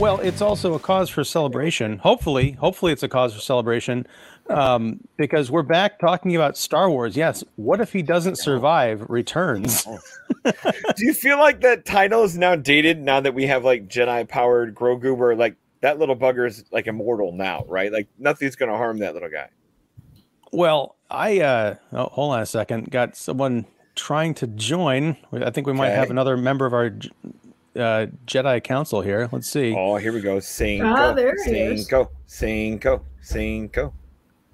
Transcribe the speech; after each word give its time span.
Well, 0.00 0.18
it's 0.20 0.40
also 0.40 0.72
a 0.72 0.78
cause 0.78 1.10
for 1.10 1.24
celebration. 1.24 1.98
Hopefully, 1.98 2.52
hopefully 2.52 2.90
it's 2.90 3.02
a 3.02 3.08
cause 3.08 3.34
for 3.34 3.40
celebration 3.40 4.06
um, 4.48 5.00
because 5.18 5.50
we're 5.50 5.62
back 5.62 5.98
talking 5.98 6.34
about 6.34 6.56
Star 6.56 6.88
Wars. 6.88 7.18
Yes, 7.18 7.44
what 7.56 7.82
if 7.82 7.92
he 7.92 8.00
doesn't 8.00 8.36
survive? 8.36 9.04
Returns. 9.10 9.84
Do 10.44 11.04
you 11.04 11.12
feel 11.12 11.38
like 11.38 11.60
that 11.60 11.84
title 11.84 12.24
is 12.24 12.38
now 12.38 12.56
dated 12.56 12.98
now 12.98 13.20
that 13.20 13.34
we 13.34 13.46
have 13.48 13.62
like 13.62 13.88
Jedi 13.88 14.26
powered 14.26 14.74
Grogu, 14.74 15.14
where 15.14 15.36
like 15.36 15.56
that 15.82 15.98
little 15.98 16.16
bugger 16.16 16.48
is 16.48 16.64
like 16.72 16.86
immortal 16.86 17.32
now, 17.32 17.66
right? 17.68 17.92
Like 17.92 18.08
nothing's 18.18 18.56
going 18.56 18.70
to 18.70 18.78
harm 18.78 19.00
that 19.00 19.12
little 19.12 19.28
guy. 19.28 19.50
Well, 20.50 20.96
I 21.10 21.40
uh, 21.40 21.74
oh, 21.92 22.04
hold 22.04 22.32
on 22.32 22.40
a 22.40 22.46
second. 22.46 22.90
Got 22.90 23.16
someone 23.16 23.66
trying 23.96 24.32
to 24.32 24.46
join. 24.46 25.18
I 25.30 25.50
think 25.50 25.66
we 25.66 25.74
might 25.74 25.90
have 25.90 26.10
another 26.10 26.38
member 26.38 26.64
of 26.64 26.72
our 26.72 26.90
uh, 27.76 28.06
Jedi 28.26 28.62
Council 28.62 29.00
here. 29.00 29.28
Let's 29.32 29.48
see. 29.50 29.74
Oh, 29.76 29.96
here 29.96 30.12
we 30.12 30.20
go. 30.20 30.40
Cinco, 30.40 30.86
Ah, 30.86 31.12
there 31.12 31.34
he 31.44 31.50
is. 31.52 31.86
Cinco, 31.86 32.10
Cinco, 32.26 33.04
Cinco. 33.22 33.92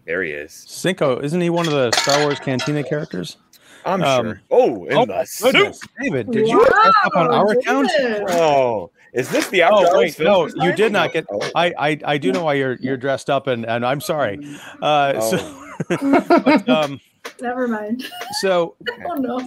There 0.07 0.23
he 0.23 0.31
is. 0.31 0.53
Cinco, 0.53 1.19
isn't 1.21 1.41
he 1.41 1.51
one 1.51 1.67
of 1.67 1.73
the 1.73 1.91
Star 1.97 2.21
Wars 2.23 2.39
Cantina 2.39 2.83
characters? 2.85 3.39
I'm 3.85 4.03
Um, 4.03 4.27
sure. 4.27 4.41
Oh, 4.51 4.85
in 4.87 4.97
oh, 4.97 5.07
the 5.07 5.13
my 5.15 5.25
suit. 5.25 5.77
David, 6.01 6.31
did 6.31 6.49
you 6.49 6.59
mess 6.61 6.93
up 7.05 7.17
on 7.17 7.33
our 7.33 7.51
account? 7.53 7.89
David. 7.97 8.23
Oh, 8.31 8.91
is 9.13 9.29
this 9.31 9.49
the 9.49 9.63
after 9.63 9.87
Oh 9.91 9.99
wait, 9.99 10.19
no, 10.21 10.49
you 10.57 10.73
did 10.75 10.93
not 10.93 11.13
get. 11.13 11.25
Oh. 11.31 11.41
I, 11.55 11.73
I 11.79 11.99
I 12.05 12.19
do 12.19 12.33
know 12.33 12.45
why 12.45 12.55
you're 12.55 12.75
you're 12.75 12.97
dressed 12.97 13.31
up, 13.31 13.47
and 13.47 13.65
and 13.65 13.87
I'm 13.87 14.01
sorry. 14.01 14.39
Uh, 14.83 15.13
Oh. 15.17 15.31
So, 15.31 15.63
but, 16.45 16.69
um, 16.69 17.01
Never 17.41 17.67
mind. 17.69 18.05
so 18.41 18.75
Oh 19.11 19.15
no. 19.15 19.41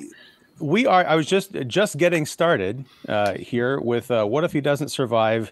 We 0.59 0.85
are. 0.85 1.05
I 1.05 1.15
was 1.15 1.25
just 1.25 1.53
just 1.67 1.97
getting 1.97 2.25
started 2.25 2.85
uh, 3.07 3.33
here 3.33 3.79
with 3.79 4.11
uh, 4.11 4.25
what 4.25 4.43
if 4.43 4.53
he 4.53 4.61
doesn't 4.61 4.89
survive, 4.89 5.51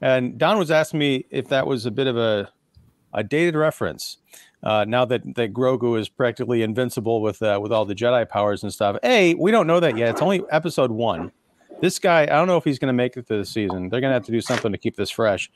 and 0.00 0.38
Don 0.38 0.58
was 0.58 0.70
asking 0.70 1.00
me 1.00 1.24
if 1.30 1.48
that 1.48 1.66
was 1.66 1.86
a 1.86 1.90
bit 1.90 2.06
of 2.06 2.16
a 2.16 2.50
a 3.12 3.24
dated 3.24 3.54
reference. 3.54 4.18
Uh, 4.62 4.84
now 4.86 5.04
that 5.04 5.22
that 5.36 5.52
Grogu 5.52 5.98
is 5.98 6.08
practically 6.08 6.62
invincible 6.62 7.20
with 7.20 7.42
uh, 7.42 7.58
with 7.62 7.72
all 7.72 7.84
the 7.84 7.94
Jedi 7.94 8.28
powers 8.28 8.62
and 8.62 8.72
stuff. 8.72 8.96
A, 9.02 9.34
we 9.34 9.50
don't 9.50 9.66
know 9.66 9.80
that 9.80 9.96
yet. 9.96 10.10
It's 10.10 10.22
only 10.22 10.42
episode 10.50 10.90
one. 10.90 11.30
This 11.80 11.98
guy, 11.98 12.22
I 12.22 12.26
don't 12.26 12.46
know 12.46 12.56
if 12.56 12.64
he's 12.64 12.78
going 12.78 12.88
to 12.88 12.94
make 12.94 13.18
it 13.18 13.26
to 13.26 13.36
the 13.36 13.44
season. 13.44 13.90
They're 13.90 14.00
going 14.00 14.10
to 14.10 14.14
have 14.14 14.24
to 14.24 14.32
do 14.32 14.40
something 14.40 14.72
to 14.72 14.78
keep 14.78 14.96
this 14.96 15.10
fresh. 15.10 15.50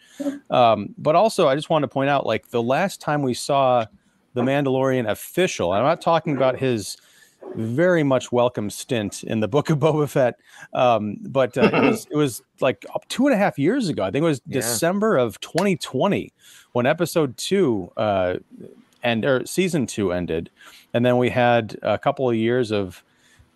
Um, 0.50 0.94
but 0.98 1.16
also, 1.16 1.48
I 1.48 1.54
just 1.54 1.70
want 1.70 1.82
to 1.82 1.88
point 1.88 2.10
out, 2.10 2.26
like 2.26 2.50
the 2.50 2.62
last 2.62 3.00
time 3.00 3.22
we 3.22 3.32
saw 3.32 3.86
the 4.34 4.42
Mandalorian 4.42 5.08
official, 5.08 5.72
I'm 5.72 5.82
not 5.82 6.02
talking 6.02 6.36
about 6.36 6.58
his 6.58 6.98
very 7.54 8.02
much 8.02 8.30
welcome 8.32 8.70
stint 8.70 9.22
in 9.24 9.40
the 9.40 9.48
Book 9.48 9.70
of 9.70 9.78
Boba 9.78 10.08
Fett, 10.08 10.38
um, 10.72 11.16
but 11.22 11.56
uh, 11.58 11.70
it 11.72 11.82
was 11.82 12.06
it 12.10 12.16
was 12.16 12.42
like 12.60 12.84
two 13.08 13.26
and 13.26 13.34
a 13.34 13.38
half 13.38 13.58
years 13.58 13.88
ago. 13.88 14.02
I 14.04 14.10
think 14.10 14.22
it 14.22 14.26
was 14.26 14.40
Yeah. 14.46 14.60
December 14.60 15.16
of 15.16 15.40
2020 15.40 16.32
when 16.72 16.86
Episode 16.86 17.36
Two 17.36 17.92
uh, 17.96 18.36
and 19.02 19.24
or 19.24 19.44
Season 19.46 19.86
Two 19.86 20.12
ended, 20.12 20.50
and 20.94 21.04
then 21.04 21.18
we 21.18 21.30
had 21.30 21.78
a 21.82 21.98
couple 21.98 22.28
of 22.28 22.36
years 22.36 22.70
of 22.70 23.02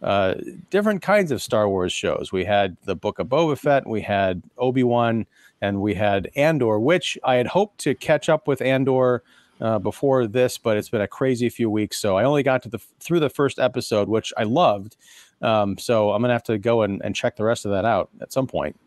uh, 0.03 0.35
different 0.71 1.01
kinds 1.03 1.31
of 1.31 1.41
Star 1.41 1.69
Wars 1.69 1.93
shows. 1.93 2.31
We 2.33 2.45
had 2.45 2.77
the 2.85 2.95
Book 2.95 3.19
of 3.19 3.29
Boba 3.29 3.57
Fett, 3.57 3.87
we 3.87 4.03
had 4.03 4.43
Obi 4.59 4.83
Wan, 4.83 5.25
and 5.63 5.81
we 5.81 5.95
had 5.95 6.31
Andor, 6.37 6.79
which 6.79 7.17
I 7.25 7.37
had 7.37 7.47
hoped 7.47 7.79
to 7.79 7.95
catch 7.95 8.29
up 8.29 8.47
with 8.47 8.61
Andor 8.61 9.23
uh, 9.65 9.79
before 9.79 10.27
this, 10.27 10.59
but 10.59 10.77
it's 10.77 10.91
been 10.91 11.01
a 11.01 11.09
crazy 11.09 11.49
few 11.49 11.71
weeks. 11.71 11.97
So 11.97 12.19
I 12.19 12.25
only 12.25 12.43
got 12.43 12.63
to 12.65 12.69
the 12.69 12.79
through 13.01 13.21
the 13.21 13.31
first 13.31 13.59
episode, 13.59 14.09
which 14.09 14.31
I 14.37 14.43
loved. 14.43 14.97
Um, 15.41 15.79
so 15.79 16.13
I'm 16.13 16.21
gonna 16.21 16.35
have 16.35 16.43
to 16.45 16.59
go 16.59 16.83
and, 16.83 17.01
and 17.03 17.17
check 17.17 17.37
the 17.37 17.45
rest 17.45 17.65
of 17.65 17.71
that 17.71 17.87
out 17.87 18.11
at 18.21 18.31
some 18.31 18.47
point. 18.47 18.79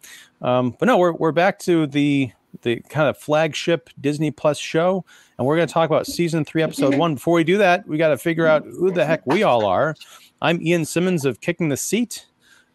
Um, 0.43 0.75
but 0.79 0.85
no, 0.85 0.97
we're 0.99 1.13
we're 1.13 1.31
back 1.31 1.57
to 1.59 1.87
the 1.87 2.31
the 2.61 2.77
kind 2.89 3.09
of 3.09 3.17
flagship 3.17 3.89
Disney 3.99 4.29
Plus 4.29 4.59
show, 4.59 5.03
and 5.39 5.47
we're 5.47 5.55
gonna 5.55 5.65
talk 5.65 5.89
about 5.89 6.05
season 6.05 6.45
three, 6.45 6.61
episode 6.61 6.95
one. 6.95 7.15
Before 7.15 7.33
we 7.33 7.43
do 7.43 7.57
that, 7.57 7.87
we 7.87 7.97
got 7.97 8.09
to 8.09 8.17
figure 8.17 8.45
out 8.45 8.63
who 8.63 8.91
the 8.91 9.03
heck 9.03 9.25
we 9.25 9.41
all 9.41 9.65
are. 9.65 9.95
I'm 10.43 10.61
Ian 10.61 10.85
Simpson 10.85 11.27
of 11.27 11.41
Kicking 11.41 11.69
the 11.69 11.77
Seat. 11.77 12.27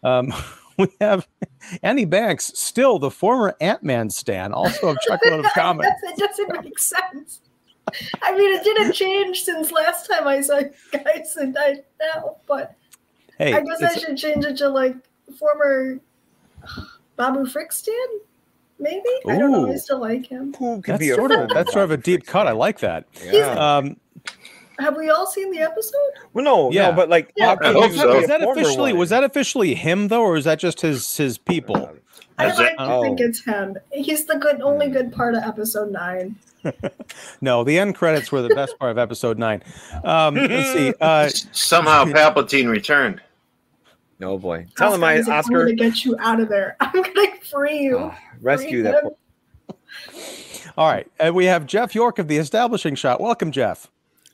Um, 0.03 0.33
we 0.77 0.87
have 0.99 1.25
Annie 1.81 2.03
Banks, 2.03 2.51
still 2.55 2.99
the 2.99 3.11
former 3.11 3.55
Ant 3.61 3.81
Man 3.81 4.09
stan, 4.09 4.51
also 4.51 4.89
of 4.89 4.97
Truckload 5.07 5.45
of 5.45 5.51
Comics. 5.55 5.89
it 6.03 6.17
doesn't 6.17 6.63
make 6.65 6.77
sense. 6.77 7.39
I 8.21 8.35
mean, 8.37 8.53
it 8.53 8.63
didn't 8.63 8.93
change 8.93 9.43
since 9.43 9.71
last 9.71 10.07
time 10.07 10.27
I 10.27 10.41
saw 10.41 10.59
you 10.59 10.71
guys, 10.91 11.35
and 11.37 11.55
I 11.57 11.83
know, 11.99 12.37
but 12.47 12.75
Hey, 13.37 13.53
I 13.53 13.61
guess 13.61 13.81
I 13.81 13.97
should 13.97 14.17
change 14.17 14.45
it 14.45 14.57
to 14.57 14.69
like 14.69 14.95
former 15.37 15.99
Babu 17.15 17.45
Frik 17.45 17.71
stan, 17.71 17.95
maybe. 18.79 19.03
I 19.27 19.37
don't 19.37 19.51
know. 19.51 19.71
I 19.71 19.75
still 19.75 19.99
like 19.99 20.25
him. 20.27 20.53
Who 20.53 20.81
that's 20.85 20.99
be 20.99 21.09
sort 21.09 21.31
of 21.31 21.49
that's 21.49 21.73
sort 21.73 21.85
of 21.85 21.91
a 21.91 21.97
deep 21.97 22.25
cut. 22.25 22.47
I 22.47 22.51
like 22.51 22.79
that. 22.79 23.05
Yeah. 23.23 23.51
Um, 23.51 23.97
Have 24.79 24.95
we 24.97 25.09
all 25.09 25.25
seen 25.27 25.51
the 25.51 25.59
episode? 25.59 25.99
well, 26.33 26.43
no, 26.45 26.71
yeah. 26.71 26.89
no, 26.89 26.95
but 26.95 27.09
like, 27.09 27.31
Yeah. 27.35 27.47
how 27.47 27.55
could 27.57 27.75
I 27.77 27.85
you 27.87 27.93
so. 27.93 28.15
was 28.17 28.27
that 28.27 28.41
officially 28.43 28.93
was 28.93 29.09
that 29.09 29.23
officially 29.23 29.73
him 29.75 30.07
though, 30.07 30.23
or 30.23 30.35
is 30.37 30.45
that 30.45 30.59
just 30.59 30.81
his 30.81 31.15
his 31.17 31.37
people? 31.37 31.91
I 32.39 32.47
Is 32.47 32.57
like 32.57 32.73
it- 32.73 32.77
to 32.77 33.01
think 33.01 33.19
Oh. 33.21 33.23
it's 33.25 33.43
him. 33.45 33.77
He's 33.91 34.25
the 34.25 34.35
good, 34.37 34.61
only 34.61 34.89
good 34.89 35.11
part 35.13 35.35
of 35.35 35.43
episode 35.43 35.91
nine. 35.91 36.35
No, 37.41 37.63
the 37.65 37.77
end 37.77 37.95
credits 37.95 38.31
were 38.31 38.41
the 38.41 38.55
best 38.55 38.79
part 38.79 38.89
of 38.91 38.97
episode 38.97 39.37
nine. 39.37 39.61
Um, 40.03 40.35
let's 40.35 40.71
see. 40.71 40.93
Uh, 41.01 41.29
Somehow 41.51 42.05
Palpatine 42.05 42.69
returned. 42.69 43.21
No 44.19 44.37
boy. 44.37 44.65
Tell 44.77 44.93
him 44.93 45.03
I, 45.03 45.19
Oscar, 45.19 45.19
Isaac, 45.19 45.31
I'm 45.33 45.39
Oscar, 45.39 45.59
gonna 45.65 45.75
get 45.75 46.05
you 46.05 46.15
out 46.19 46.39
of 46.39 46.47
there. 46.49 46.77
I'm 46.79 46.91
gonna 47.01 47.27
free 47.51 47.79
you. 47.79 47.97
Ah, 47.99 48.17
rescue 48.41 48.81
Free 48.83 48.91
that. 48.91 49.03
poor- 49.03 49.17
all 50.77 50.87
right, 50.87 51.05
and 51.19 51.35
we 51.35 51.45
have 51.45 51.65
Jeff 51.67 51.93
York 51.93 52.17
of 52.17 52.27
the 52.27 52.37
Establishing 52.37 52.95
Shot. 52.95 53.19
Welcome, 53.21 53.51
Jeff. 53.51 53.91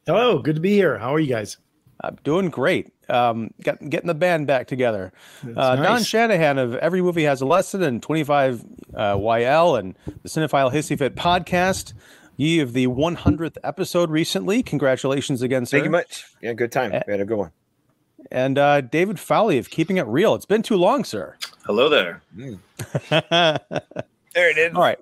Hello, 0.10 0.40
good 0.40 0.56
to 0.56 0.60
be 0.60 0.72
here. 0.72 0.98
How 0.98 1.14
are 1.14 1.20
you 1.20 1.28
guys? 1.28 1.58
I'm 2.02 2.18
doing 2.24 2.50
great. 2.50 2.92
Um, 3.10 3.54
got, 3.62 3.78
getting 3.92 4.08
the 4.08 4.16
band 4.16 4.48
back 4.48 4.66
together. 4.66 5.14
Uh, 5.44 5.76
Don 5.76 5.84
nice. 5.84 6.08
Shanahan 6.08 6.58
of 6.58 6.74
Every 6.78 7.04
Movie 7.04 7.26
Has 7.26 7.42
a 7.42 7.46
Lesson 7.46 7.84
and 7.84 8.02
25 8.02 8.66
uh, 8.96 9.14
YL 9.18 9.78
and 9.78 9.96
the 10.24 10.28
Cinephile 10.28 10.74
Hissy 10.74 10.98
Fit 10.98 11.16
podcast. 11.16 11.94
Ye 12.38 12.60
of 12.60 12.74
the 12.74 12.88
100th 12.88 13.58
episode 13.64 14.10
recently. 14.10 14.64
Congratulations 14.64 15.44
again, 15.44 15.68
sir. 15.68 15.78
Thank 15.78 15.86
you 15.86 15.92
much. 15.92 16.26
Yeah, 16.42 16.54
good 16.54 16.72
time. 16.72 16.92
We 17.06 17.14
had 17.14 17.22
a 17.22 17.26
good 17.26 17.38
one. 17.38 17.52
And 18.32 18.58
uh, 18.58 18.82
David 18.82 19.20
Fowley 19.20 19.60
of 19.60 19.70
Keeping 19.70 19.98
It 19.98 20.08
Real. 20.08 20.34
It's 20.34 20.48
been 20.48 20.64
too 20.64 20.78
long, 20.78 21.04
sir. 21.04 21.38
Hello 21.68 21.88
there. 21.88 22.24
All 22.42 22.58
There 24.34 24.50
it 24.50 24.58
is. 24.58 24.74
right. 24.74 24.98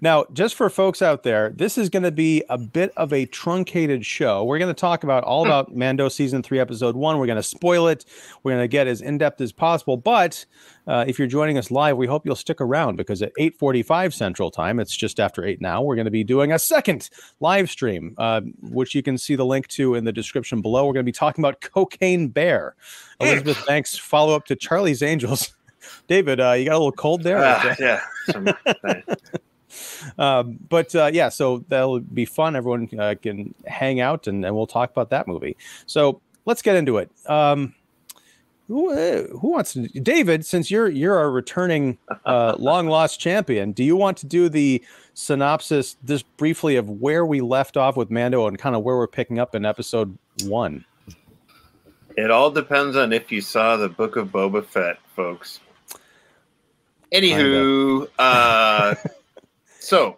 Now, 0.00 0.24
just 0.32 0.54
for 0.54 0.70
folks 0.70 1.02
out 1.02 1.22
there, 1.22 1.50
this 1.50 1.76
is 1.76 1.88
going 1.88 2.02
to 2.04 2.10
be 2.12 2.44
a 2.48 2.58
bit 2.58 2.92
of 2.96 3.12
a 3.12 3.26
truncated 3.26 4.06
show. 4.06 4.44
We're 4.44 4.58
going 4.58 4.72
to 4.72 4.80
talk 4.80 5.04
about 5.04 5.24
all 5.24 5.44
about 5.44 5.74
Mando 5.74 6.08
season 6.08 6.42
three, 6.42 6.60
episode 6.60 6.94
one. 6.96 7.18
We're 7.18 7.26
going 7.26 7.36
to 7.36 7.42
spoil 7.42 7.88
it. 7.88 8.04
We're 8.42 8.52
going 8.52 8.62
to 8.62 8.68
get 8.68 8.86
as 8.86 9.00
in 9.00 9.18
depth 9.18 9.40
as 9.40 9.52
possible. 9.52 9.96
But 9.96 10.44
uh, 10.86 11.04
if 11.06 11.18
you're 11.18 11.28
joining 11.28 11.58
us 11.58 11.70
live, 11.70 11.96
we 11.96 12.06
hope 12.06 12.24
you'll 12.24 12.36
stick 12.36 12.60
around 12.60 12.96
because 12.96 13.22
at 13.22 13.32
8:45 13.38 14.12
Central 14.12 14.50
Time, 14.50 14.78
it's 14.80 14.96
just 14.96 15.18
after 15.18 15.44
eight 15.44 15.60
now. 15.60 15.82
We're 15.82 15.96
going 15.96 16.04
to 16.06 16.10
be 16.10 16.24
doing 16.24 16.52
a 16.52 16.58
second 16.58 17.10
live 17.40 17.70
stream, 17.70 18.14
uh, 18.18 18.42
which 18.62 18.94
you 18.94 19.02
can 19.02 19.18
see 19.18 19.34
the 19.36 19.46
link 19.46 19.68
to 19.68 19.94
in 19.94 20.04
the 20.04 20.12
description 20.12 20.60
below. 20.60 20.86
We're 20.86 20.94
going 20.94 21.04
to 21.04 21.08
be 21.08 21.12
talking 21.12 21.42
about 21.42 21.60
Cocaine 21.60 22.28
Bear, 22.28 22.74
Elizabeth 23.20 23.64
Banks' 23.66 23.96
follow 23.96 24.34
up 24.34 24.46
to 24.46 24.56
Charlie's 24.56 25.02
Angels. 25.02 25.54
David, 26.08 26.38
uh, 26.40 26.52
you 26.52 26.64
got 26.66 26.74
a 26.74 26.78
little 26.78 26.92
cold 26.92 27.22
there. 27.22 27.38
Ah, 27.42 27.74
yeah. 27.80 28.00
Some- 28.30 28.46
um, 30.18 30.58
but 30.68 30.94
uh, 30.94 31.10
yeah, 31.12 31.28
so 31.28 31.64
that'll 31.68 32.00
be 32.00 32.24
fun. 32.24 32.56
Everyone 32.56 32.88
uh, 32.98 33.14
can 33.20 33.54
hang 33.66 34.00
out 34.00 34.26
and, 34.26 34.44
and 34.44 34.54
we'll 34.54 34.66
talk 34.66 34.90
about 34.90 35.10
that 35.10 35.26
movie. 35.26 35.56
So 35.86 36.20
let's 36.44 36.62
get 36.62 36.76
into 36.76 36.98
it. 36.98 37.10
Um, 37.26 37.74
who, 38.68 38.92
uh, 38.92 39.26
who 39.38 39.50
wants 39.50 39.74
to? 39.74 39.88
David, 39.88 40.46
since 40.46 40.70
you're 40.70 40.88
you're 40.88 41.20
a 41.20 41.28
returning 41.28 41.98
uh, 42.24 42.56
long 42.58 42.86
lost 42.86 43.20
champion, 43.20 43.72
do 43.72 43.84
you 43.84 43.96
want 43.96 44.16
to 44.18 44.26
do 44.26 44.48
the 44.48 44.82
synopsis 45.14 45.96
just 46.04 46.36
briefly 46.36 46.76
of 46.76 46.88
where 46.88 47.26
we 47.26 47.40
left 47.40 47.76
off 47.76 47.96
with 47.96 48.10
Mando 48.10 48.46
and 48.46 48.58
kind 48.58 48.74
of 48.74 48.82
where 48.82 48.96
we're 48.96 49.08
picking 49.08 49.38
up 49.38 49.54
in 49.54 49.66
episode 49.66 50.16
one? 50.44 50.84
it 52.16 52.30
all 52.30 52.50
depends 52.50 52.96
on 52.96 53.12
if 53.12 53.32
you 53.32 53.40
saw 53.40 53.76
the 53.76 53.88
Book 53.88 54.16
of 54.16 54.28
Boba 54.28 54.64
Fett, 54.64 54.98
folks. 55.14 55.60
Anywho, 57.12 58.08
uh, 58.18 58.94
so 59.82 60.16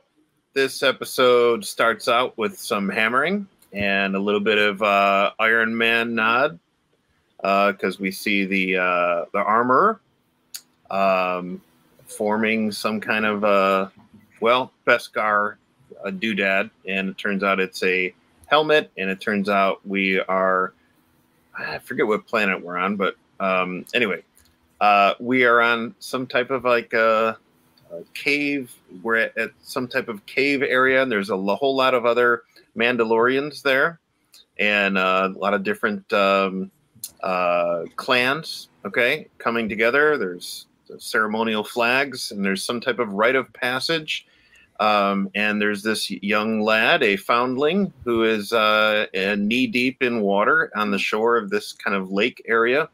this 0.53 0.83
episode 0.83 1.65
starts 1.65 2.07
out 2.07 2.37
with 2.37 2.59
some 2.59 2.87
hammering 2.87 3.49
and 3.73 4.15
a 4.15 4.19
little 4.19 4.41
bit 4.41 4.59
of 4.59 4.83
uh, 4.83 5.31
Iron 5.39 5.75
Man 5.75 6.15
nod 6.15 6.59
because 7.39 7.99
we 7.99 8.11
see 8.11 8.45
the 8.45 8.77
uh, 8.77 9.25
the 9.33 9.39
armor 9.39 10.03
um, 10.91 11.63
forming 12.07 12.73
some 12.73 13.01
kind 13.01 13.25
of 13.25 13.43
uh, 13.43 13.89
well 14.41 14.71
Beskar 14.87 15.57
a 16.05 16.13
doodad, 16.13 16.71
and 16.87 17.09
it 17.09 17.17
turns 17.17 17.43
out 17.43 17.59
it's 17.59 17.83
a 17.83 18.15
helmet, 18.45 18.93
and 18.99 19.09
it 19.09 19.19
turns 19.19 19.49
out 19.49 19.81
we 19.87 20.21
are 20.21 20.75
I 21.59 21.79
forget 21.79 22.07
what 22.07 22.27
planet 22.27 22.63
we're 22.63 22.77
on, 22.77 22.97
but 22.97 23.17
um, 23.41 23.87
anyway, 23.95 24.25
uh, 24.83 25.15
we 25.21 25.47
are 25.47 25.63
on 25.63 25.95
some 26.01 26.27
type 26.27 26.51
of 26.51 26.65
like 26.65 26.93
uh, 26.93 27.37
a 28.01 28.05
cave. 28.15 28.73
We're 29.03 29.17
at, 29.17 29.37
at 29.39 29.51
some 29.63 29.89
type 29.89 30.09
of 30.09 30.25
cave 30.27 30.63
area, 30.63 31.03
and 31.03 31.11
there's 31.11 31.31
a 31.31 31.37
whole 31.37 31.77
lot 31.77 31.95
of 31.95 32.07
other 32.07 32.43
Mandalorians 32.77 33.63
there, 33.63 34.01
and 34.59 34.99
uh, 34.99 35.31
a 35.35 35.39
lot 35.39 35.55
of 35.55 35.63
different 35.63 36.13
um, 36.13 36.71
uh, 37.23 37.85
clans. 37.97 38.69
Okay, 38.85 39.29
coming 39.39 39.69
together. 39.69 40.19
There's 40.19 40.67
ceremonial 40.99 41.65
flags, 41.65 42.31
and 42.31 42.45
there's 42.45 42.65
some 42.65 42.81
type 42.81 42.99
of 42.99 43.13
rite 43.13 43.37
of 43.37 43.53
passage. 43.53 44.27
Um, 44.81 45.31
and 45.35 45.61
there's 45.63 45.83
this 45.83 46.11
young 46.11 46.61
lad, 46.61 47.03
a 47.03 47.17
foundling, 47.17 47.93
who 48.05 48.25
is 48.25 48.53
uh, 48.53 49.07
knee 49.15 49.69
deep 49.69 50.03
in 50.03 50.21
water 50.21 50.71
on 50.75 50.91
the 50.91 50.99
shore 50.99 51.37
of 51.37 51.49
this 51.49 51.73
kind 51.73 51.97
of 51.97 52.11
lake 52.11 52.43
area. 52.47 52.89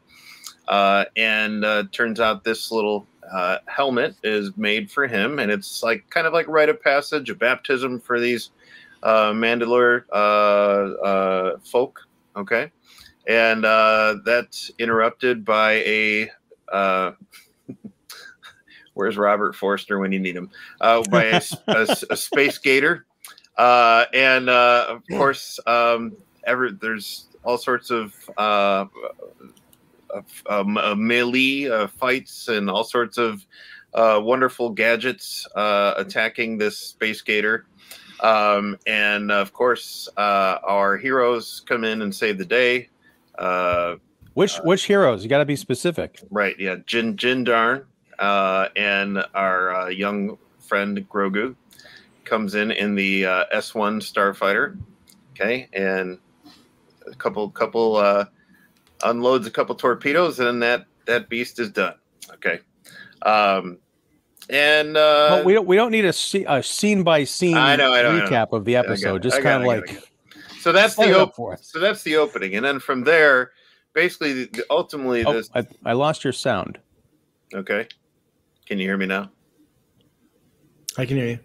Uh, 0.67 1.05
and 1.17 1.65
uh, 1.65 1.83
turns 1.91 2.19
out 2.19 2.43
this 2.43 2.71
little 2.71 3.07
uh, 3.31 3.57
helmet 3.67 4.15
is 4.23 4.55
made 4.57 4.91
for 4.91 5.07
him, 5.07 5.39
and 5.39 5.51
it's 5.51 5.83
like 5.83 6.09
kind 6.09 6.27
of 6.27 6.33
like 6.33 6.47
rite 6.47 6.69
of 6.69 6.81
passage, 6.81 7.29
a 7.29 7.35
baptism 7.35 7.99
for 7.99 8.19
these 8.19 8.51
uh, 9.03 9.31
Mandalore 9.31 10.03
uh, 10.11 10.15
uh, 11.05 11.57
folk. 11.59 12.01
Okay, 12.35 12.71
and 13.27 13.65
uh, 13.65 14.15
that's 14.25 14.71
interrupted 14.79 15.45
by 15.45 15.73
a. 15.85 16.29
Uh, 16.71 17.11
where's 18.93 19.17
Robert 19.17 19.55
Forster 19.55 19.99
when 19.99 20.11
you 20.11 20.19
need 20.19 20.35
him? 20.35 20.49
By 20.79 21.23
a, 21.25 21.41
a, 21.67 21.87
a 22.09 22.17
space 22.17 22.57
gator, 22.57 23.05
and 23.57 24.49
of 24.49 25.01
course, 25.09 25.59
um, 25.65 26.17
ever 26.45 26.71
there's 26.71 27.27
all 27.43 27.57
sorts 27.57 27.91
of 27.91 28.13
melee 30.65 31.69
uh, 31.69 31.87
fights 31.87 32.47
and 32.47 32.69
all 32.69 32.83
sorts 32.83 33.17
of 33.17 33.45
uh, 33.93 34.19
wonderful 34.21 34.69
gadgets 34.69 35.47
uh, 35.55 35.93
attacking 35.97 36.57
this 36.57 36.77
space 36.77 37.21
gator. 37.21 37.65
Um, 38.21 38.77
and 38.85 39.31
of 39.31 39.51
course, 39.51 40.07
uh, 40.15 40.57
our 40.63 40.97
heroes 40.97 41.61
come 41.65 41.83
in 41.83 42.01
and 42.01 42.13
save 42.13 42.37
the 42.37 42.45
day. 42.45 42.89
Uh, 43.37 43.95
Which 44.35 44.57
which 44.63 44.83
heroes? 44.85 45.23
You 45.23 45.29
got 45.29 45.39
to 45.39 45.45
be 45.45 45.55
specific. 45.55 46.21
right, 46.29 46.55
yeah, 46.59 46.75
Din 46.85 47.15
Din 47.15 47.43
Djarin 47.43 47.83
uh, 48.19 48.67
and 48.75 49.25
our 49.33 49.75
uh, 49.75 49.87
young 49.89 50.37
friend 50.59 50.97
Grogu 51.09 51.55
comes 52.23 52.55
in 52.55 52.71
in 52.71 52.95
the 52.95 53.25
uh, 53.25 53.45
N-1 53.51 53.99
Starfighter. 54.01 54.77
Okay, 55.33 55.67
and 55.73 56.19
a 57.07 57.15
couple 57.15 57.49
couple 57.49 57.95
uh, 57.95 58.25
unloads 59.03 59.47
a 59.47 59.51
couple 59.51 59.75
torpedoes, 59.75 60.39
and 60.39 60.61
that 60.63 60.85
that 61.05 61.29
beast 61.29 61.59
is 61.59 61.69
done. 61.71 61.95
Okay, 62.33 62.59
um, 63.23 63.77
and 64.49 64.95
uh, 64.97 65.27
Well, 65.31 65.43
we 65.43 65.53
don't 65.53 65.67
we 65.67 65.75
don't 65.75 65.91
need 65.91 66.05
a, 66.05 66.13
se- 66.13 66.45
a 66.47 66.61
scene 66.63 67.03
by 67.03 67.23
scene 67.23 67.57
I 67.57 67.75
know, 67.75 67.93
I 67.93 68.01
know, 68.03 68.09
I 68.11 68.19
know. 68.19 68.25
recap 68.27 68.53
of 68.53 68.65
the 68.65 68.75
episode. 68.75 69.21
Just 69.23 69.41
kind 69.41 69.63
of 69.63 69.69
it, 69.69 69.71
I 69.71 69.79
got 69.79 69.89
it, 69.89 69.91
I 69.91 69.93
like 69.95 70.07
so 70.59 70.71
that's 70.71 70.95
the 70.95 71.03
it 71.09 71.15
op- 71.15 71.29
up 71.29 71.35
for 71.35 71.53
us. 71.53 71.65
so 71.71 71.79
that's 71.79 72.03
the 72.03 72.15
opening, 72.17 72.55
and 72.55 72.63
then 72.65 72.79
from 72.79 73.03
there, 73.03 73.51
basically, 73.93 74.33
the, 74.33 74.45
the- 74.53 74.65
ultimately, 74.69 75.25
Oh, 75.25 75.33
this 75.33 75.49
I, 75.55 75.65
I 75.85 75.93
lost 75.93 76.23
your 76.23 76.33
sound. 76.33 76.79
okay. 77.53 77.87
Can 78.67 78.77
you 78.79 78.85
hear 78.87 78.95
me 78.97 79.05
now? 79.07 79.29
I 80.97 81.05
can 81.05 81.17
hear 81.17 81.25
you. 81.27 81.39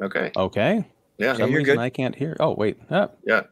Okay. 0.00 0.30
Okay. 0.36 0.84
Yeah. 1.18 1.32
For 1.32 1.40
some 1.40 1.50
you're 1.50 1.58
reason 1.60 1.76
good. 1.76 1.80
I 1.82 1.90
can't 1.90 2.14
hear. 2.14 2.36
Oh 2.38 2.54
wait. 2.54 2.76
Ah. 2.90 3.08
Yeah. 3.26 3.42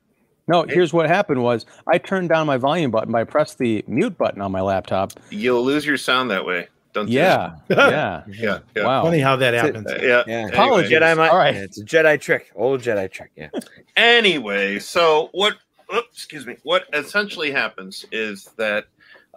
No, 0.48 0.64
here's 0.68 0.92
what 0.92 1.08
happened 1.08 1.42
was 1.42 1.66
I 1.86 1.98
turned 1.98 2.28
down 2.28 2.46
my 2.46 2.56
volume 2.56 2.90
button, 2.90 3.12
but 3.12 3.18
I 3.18 3.24
pressed 3.24 3.58
the 3.58 3.84
mute 3.88 4.16
button 4.16 4.40
on 4.40 4.52
my 4.52 4.60
laptop. 4.60 5.12
You'll 5.30 5.64
lose 5.64 5.84
your 5.84 5.96
sound 5.96 6.30
that 6.30 6.46
way. 6.46 6.68
Don't 6.92 7.08
you? 7.08 7.18
Yeah. 7.18 7.56
yeah. 7.68 8.22
Yeah. 8.28 8.58
Yeah. 8.74 8.84
Wow. 8.84 9.02
Funny 9.02 9.20
how 9.20 9.36
that 9.36 9.54
happens. 9.54 9.90
Uh, 9.90 9.98
yeah. 10.00 10.22
Yeah. 10.26 10.46
Apologies. 10.46 10.92
Anyway, 10.92 11.06
Jedi 11.06 11.16
mind. 11.16 11.30
All 11.30 11.38
right. 11.38 11.54
Yeah, 11.54 11.62
it's 11.62 11.78
a 11.78 11.84
Jedi 11.84 12.20
trick. 12.20 12.50
Old 12.54 12.80
Jedi 12.80 13.10
trick. 13.10 13.32
Yeah. 13.36 13.48
anyway, 13.96 14.78
so 14.78 15.30
what? 15.32 15.56
oops, 15.94 16.08
excuse 16.12 16.46
me. 16.46 16.56
What 16.62 16.84
essentially 16.92 17.50
happens 17.50 18.04
is 18.12 18.50
that 18.56 18.86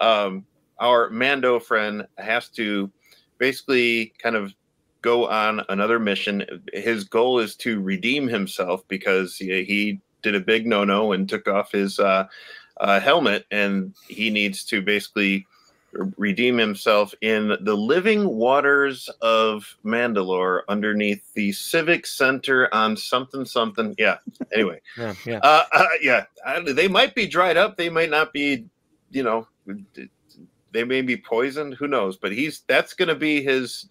um, 0.02 0.46
our 0.80 1.10
Mando 1.10 1.60
friend 1.60 2.08
has 2.18 2.50
to 2.50 2.92
basically 3.38 4.14
kind 4.22 4.36
of 4.36 4.54
go 5.02 5.28
on 5.28 5.62
another 5.70 6.00
mission. 6.00 6.46
His 6.74 7.04
goal 7.04 7.40
is 7.40 7.56
to 7.58 7.82
redeem 7.82 8.28
himself 8.28 8.88
because 8.88 9.36
he, 9.36 9.64
he 9.64 10.00
did 10.22 10.36
a 10.36 10.40
big 10.40 10.66
no-no 10.68 11.12
and 11.14 11.28
took 11.30 11.48
off 11.48 11.72
his 11.72 12.00
uh, 12.00 12.28
uh, 12.80 13.00
helmet, 13.00 13.46
and 13.52 13.94
he 14.08 14.30
needs 14.30 14.64
to 14.66 14.82
basically 14.82 15.46
redeem 16.18 16.56
himself 16.58 17.16
in 17.22 17.58
the 17.62 17.76
living 17.76 18.28
waters 18.30 19.10
of 19.22 19.76
Mandalore 19.84 20.62
underneath 20.70 21.34
the 21.34 21.52
Civic 21.52 22.06
Center 22.06 22.72
on 22.74 22.96
something 22.96 23.44
something. 23.44 23.96
Yeah. 23.98 24.18
Anyway, 24.54 24.82
Yeah. 24.98 25.16
Yeah. 25.26 25.40
uh, 25.42 25.64
uh, 25.74 25.86
yeah, 26.02 26.26
I- 26.46 26.60
they 26.60 26.88
might 26.88 27.16
be 27.16 27.26
dried 27.28 27.58
up. 27.58 27.76
They 27.76 27.90
might 27.90 28.12
not 28.12 28.34
be, 28.34 28.66
you 29.10 29.24
know, 29.24 29.48
they 30.72 30.84
may 30.84 31.02
be 31.02 31.18
poisoned. 31.18 31.74
Who 31.76 31.88
knows? 31.88 32.18
But 32.18 32.34
he's 32.34 32.62
that's 32.68 32.94
going 32.94 33.10
to 33.10 33.16
be 33.16 33.42
his 33.44 33.88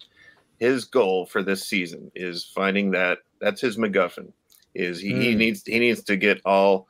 his 0.59 0.85
goal 0.85 1.25
for 1.25 1.43
this 1.43 1.65
season 1.65 2.11
is 2.15 2.45
finding 2.45 2.91
that. 2.91 3.19
That's 3.41 3.59
his 3.61 3.75
MacGuffin. 3.77 4.31
Is 4.75 4.99
he, 5.01 5.09
he 5.13 5.31
Hmm. 5.33 5.37
needs 5.39 5.63
he 5.65 5.79
needs 5.79 6.03
to 6.03 6.15
get 6.15 6.41
all 6.45 6.87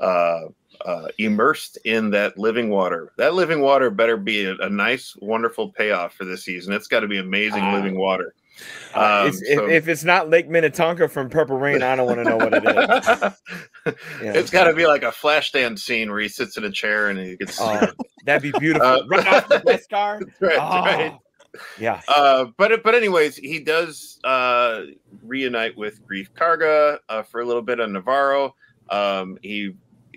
uh, 0.00 0.42
uh, 0.84 1.08
immersed 1.18 1.78
in 1.84 2.10
that 2.10 2.38
living 2.38 2.70
water. 2.70 3.12
That 3.18 3.34
living 3.34 3.60
water 3.60 3.90
better 3.90 4.16
be 4.16 4.44
a, 4.44 4.54
a 4.56 4.70
nice, 4.70 5.14
wonderful 5.20 5.70
payoff 5.72 6.14
for 6.14 6.24
this 6.24 6.44
season. 6.44 6.72
It's 6.72 6.88
got 6.88 7.00
to 7.00 7.08
be 7.08 7.18
amazing 7.18 7.62
Ah. 7.62 7.74
living 7.74 7.98
water. 7.98 8.34
Uh, 8.94 9.20
Um, 9.22 9.28
it's, 9.28 9.42
if, 9.42 9.58
so- 9.58 9.68
if 9.68 9.88
it's 9.88 10.04
not 10.04 10.28
Lake 10.30 10.48
Minnetonka 10.48 11.08
from 11.08 11.28
Purple 11.30 11.56
Rain, 11.58 11.82
I 11.82 11.96
don't 11.96 12.06
want 12.06 12.18
to 12.18 12.24
know 12.24 12.36
what 12.36 12.54
it 12.54 12.64
is. 12.64 13.32
Yeah. 14.22 14.34
It's 14.34 14.50
got 14.50 14.64
to 14.64 14.74
be 14.74 14.86
like 14.86 15.02
a 15.02 15.10
flash 15.12 15.52
dance 15.52 15.82
scene 15.82 16.10
where 16.10 16.20
he 16.20 16.28
sits 16.28 16.58
in 16.58 16.64
a 16.64 16.70
chair 16.70 17.08
and 17.08 17.18
he 17.18 17.36
gets. 17.36 17.58
Oh, 17.58 17.86
that'd 18.26 18.42
be 18.42 18.56
beautiful. 18.58 18.86
Uh, 18.86 19.02
right 19.08 19.26
off 19.26 19.48
the 19.48 19.56
Beskar. 19.66 20.20
right, 20.40 20.58
Oh, 20.60 20.84
right. 20.84 21.18
Yeah. 21.78 22.00
Uh, 22.08 22.46
but 22.56 22.82
but 22.82 22.94
anyways, 22.94 23.36
he 23.36 23.60
does 23.60 24.18
uh, 24.24 24.82
reunite 25.22 25.76
with 25.76 26.06
Greef 26.06 26.30
Karga 26.30 26.98
uh, 27.08 27.22
for 27.22 27.40
a 27.40 27.46
little 27.46 27.62
bit 27.62 27.80
on 27.80 27.92
Nevarro. 27.92 28.52
Um, 28.90 29.38
he 29.42 29.74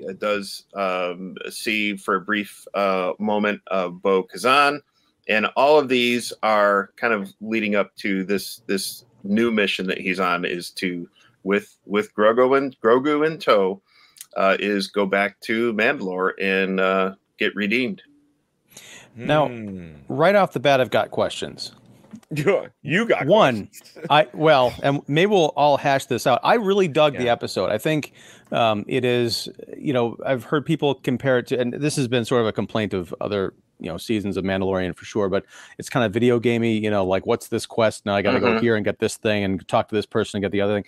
uh, 0.08 0.14
does 0.14 0.66
um, 0.74 1.36
see 1.50 1.96
for 1.96 2.16
a 2.16 2.22
brief 2.22 2.66
uh, 2.74 3.14
moment 3.20 3.62
of 3.68 4.02
Bo-Katan, 4.02 4.80
and 5.28 5.48
all 5.56 5.80
of 5.80 5.90
these 5.90 6.34
are 6.44 6.92
kind 6.98 7.14
of 7.14 7.34
leading 7.42 7.76
up 7.76 7.96
to 7.98 8.24
this 8.24 8.62
this 8.68 9.06
new 9.24 9.52
mission 9.52 9.88
that 9.88 10.00
he's 10.00 10.20
on 10.20 10.46
is 10.46 10.70
to 10.72 11.10
with 11.44 11.78
with 11.86 12.14
Grogu 12.14 12.58
and 12.58 12.80
Grogu 12.82 13.26
in 13.26 13.38
tow 13.38 13.82
uh, 14.36 14.58
is 14.60 14.88
go 14.88 15.06
back 15.06 15.40
to 15.42 15.74
Mandalore 15.74 16.32
and 16.40 17.16
get 17.38 17.56
redeemed. 17.56 18.02
Now- 19.16 19.48
Hmm. 19.48 19.90
Right 20.08 20.36
off 20.36 20.54
the 20.54 20.60
bat, 20.60 20.82
I've 20.82 20.90
got 20.92 21.12
questions. 21.12 21.72
you 22.82 23.06
got 23.08 23.26
One, 23.26 23.70
I 24.10 24.28
well, 24.34 24.74
and 24.84 25.02
maybe 25.08 25.32
we'll 25.32 25.54
all 25.56 25.78
hash 25.78 26.06
this 26.06 26.26
out. 26.28 26.40
I 26.44 26.56
really 26.56 26.88
dug 26.88 27.18
the 27.18 27.30
episode. 27.30 27.70
I 27.72 27.78
think 27.78 28.14
um, 28.52 28.86
it 28.88 29.04
is, 29.06 29.50
you 29.78 29.94
know, 29.94 30.18
I've 30.26 30.44
heard 30.44 30.66
people 30.66 30.96
compare 30.96 31.40
it 31.40 31.48
to, 31.48 31.60
and 31.60 31.74
this 31.74 31.96
has 31.96 32.08
been 32.08 32.24
sort 32.26 32.42
of 32.42 32.48
a 32.48 32.52
complaint 32.52 32.94
of 32.94 33.14
other, 33.22 33.54
you 33.80 33.88
know, 33.90 33.98
seasons 33.98 34.38
of 34.38 34.44
Mandalorian 34.46 34.96
for 34.96 35.06
sure. 35.06 35.28
But 35.30 35.46
it's 35.80 35.90
kind 35.90 36.06
of 36.06 36.14
video 36.14 36.40
gamey, 36.40 36.78
you 36.78 36.90
know, 36.92 37.06
like 37.06 37.26
what's 37.26 37.48
this 37.48 37.66
quest? 37.66 38.06
Now 38.06 38.16
I 38.16 38.22
got 38.22 38.32
to 38.34 38.40
go 38.40 38.58
Mhm. 38.58 38.62
here 38.62 38.76
and 38.76 38.86
get 38.86 39.00
this 39.00 39.18
thing, 39.18 39.44
and 39.44 39.68
talk 39.68 39.90
to 39.90 39.96
this 39.96 40.06
person 40.06 40.38
and 40.38 40.44
get 40.44 40.52
the 40.52 40.62
other 40.62 40.76
thing. 40.76 40.86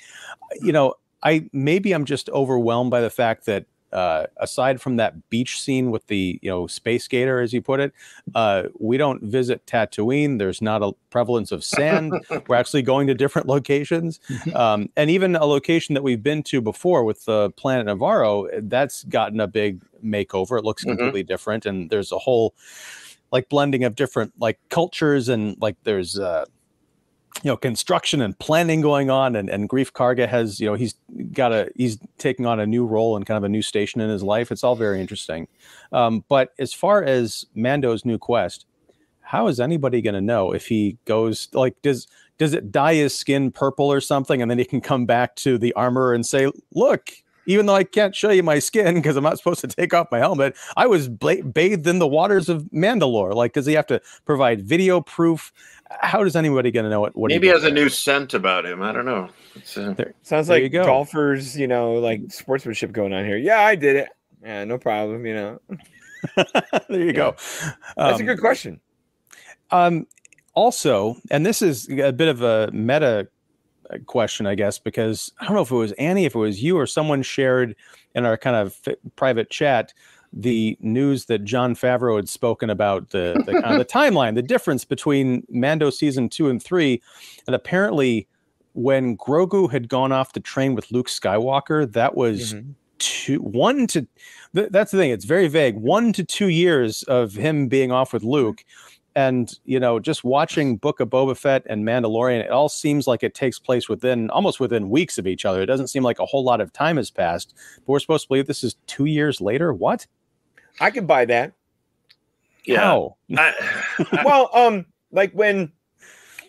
You 0.61 0.71
know, 0.73 0.93
I 1.23 1.47
maybe 1.53 1.91
I'm 1.91 2.05
just 2.05 2.29
overwhelmed 2.29 2.91
by 2.91 3.01
the 3.01 3.09
fact 3.09 3.45
that. 3.45 3.65
Uh, 3.95 4.25
aside 4.37 4.81
from 4.81 4.97
that 4.97 5.13
beach 5.29 5.61
scene 5.61 5.89
with 5.89 6.05
the 6.07 6.37
you 6.41 6.49
know 6.49 6.67
space 6.67 7.07
gator 7.07 7.39
as 7.39 7.53
you 7.53 7.61
put 7.61 7.79
it 7.79 7.93
uh, 8.35 8.63
we 8.77 8.97
don't 8.97 9.23
visit 9.23 9.65
tatooine. 9.65 10.37
There's 10.37 10.61
not 10.61 10.83
a 10.83 10.91
prevalence 11.09 11.53
of 11.53 11.63
sand. 11.63 12.11
We're 12.47 12.57
actually 12.57 12.81
going 12.81 13.07
to 13.07 13.13
different 13.13 13.47
locations. 13.55 14.19
Um, 14.53 14.89
and 14.97 15.09
even 15.09 15.35
a 15.37 15.45
location 15.45 15.93
that 15.95 16.03
we've 16.03 16.21
been 16.21 16.43
to 16.43 16.59
before 16.61 17.05
with 17.05 17.23
the 17.23 17.51
planet 17.51 17.87
Nevarro 17.87 18.49
that's 18.69 19.05
gotten 19.05 19.39
a 19.39 19.47
big 19.47 19.81
makeover. 20.03 20.59
It 20.59 20.65
looks 20.65 20.83
Mhm. 20.83 20.89
completely 20.97 21.23
different 21.23 21.65
and 21.65 21.89
there's 21.89 22.11
a 22.11 22.19
whole 22.19 22.53
like 23.31 23.47
blending 23.49 23.85
of 23.85 23.95
different 23.95 24.33
like 24.39 24.59
cultures 24.69 25.29
and 25.29 25.55
like 25.61 25.77
there's 25.83 26.19
uh 26.19 26.45
you 27.43 27.51
know 27.51 27.57
construction 27.57 28.21
and 28.21 28.37
planning 28.39 28.81
going 28.81 29.09
on 29.09 29.35
and, 29.35 29.49
and 29.49 29.69
Greef 29.69 29.91
Karga 29.91 30.27
has 30.27 30.59
you 30.59 30.67
know 30.67 30.75
he's 30.75 30.95
got 31.33 31.51
a 31.51 31.69
he's 31.75 31.97
taking 32.17 32.45
on 32.45 32.59
a 32.59 32.65
new 32.65 32.85
role 32.85 33.15
and 33.15 33.25
kind 33.25 33.37
of 33.37 33.43
a 33.43 33.49
new 33.49 33.61
station 33.61 34.01
in 34.01 34.09
his 34.09 34.23
life. 34.23 34.51
It's 34.51 34.63
all 34.63 34.75
very 34.75 34.99
interesting. 35.01 35.47
Um, 35.91 36.23
but 36.27 36.53
as 36.59 36.73
far 36.73 37.03
as 37.03 37.45
mando's 37.53 38.05
new 38.05 38.17
quest 38.17 38.65
how 39.25 39.47
is 39.47 39.59
anybody 39.59 40.01
going 40.01 40.13
to 40.13 40.21
know 40.21 40.53
if 40.53 40.67
he 40.67 40.97
goes 41.05 41.49
like 41.51 41.81
does 41.81 42.07
does 42.37 42.53
it 42.53 42.71
dye 42.71 42.93
his 42.93 43.17
skin 43.17 43.51
purple 43.51 43.91
or 43.91 43.99
something 43.99 44.41
and 44.41 44.49
then 44.49 44.57
he 44.57 44.65
can 44.65 44.79
come 44.81 45.05
back 45.05 45.35
to 45.35 45.57
the 45.57 45.73
armor 45.73 46.13
and 46.13 46.25
say 46.25 46.49
look 46.73 47.11
even 47.47 47.65
though 47.65 47.75
I 47.75 47.83
can't 47.83 48.15
show 48.15 48.29
you 48.29 48.43
my 48.43 48.59
skin 48.59 48.95
because 48.95 49.15
I'm 49.15 49.23
not 49.23 49.37
supposed 49.37 49.61
to 49.61 49.67
take 49.67 49.93
off 49.93 50.07
my 50.11 50.19
helmet, 50.19 50.55
I 50.77 50.87
was 50.87 51.07
bla- 51.07 51.43
bathed 51.43 51.87
in 51.87 51.99
the 51.99 52.07
waters 52.07 52.49
of 52.49 52.63
Mandalore. 52.73 53.33
Like, 53.33 53.53
does 53.53 53.65
he 53.65 53.73
have 53.73 53.87
to 53.87 54.01
provide 54.25 54.61
video 54.61 55.01
proof? 55.01 55.51
How 56.01 56.23
does 56.23 56.35
anybody 56.35 56.71
going 56.71 56.83
to 56.85 56.89
know 56.89 56.99
what? 57.01 57.15
what 57.15 57.29
Maybe 57.29 57.47
he 57.47 57.53
did 57.53 57.61
has 57.61 57.71
a 57.71 57.73
new 57.73 57.89
scent 57.89 58.33
about 58.33 58.65
him. 58.65 58.81
I 58.81 58.91
don't 58.91 59.05
know. 59.05 59.29
It's, 59.55 59.77
uh, 59.77 59.93
Sounds 60.23 60.47
There 60.47 60.57
like 60.57 60.63
you 60.63 60.69
go. 60.69 60.83
golfers, 60.83 61.57
you 61.57 61.67
know, 61.67 61.93
like 61.93 62.21
sportsmanship 62.29 62.91
going 62.91 63.13
on 63.13 63.23
here. 63.25 63.37
Yeah, 63.37 63.59
I 63.59 63.75
did 63.75 63.95
it. 63.95 64.09
Yeah, 64.43 64.63
no 64.65 64.77
problem. 64.77 65.25
You 65.25 65.33
know, 65.33 65.61
there 66.89 66.99
you 67.05 67.13
go. 67.13 67.35
that's 67.95 67.97
a 67.97 68.13
Um, 68.21 68.25
good 68.25 68.39
question. 68.39 68.79
Um, 69.71 70.07
also, 70.53 71.17
and 71.31 71.45
this 71.45 71.61
is 71.61 71.89
a 71.89 72.11
bit 72.13 72.27
of 72.29 72.41
a 72.41 72.69
meta 72.71 73.27
question, 74.05 74.47
I 74.47 74.55
guess, 74.55 74.79
because 74.79 75.31
I 75.39 75.45
don't 75.45 75.55
know 75.55 75.61
if 75.61 75.71
it 75.71 75.75
was 75.75 75.91
Annie, 75.93 76.25
if 76.25 76.35
it 76.35 76.39
was 76.39 76.61
you, 76.63 76.77
or 76.77 76.85
someone 76.87 77.21
shared 77.21 77.75
in 78.13 78.25
our 78.25 78.37
kind 78.37 78.55
of 78.55 78.77
f- 78.87 78.95
private 79.15 79.49
chat 79.49 79.93
the 80.37 80.77
news 80.81 81.25
that 81.25 81.45
Jon 81.45 81.75
Favreau 81.75 82.17
had 82.17 82.27
spoken 82.27 82.69
about 82.69 83.11
the 83.11 83.41
the, 83.45 83.53
kind 83.61 83.73
of 83.73 83.77
the 83.79 83.85
timeline, 83.99 84.35
the 84.35 84.41
difference 84.41 84.83
between 84.83 85.45
Mando 85.49 85.89
season 85.89 86.27
two 86.29 86.49
and 86.49 86.61
three, 86.61 87.01
and 87.47 87.55
apparently 87.55 88.27
when 88.73 89.15
Grogu 89.17 89.71
had 89.71 89.87
gone 89.87 90.11
off 90.11 90.33
to 90.33 90.41
train 90.41 90.75
with 90.75 90.91
Luke 90.91 91.07
Skywalker, 91.07 91.89
that 91.93 92.15
was 92.15 92.53
Mhm. 92.53 92.73
two 92.97 93.37
one 93.39 93.87
to 93.87 94.05
th- 94.55 94.69
that's 94.71 94.91
the 94.91 94.97
thing 94.97 95.11
it's 95.11 95.25
very 95.25 95.47
vague 95.47 95.75
one 95.75 96.11
to 96.13 96.23
two 96.23 96.47
years 96.49 97.03
of 97.03 97.33
him 97.33 97.67
being 97.67 97.91
off 97.91 98.13
with 98.13 98.23
luke 98.23 98.63
and 99.15 99.59
you 99.63 99.79
know 99.79 99.99
just 99.99 100.23
watching 100.23 100.75
book 100.75 100.99
of 100.99 101.09
boba 101.09 101.37
fett 101.37 101.63
and 101.67 101.85
mandalorian 101.85 102.43
it 102.43 102.49
all 102.51 102.67
seems 102.67 103.07
like 103.07 103.23
it 103.23 103.33
takes 103.33 103.59
place 103.59 103.87
within 103.87 104.29
almost 104.31 104.59
within 104.59 104.89
weeks 104.89 105.17
of 105.17 105.25
each 105.25 105.45
other 105.45 105.61
it 105.61 105.67
doesn't 105.67 105.87
seem 105.87 106.03
like 106.03 106.19
a 106.19 106.25
whole 106.25 106.43
lot 106.43 106.59
of 106.59 106.73
time 106.73 106.97
has 106.97 107.09
passed 107.09 107.53
but 107.77 107.93
we're 107.93 107.99
supposed 107.99 108.23
to 108.23 108.27
believe 108.27 108.45
this 108.45 108.63
is 108.63 108.75
two 108.87 109.05
years 109.05 109.39
later 109.39 109.73
what 109.73 110.05
I 110.79 110.91
could 110.91 111.07
buy 111.07 111.25
that. 111.25 111.53
yeah. 112.65 112.81
How? 112.81 113.15
I, 113.37 113.53
well, 114.25 114.49
um, 114.53 114.85
like 115.11 115.31
when 115.33 115.71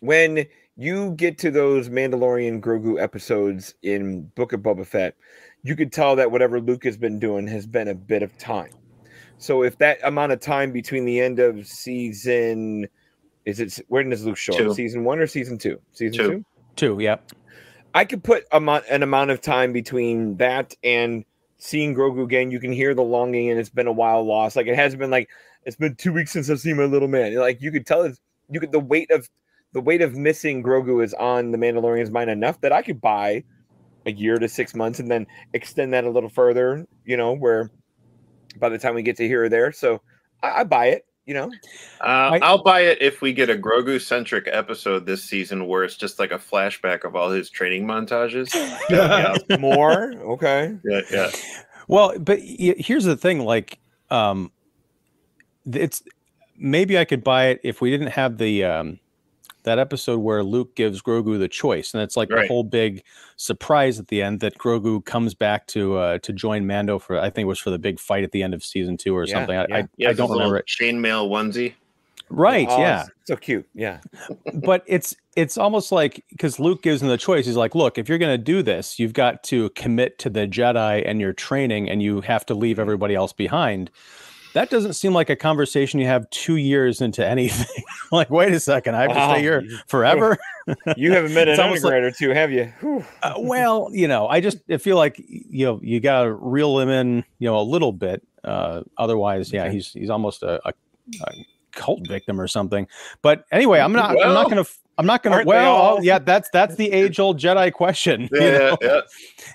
when 0.01 0.47
you 0.77 1.13
get 1.13 1.39
to 1.39 1.51
those 1.51 1.89
Mandalorian 1.89 2.61
Grogu 2.61 3.01
episodes 3.01 3.75
in 3.83 4.27
Book 4.35 4.53
of 4.53 4.61
Boba 4.61 4.87
Fett, 4.87 5.15
you 5.63 5.75
could 5.77 5.93
tell 5.93 6.17
that 6.17 6.31
whatever 6.31 6.61
Luke 6.61 6.85
has 6.85 6.97
been 6.97 7.19
doing 7.19 7.47
has 7.47 7.67
been 7.67 7.89
a 7.89 7.95
bit 7.95 8.23
of 8.23 8.37
time. 8.39 8.73
So 9.39 9.63
if 9.63 9.79
that 9.79 9.99
amount 10.03 10.33
of 10.33 10.41
time 10.41 10.73
between 10.73 11.05
the 11.05 11.21
end 11.21 11.39
of 11.39 11.67
season 11.67 12.89
is 13.45 13.61
it 13.61 13.79
when 13.89 14.11
does 14.11 14.25
Luke 14.25 14.37
show 14.37 14.53
Two. 14.53 14.71
up? 14.71 14.77
Season 14.77 15.05
one 15.05 15.19
or 15.19 15.27
season 15.27 15.59
two? 15.59 15.81
Season 15.93 16.19
Two. 16.19 16.31
two. 16.31 16.45
two 16.75 16.99
yeah 17.01 17.17
I 17.95 18.05
could 18.05 18.23
put 18.23 18.45
amount 18.53 18.85
an 18.91 19.03
amount 19.03 19.31
of 19.31 19.41
time 19.41 19.73
between 19.73 20.37
that 20.37 20.75
and 20.85 21.25
seeing 21.59 21.95
Grogu 21.95 22.25
again. 22.25 22.51
You 22.51 22.61
can 22.61 22.73
hear 22.73 22.95
the 22.95 23.03
longing, 23.03 23.51
and 23.51 23.59
it's 23.59 23.71
been 23.71 23.87
a 23.87 23.93
while 23.93 24.23
lost. 24.23 24.55
Like 24.55 24.67
it 24.67 24.77
has 24.77 24.95
been 24.95 25.11
like 25.11 25.31
it's 25.65 25.77
been 25.77 25.95
two 25.95 26.13
weeks 26.13 26.33
since 26.33 26.51
I've 26.51 26.61
seen 26.61 26.77
my 26.77 26.85
little 26.85 27.09
man. 27.09 27.35
Like 27.37 27.63
you 27.63 27.73
could 27.73 27.87
tell 27.87 28.03
it's 28.03 28.21
you 28.51 28.61
could 28.61 28.73
the 28.73 28.81
weight 28.81 29.11
of 29.11 29.29
the 29.73 29.81
weight 29.81 30.03
of 30.03 30.15
missing 30.15 30.63
Grogu 30.63 31.03
is 31.03 31.15
on 31.15 31.53
the 31.53 31.59
Mandalorian's 31.59 32.11
mind 32.11 32.29
enough 32.29 32.61
that 32.61 32.73
I 32.73 32.83
could 32.83 33.01
buy 33.01 33.45
a 34.05 34.13
year 34.13 34.39
to 34.39 34.49
six 34.49 34.75
months 34.75 35.01
and 35.01 35.11
then 35.11 35.27
extend 35.55 35.93
that 35.95 36.05
a 36.05 36.11
little 36.11 36.29
further. 36.29 36.87
You 37.05 37.17
know 37.17 37.33
where 37.33 37.71
by 38.59 38.69
the 38.69 38.79
time 38.79 38.95
we 38.95 39.03
get 39.03 39.17
to 39.19 39.27
here 39.27 39.45
or 39.45 39.49
there, 39.49 39.73
so 39.73 40.01
I, 40.43 40.61
I 40.61 40.65
buy 40.65 40.87
it. 40.87 41.07
You 41.27 41.35
know, 41.35 41.51
Uh, 42.01 42.39
I'll 42.41 42.63
buy 42.63 42.83
it 42.83 42.99
if 43.03 43.21
we 43.21 43.33
get 43.33 43.51
a 43.51 43.57
Grogu 43.57 44.01
centric 44.01 44.47
episode 44.47 45.07
this 45.07 45.25
season 45.25 45.67
where 45.67 45.83
it's 45.83 45.97
just 45.97 46.21
like 46.21 46.31
a 46.31 46.39
flashback 46.39 47.03
of 47.03 47.17
all 47.17 47.31
his 47.31 47.51
training 47.51 47.85
montages. 47.85 48.55
yeah, 48.91 49.35
more 49.59 50.13
okay. 50.21 50.77
Yeah, 50.85 51.01
yeah. 51.11 51.31
Well, 51.89 52.17
but 52.21 52.39
here's 52.41 53.05
the 53.05 53.17
thing: 53.17 53.41
like, 53.41 53.81
um, 54.09 54.53
it's 55.67 56.05
maybe 56.57 56.97
I 56.97 57.05
could 57.05 57.25
buy 57.25 57.47
it 57.47 57.61
if 57.65 57.81
we 57.81 57.91
didn't 57.91 58.13
have 58.13 58.39
the 58.39 58.63
um, 58.63 59.01
that 59.67 59.79
episode 59.79 60.21
where 60.21 60.43
Luke 60.43 60.75
gives 60.75 61.03
Grogu 61.03 61.39
the 61.39 61.49
choice, 61.49 61.93
and 61.93 62.03
it's 62.03 62.17
like 62.17 62.31
the 62.31 62.47
whole 62.47 62.65
big 62.65 63.03
surprise 63.37 63.99
at 63.99 64.09
the 64.09 64.23
end 64.23 64.41
that 64.41 64.57
Grogu 64.57 65.05
comes 65.05 65.35
back 65.35 65.67
to 65.69 65.97
uh, 65.97 66.19
to 66.19 66.33
join 66.33 66.67
Mando 66.67 66.99
for 66.99 67.19
I 67.19 67.29
think 67.29 67.45
it 67.45 67.49
was 67.49 67.59
for 67.59 67.71
the 67.71 67.79
big 67.79 68.01
fight 68.01 68.25
at 68.25 68.33
the 68.33 68.43
end 68.43 68.55
of 68.55 68.65
season 68.65 68.97
two 68.97 69.15
or 69.15 69.27
Yeah, 69.27 69.35
something. 69.35 69.57
I, 69.57 69.67
yeah. 69.69 69.77
I, 69.77 69.89
Yeah, 69.99 70.09
I 70.11 70.13
don't 70.15 70.31
remember 70.31 70.57
it. 70.57 70.67
Chainmail 70.67 71.29
onesie. 71.29 71.75
Right? 72.29 72.67
Oh, 72.69 72.81
yeah. 72.81 73.05
so 73.25 73.37
cute. 73.37 73.69
Yeah, 73.75 74.01
but 74.55 74.83
it's 74.87 75.15
it's 75.37 75.59
almost 75.59 75.93
like 75.93 76.25
because 76.31 76.59
Luke 76.59 76.83
gives 76.83 77.03
him 77.03 77.09
the 77.09 77.19
choice. 77.19 77.47
He's 77.47 77.57
like, 77.57 77.75
"Look, 77.75 77.99
if 77.99 78.09
you're 78.09 78.19
going 78.19 78.37
to 78.37 78.43
do 78.43 78.63
this, 78.63 78.99
you've 78.99 79.13
got 79.13 79.45
to 79.45 79.71
commit 79.71 80.19
to 80.21 80.31
the 80.31 80.47
Jedi 80.47 81.03
and 81.07 81.21
your 81.21 81.33
training, 81.33 81.89
and 81.89 82.03
you 82.03 82.23
have 82.23 82.47
to 82.47 82.55
leave 82.55 82.79
everybody 82.79 83.15
else 83.15 83.33
behind." 83.33 83.91
That 84.57 84.71
doesn't 84.71 84.95
seem 84.95 85.13
like 85.13 85.29
a 85.29 85.37
conversation 85.37 86.01
you 86.01 86.07
have 86.07 86.29
two 86.31 86.57
years 86.57 87.03
into 87.03 87.23
anything. 87.23 87.85
like, 88.11 88.31
wait 88.31 88.55
a 88.55 88.59
second, 88.59 88.95
I 88.97 89.03
have 89.03 89.11
to 89.11 89.15
Wow. 89.17 89.33
stay 89.35 89.43
here 89.43 89.69
forever. 89.87 90.39
you 90.97 91.13
haven't 91.13 91.35
met 91.35 91.47
an 91.47 91.61
almost 91.61 91.85
like- 91.85 91.93
undergrad 91.93 92.03
or 92.05 92.11
two, 92.17 92.31
have 92.31 92.51
you? 92.51 92.73
Uh, 93.23 93.35
well, 93.39 93.91
you 93.93 94.09
know, 94.09 94.27
I 94.29 94.41
just 94.41 94.57
I 94.71 94.79
feel 94.79 94.97
like 94.97 95.19
you 95.29 95.67
know 95.67 95.79
you 95.83 96.01
got 96.01 96.23
to 96.23 96.33
reel 96.33 96.79
him 96.79 96.89
in, 96.89 97.17
you 97.39 97.47
know, 97.49 97.61
a 97.61 97.63
little 97.63 97.93
bit. 97.93 98.23
Uh, 98.45 98.81
otherwise, 98.97 99.53
yeah, 99.53 99.65
Okay. 99.65 99.75
he's 99.75 99.93
he's 99.93 100.09
almost 100.09 100.43
a, 100.43 100.59
a, 100.67 100.73
a 101.25 101.33
cult 101.73 102.09
victim 102.09 102.41
or 102.41 102.49
something. 102.49 102.87
But 103.21 103.45
anyway, 103.53 103.81
I'm 103.81 103.93
not 103.93 104.11
I'm 104.13 104.33
not 104.33 104.49
gonna 104.49 104.65
I'm 104.99 105.07
not 105.07 105.23
gonna. 105.23 105.37
aren't 105.37 105.47
Well, 105.49 105.75
all? 105.75 106.05
yeah, 106.05 106.19
that's 106.19 106.49
that's 106.51 106.77
the 106.77 106.91
age 106.91 107.21
old 107.21 107.39
Jedi 107.39 107.73
question. 107.73 108.29
you 108.33 108.41
Yeah, 108.41 108.59
know? 108.59 108.79
yeah. 108.81 109.01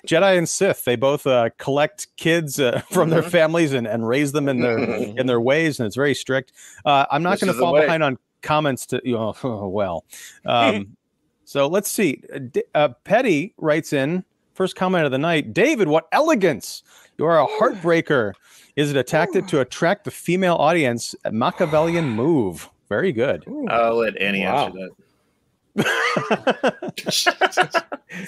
Jedi 0.06 0.38
and 0.38 0.48
Sith, 0.48 0.84
they 0.84 0.94
both 0.96 1.26
uh, 1.26 1.50
collect 1.58 2.06
kids 2.16 2.60
uh, 2.60 2.80
from 2.92 3.10
their 3.10 3.22
Mhm. 3.22 3.30
families 3.30 3.72
and, 3.72 3.86
and 3.86 4.06
raise 4.06 4.32
them 4.32 4.48
in 4.48 4.60
their 4.60 4.78
in 4.78 5.26
their 5.26 5.40
ways, 5.40 5.80
and 5.80 5.86
it's 5.86 5.96
very 5.96 6.14
strict. 6.14 6.52
Uh, 6.84 7.06
I'm 7.10 7.22
not 7.22 7.32
This 7.40 7.44
going 7.44 7.54
to 7.54 7.58
fall 7.60 7.74
behind 7.74 8.02
on 8.02 8.18
comments 8.42 8.86
to 8.86 9.00
you 9.04 9.14
know. 9.14 9.34
well, 9.72 10.04
um, 10.46 10.96
so 11.44 11.66
let's 11.66 11.90
see. 11.90 12.22
Uh, 12.34 12.60
Uh, 12.74 12.88
Petty 13.04 13.54
writes 13.58 13.92
in 13.92 14.24
first 14.54 14.76
comment 14.76 15.04
of 15.06 15.10
the 15.10 15.18
night. 15.18 15.52
David, 15.52 15.88
what 15.88 16.06
elegance! 16.12 16.82
You 17.18 17.24
are 17.26 17.40
a 17.40 17.46
heartbreaker. 17.46 18.32
Is 18.76 18.90
it 18.90 18.96
a 18.96 19.02
tactic 19.02 19.46
to 19.48 19.60
attract 19.60 20.04
the 20.04 20.10
female 20.10 20.54
audience? 20.54 21.14
A 21.24 21.32
Machiavellian 21.32 22.08
move. 22.08 22.70
Very 22.88 23.12
good. 23.12 23.44
I'll 23.68 23.96
let 23.96 24.16
Annie 24.18 24.44
Wow. 24.44 24.66
answer 24.66 24.88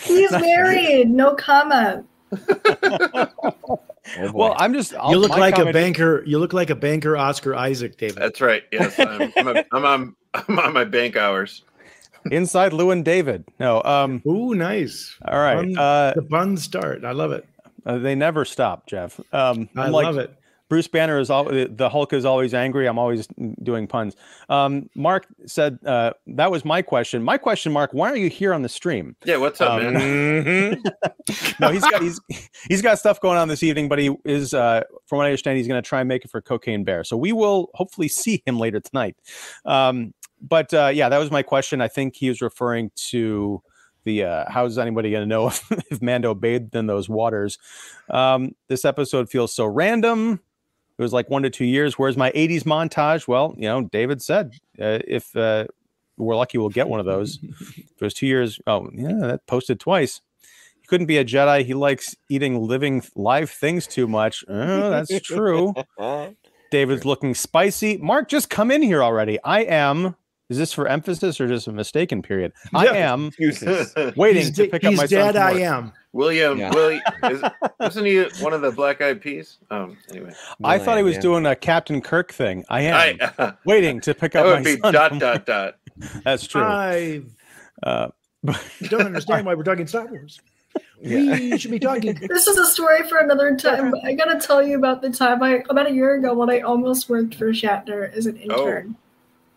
He's 0.02 0.30
married. 0.32 1.10
No 1.10 1.34
comment. 1.34 2.06
Oh, 4.16 4.30
well, 4.32 4.54
I'm 4.58 4.72
just. 4.74 4.94
I'll, 4.94 5.10
you 5.10 5.18
look 5.18 5.30
my 5.30 5.38
like 5.38 5.54
a 5.54 5.58
comment- 5.58 5.74
banker. 5.74 6.22
You 6.26 6.38
look 6.38 6.52
like 6.52 6.70
a 6.70 6.74
banker, 6.74 7.16
Oscar 7.16 7.54
Isaac, 7.54 7.96
David. 7.96 8.16
That's 8.16 8.40
right. 8.40 8.62
Yes, 8.70 8.98
I'm, 8.98 9.32
I'm, 9.36 9.48
a, 9.48 9.64
I'm 9.72 9.84
on. 9.84 10.16
I'm 10.34 10.58
on 10.58 10.72
my 10.72 10.84
bank 10.84 11.16
hours. 11.16 11.62
inside 12.30 12.72
Lou 12.72 12.90
and 12.90 13.04
David. 13.04 13.44
No. 13.60 13.82
Um. 13.82 14.22
Ooh, 14.26 14.54
nice. 14.54 15.16
All 15.26 15.38
right. 15.40 15.56
Bun- 15.56 15.78
Uh, 15.78 16.12
the 16.14 16.22
bun 16.22 16.56
start. 16.56 17.04
I 17.04 17.12
love 17.12 17.32
it. 17.32 17.46
Uh, 17.86 17.98
they 17.98 18.14
never 18.14 18.44
stop, 18.44 18.86
Jeff. 18.86 19.20
Um, 19.32 19.68
I 19.76 19.88
like, 19.88 20.04
love 20.04 20.18
it. 20.18 20.34
Bruce 20.68 20.88
Banner 20.88 21.18
is 21.20 21.30
all 21.30 21.44
the 21.44 21.88
Hulk 21.90 22.12
is 22.12 22.24
always 22.24 22.54
angry. 22.54 22.86
I'm 22.86 22.98
always 22.98 23.28
doing 23.62 23.86
puns. 23.86 24.16
Um, 24.48 24.88
Mark 24.94 25.26
said 25.46 25.78
uh, 25.84 26.14
that 26.26 26.50
was 26.50 26.64
my 26.64 26.80
question. 26.82 27.22
My 27.22 27.36
question, 27.38 27.72
Mark, 27.72 27.92
why 27.92 28.10
are 28.10 28.16
you 28.16 28.30
here 28.30 28.54
on 28.54 28.62
the 28.62 28.68
stream? 28.68 29.14
Yeah, 29.24 29.36
what's 29.36 29.60
up, 29.60 29.82
Um, 29.82 29.92
man? 29.94 30.82
No, 31.60 31.70
he's 31.70 31.82
got 31.82 32.02
he's 32.02 32.20
he's 32.68 32.82
got 32.82 32.98
stuff 32.98 33.20
going 33.20 33.38
on 33.38 33.48
this 33.48 33.62
evening, 33.62 33.88
but 33.88 33.98
he 33.98 34.14
is, 34.24 34.52
uh, 34.54 34.82
from 35.06 35.18
what 35.18 35.24
I 35.24 35.28
understand, 35.28 35.58
he's 35.58 35.68
going 35.68 35.82
to 35.82 35.86
try 35.86 36.00
and 36.00 36.08
make 36.08 36.24
it 36.24 36.30
for 36.30 36.40
Cocaine 36.40 36.84
Bear. 36.84 37.04
So 37.04 37.16
we 37.16 37.32
will 37.32 37.70
hopefully 37.74 38.08
see 38.08 38.42
him 38.46 38.58
later 38.58 38.80
tonight. 38.80 39.16
Um, 39.64 40.12
but 40.40 40.72
uh, 40.74 40.90
yeah, 40.92 41.08
that 41.08 41.18
was 41.18 41.30
my 41.30 41.42
question. 41.42 41.80
I 41.80 41.88
think 41.88 42.16
he 42.16 42.28
was 42.28 42.42
referring 42.42 42.90
to 43.10 43.62
the 44.04 44.24
uh, 44.24 44.44
how's 44.48 44.76
anybody 44.76 45.10
going 45.10 45.22
to 45.22 45.26
know 45.26 45.46
if, 45.48 45.66
if 45.90 46.02
Mando 46.02 46.34
bathed 46.34 46.74
in 46.74 46.86
those 46.86 47.08
waters? 47.08 47.58
Um, 48.10 48.52
this 48.68 48.84
episode 48.84 49.30
feels 49.30 49.54
so 49.54 49.64
random. 49.66 50.40
It 50.96 51.02
was 51.02 51.12
like 51.12 51.28
one 51.28 51.42
to 51.42 51.50
two 51.50 51.64
years. 51.64 51.98
Where's 51.98 52.16
my 52.16 52.30
80s 52.32 52.62
montage? 52.62 53.26
Well, 53.26 53.54
you 53.56 53.64
know, 53.68 53.82
David 53.82 54.22
said 54.22 54.52
uh, 54.80 55.00
if 55.06 55.34
uh, 55.34 55.66
we're 56.16 56.36
lucky, 56.36 56.58
we'll 56.58 56.68
get 56.68 56.88
one 56.88 57.00
of 57.00 57.06
those. 57.06 57.38
if 57.42 57.78
it 57.78 58.00
was 58.00 58.14
two 58.14 58.26
years, 58.26 58.60
oh, 58.66 58.88
yeah, 58.92 59.12
that 59.20 59.46
posted 59.46 59.80
twice. 59.80 60.20
He 60.80 60.86
couldn't 60.86 61.06
be 61.06 61.18
a 61.18 61.24
Jedi. 61.24 61.64
He 61.64 61.74
likes 61.74 62.14
eating 62.28 62.60
living 62.60 63.02
live 63.16 63.50
things 63.50 63.86
too 63.86 64.06
much. 64.06 64.44
Oh, 64.48 64.90
that's 64.90 65.20
true. 65.20 65.74
David's 66.70 67.04
looking 67.04 67.34
spicy. 67.34 67.96
Mark, 67.98 68.28
just 68.28 68.50
come 68.50 68.70
in 68.70 68.82
here 68.82 69.02
already. 69.02 69.38
I 69.44 69.60
am. 69.60 70.16
Is 70.50 70.58
this 70.58 70.72
for 70.72 70.86
emphasis 70.86 71.40
or 71.40 71.48
just 71.48 71.68
a 71.68 71.72
mistaken 71.72 72.20
period? 72.20 72.52
I 72.74 72.86
am 72.96 73.30
waiting 74.16 74.42
he's 74.42 74.56
to 74.56 74.68
pick 74.68 74.84
up 74.84 74.90
he's 74.90 74.98
my 74.98 75.06
son. 75.06 75.34
dead. 75.34 75.36
I 75.36 75.52
am. 75.60 75.92
William, 76.14 76.58
Yeah. 76.58 76.70
Willie, 76.72 77.02
is, 77.24 77.42
wasn't 77.80 78.06
he 78.06 78.22
one 78.40 78.52
of 78.52 78.60
the 78.62 78.70
Black 78.70 79.02
Eyed 79.02 79.20
Peas? 79.20 79.58
Um, 79.70 79.98
anyway, 80.10 80.32
I 80.62 80.78
thought 80.78 80.96
he 80.96 81.02
was 81.02 81.16
Yeah. 81.16 81.20
doing 81.22 81.44
a 81.46 81.56
Captain 81.56 82.00
Kirk 82.00 82.32
thing. 82.32 82.64
I 82.70 82.82
am 82.82 82.94
I, 83.20 83.26
that 83.36 83.58
waiting 83.66 84.00
to 84.02 84.14
pick 84.14 84.36
up 84.36 84.44
That 84.46 84.50
would 84.50 84.64
my 84.64 84.74
be 84.76 84.80
son. 84.80 84.92
dot 84.94 85.18
dot 85.18 85.22
work. 85.34 85.44
dot. 85.46 85.74
That's 86.24 86.46
true. 86.46 86.62
I 86.62 87.22
Uh, 87.82 88.08
don't 88.88 89.02
understand 89.02 89.44
why 89.44 89.54
we're 89.54 89.64
talking 89.64 89.86
Star 89.88 90.06
Wars. 90.06 90.40
We 91.02 91.58
should 91.58 91.70
be 91.72 91.78
talking. 91.80 92.14
This 92.14 92.46
is 92.46 92.56
a 92.58 92.64
story 92.66 93.02
for 93.08 93.18
another 93.18 93.56
time. 93.56 93.90
but 93.90 94.04
I 94.04 94.14
gotta 94.14 94.38
tell 94.40 94.62
you 94.62 94.76
about 94.78 95.02
the 95.02 95.10
time 95.10 95.42
I 95.42 95.62
about 95.68 95.88
a 95.88 95.92
year 95.92 96.14
ago 96.14 96.32
when 96.34 96.48
I 96.48 96.60
almost 96.60 97.08
worked 97.08 97.34
for 97.34 97.46
Shatner 97.52 98.12
as 98.16 98.26
an 98.26 98.40
Oh. 98.50 98.60
intern. 98.68 98.96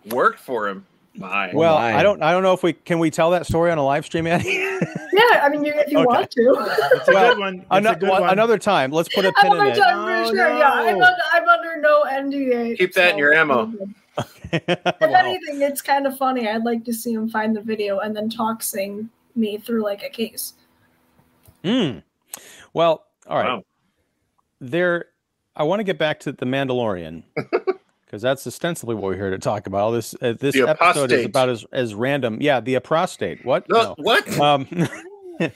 Worked 0.08 0.40
for 0.40 0.68
him. 0.68 0.86
My. 1.18 1.52
Well, 1.54 1.76
my. 1.76 1.96
I 1.96 2.04
don't 2.04 2.22
I 2.22 2.32
don't 2.32 2.44
know 2.44 2.54
if 2.54 2.64
we 2.64 2.74
can 2.74 3.00
we 3.00 3.10
tell 3.10 3.32
that 3.32 3.46
story 3.46 3.72
on 3.72 3.78
a 3.78 3.84
live 3.86 4.06
stream, 4.06 4.28
Andy. 4.28 4.50
Yeah, 5.14 5.42
I 5.42 5.50
mean, 5.50 5.64
you, 5.66 5.74
if 5.74 5.90
you 5.92 5.98
Okay. 6.00 6.06
want 6.06 6.30
to. 6.32 6.56
It's 6.92 7.08
a 7.08 7.12
Well, 7.14 7.30
good 7.32 7.40
one. 7.40 7.66
It's 7.72 7.88
a 7.88 7.96
good 7.96 8.10
one. 8.10 8.30
another 8.30 8.60
time. 8.60 8.92
Let's 8.92 9.10
put 9.10 9.26
a 9.26 9.32
pin 9.34 9.48
in 9.54 9.54
Another 9.54 9.72
it. 9.72 9.78
time 9.78 9.96
for 10.06 10.12
Oh, 10.12 10.36
sure. 10.36 10.58
Yeah, 10.60 10.70
I'm, 10.74 11.00
no. 11.00 11.06
under, 11.06 11.22
I'm 11.34 11.48
under 11.50 11.82
no 11.82 12.04
NDA. 12.04 12.78
Keep 12.78 12.94
that 12.94 13.14
in 13.14 13.18
your 13.18 13.34
ammo. 13.34 13.72
If 14.52 14.64
Wow. 15.02 15.16
anything, 15.18 15.62
it's 15.62 15.82
kind 15.82 16.06
of 16.06 16.18
funny. 16.18 16.48
I'd 16.48 16.64
like 16.64 16.84
to 16.86 16.94
see 16.94 17.14
him 17.14 17.30
find 17.30 17.56
the 17.56 17.62
video 17.62 18.00
and 18.00 18.16
then 18.16 18.30
talk 18.30 18.62
sing 18.62 19.10
me 19.36 19.58
through 19.58 19.84
like 19.84 20.04
a 20.04 20.10
case. 20.10 20.54
Hmm. 21.64 22.00
Well, 22.74 23.06
all 23.28 23.38
right. 23.38 23.46
Wow. 23.48 23.64
There, 24.62 25.06
I 25.56 25.64
want 25.64 25.80
to 25.80 25.84
get 25.84 25.98
back 25.98 26.20
to 26.22 26.32
the 26.32 26.46
Mandalorian 26.46 27.24
because 28.08 28.22
that's 28.22 28.48
ostensibly 28.48 28.96
what 28.96 29.04
we're 29.04 29.16
here 29.16 29.30
to 29.30 29.38
talk 29.38 29.68
about. 29.68 29.82
All 29.82 29.92
This 29.92 30.16
uh, 30.22 30.34
this 30.40 30.56
The 30.56 30.70
episode 30.70 31.12
is 31.12 31.26
about 31.26 31.50
as 31.50 31.66
as 31.74 31.94
random. 31.94 32.38
Yeah, 32.42 32.62
the 32.62 32.76
apostate. 32.76 33.46
What? 33.46 33.68
No, 33.70 33.96
what? 33.98 34.40
um 34.40 34.68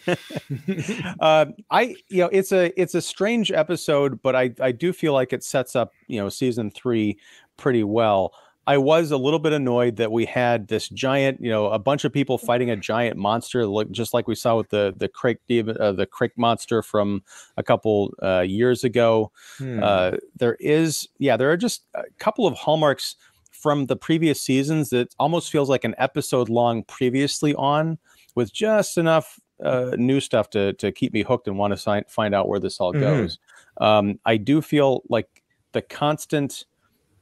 uh, 1.20 1.46
i 1.72 1.96
you 2.10 2.18
know 2.18 2.30
it's 2.32 2.52
a 2.52 2.72
it's 2.80 2.94
a 2.94 3.02
strange 3.02 3.52
episode 3.52 4.22
but 4.22 4.36
i 4.36 4.52
i 4.60 4.72
do 4.72 4.94
feel 4.94 5.12
like 5.12 5.34
it 5.34 5.44
sets 5.44 5.76
up 5.76 5.92
you 6.08 6.22
know 6.22 6.30
season 6.30 6.70
three 6.70 7.18
pretty 7.58 7.84
well 7.84 8.32
i 8.68 8.78
was 8.78 9.12
a 9.12 9.18
little 9.18 9.40
bit 9.40 9.54
annoyed 9.54 9.96
that 9.96 10.12
we 10.12 10.26
had 10.26 10.68
this 10.68 10.88
giant 10.90 11.40
you 11.42 11.50
know 11.50 11.68
a 11.68 11.80
bunch 11.80 12.06
of 12.06 12.14
people 12.14 12.38
fighting 12.38 12.70
a 12.70 12.76
giant 12.76 13.18
monster 13.18 13.66
look 13.66 13.90
just 13.92 14.14
like 14.14 14.28
we 14.28 14.36
saw 14.36 14.56
with 14.58 14.70
the 14.70 14.94
the 14.98 15.10
demon 15.48 15.78
uh, 15.80 15.92
the 15.92 16.06
krayt 16.06 16.32
monster 16.38 16.82
from 16.84 17.24
a 17.58 17.64
couple 17.64 18.14
uh, 18.22 18.42
years 18.42 18.84
ago 18.84 19.32
Hmm. 19.58 19.80
uh, 19.84 20.12
there 20.38 20.56
is, 20.60 21.08
yeah, 21.20 21.38
there 21.38 21.52
are 21.52 21.58
just 21.58 21.84
a 21.96 22.04
couple 22.20 22.48
of 22.48 22.54
hallmarks 22.56 23.16
from 23.52 23.86
the 23.88 23.96
previous 23.96 24.42
seasons 24.42 24.90
that 24.90 25.14
almost 25.20 25.52
feels 25.52 25.70
like 25.70 25.84
an 25.84 25.94
episode 25.98 26.50
long 26.50 26.84
previously 26.84 27.54
on, 27.56 27.98
with 28.36 28.52
just 28.54 28.98
enough 28.98 29.40
uh, 29.64 29.92
new 29.98 30.20
stuff 30.20 30.50
to 30.52 30.74
to 30.74 30.92
keep 30.92 31.14
me 31.14 31.22
hooked 31.22 31.48
and 31.48 31.58
want 31.58 31.78
to 31.78 32.04
find 32.08 32.34
out 32.34 32.48
where 32.48 32.60
this 32.60 32.80
all 32.80 32.94
Mhm. 32.94 33.02
goes. 33.02 33.40
Um, 33.78 34.20
I 34.26 34.38
do 34.38 34.62
feel 34.62 35.04
like 35.10 35.44
the 35.74 35.82
constant 35.84 36.66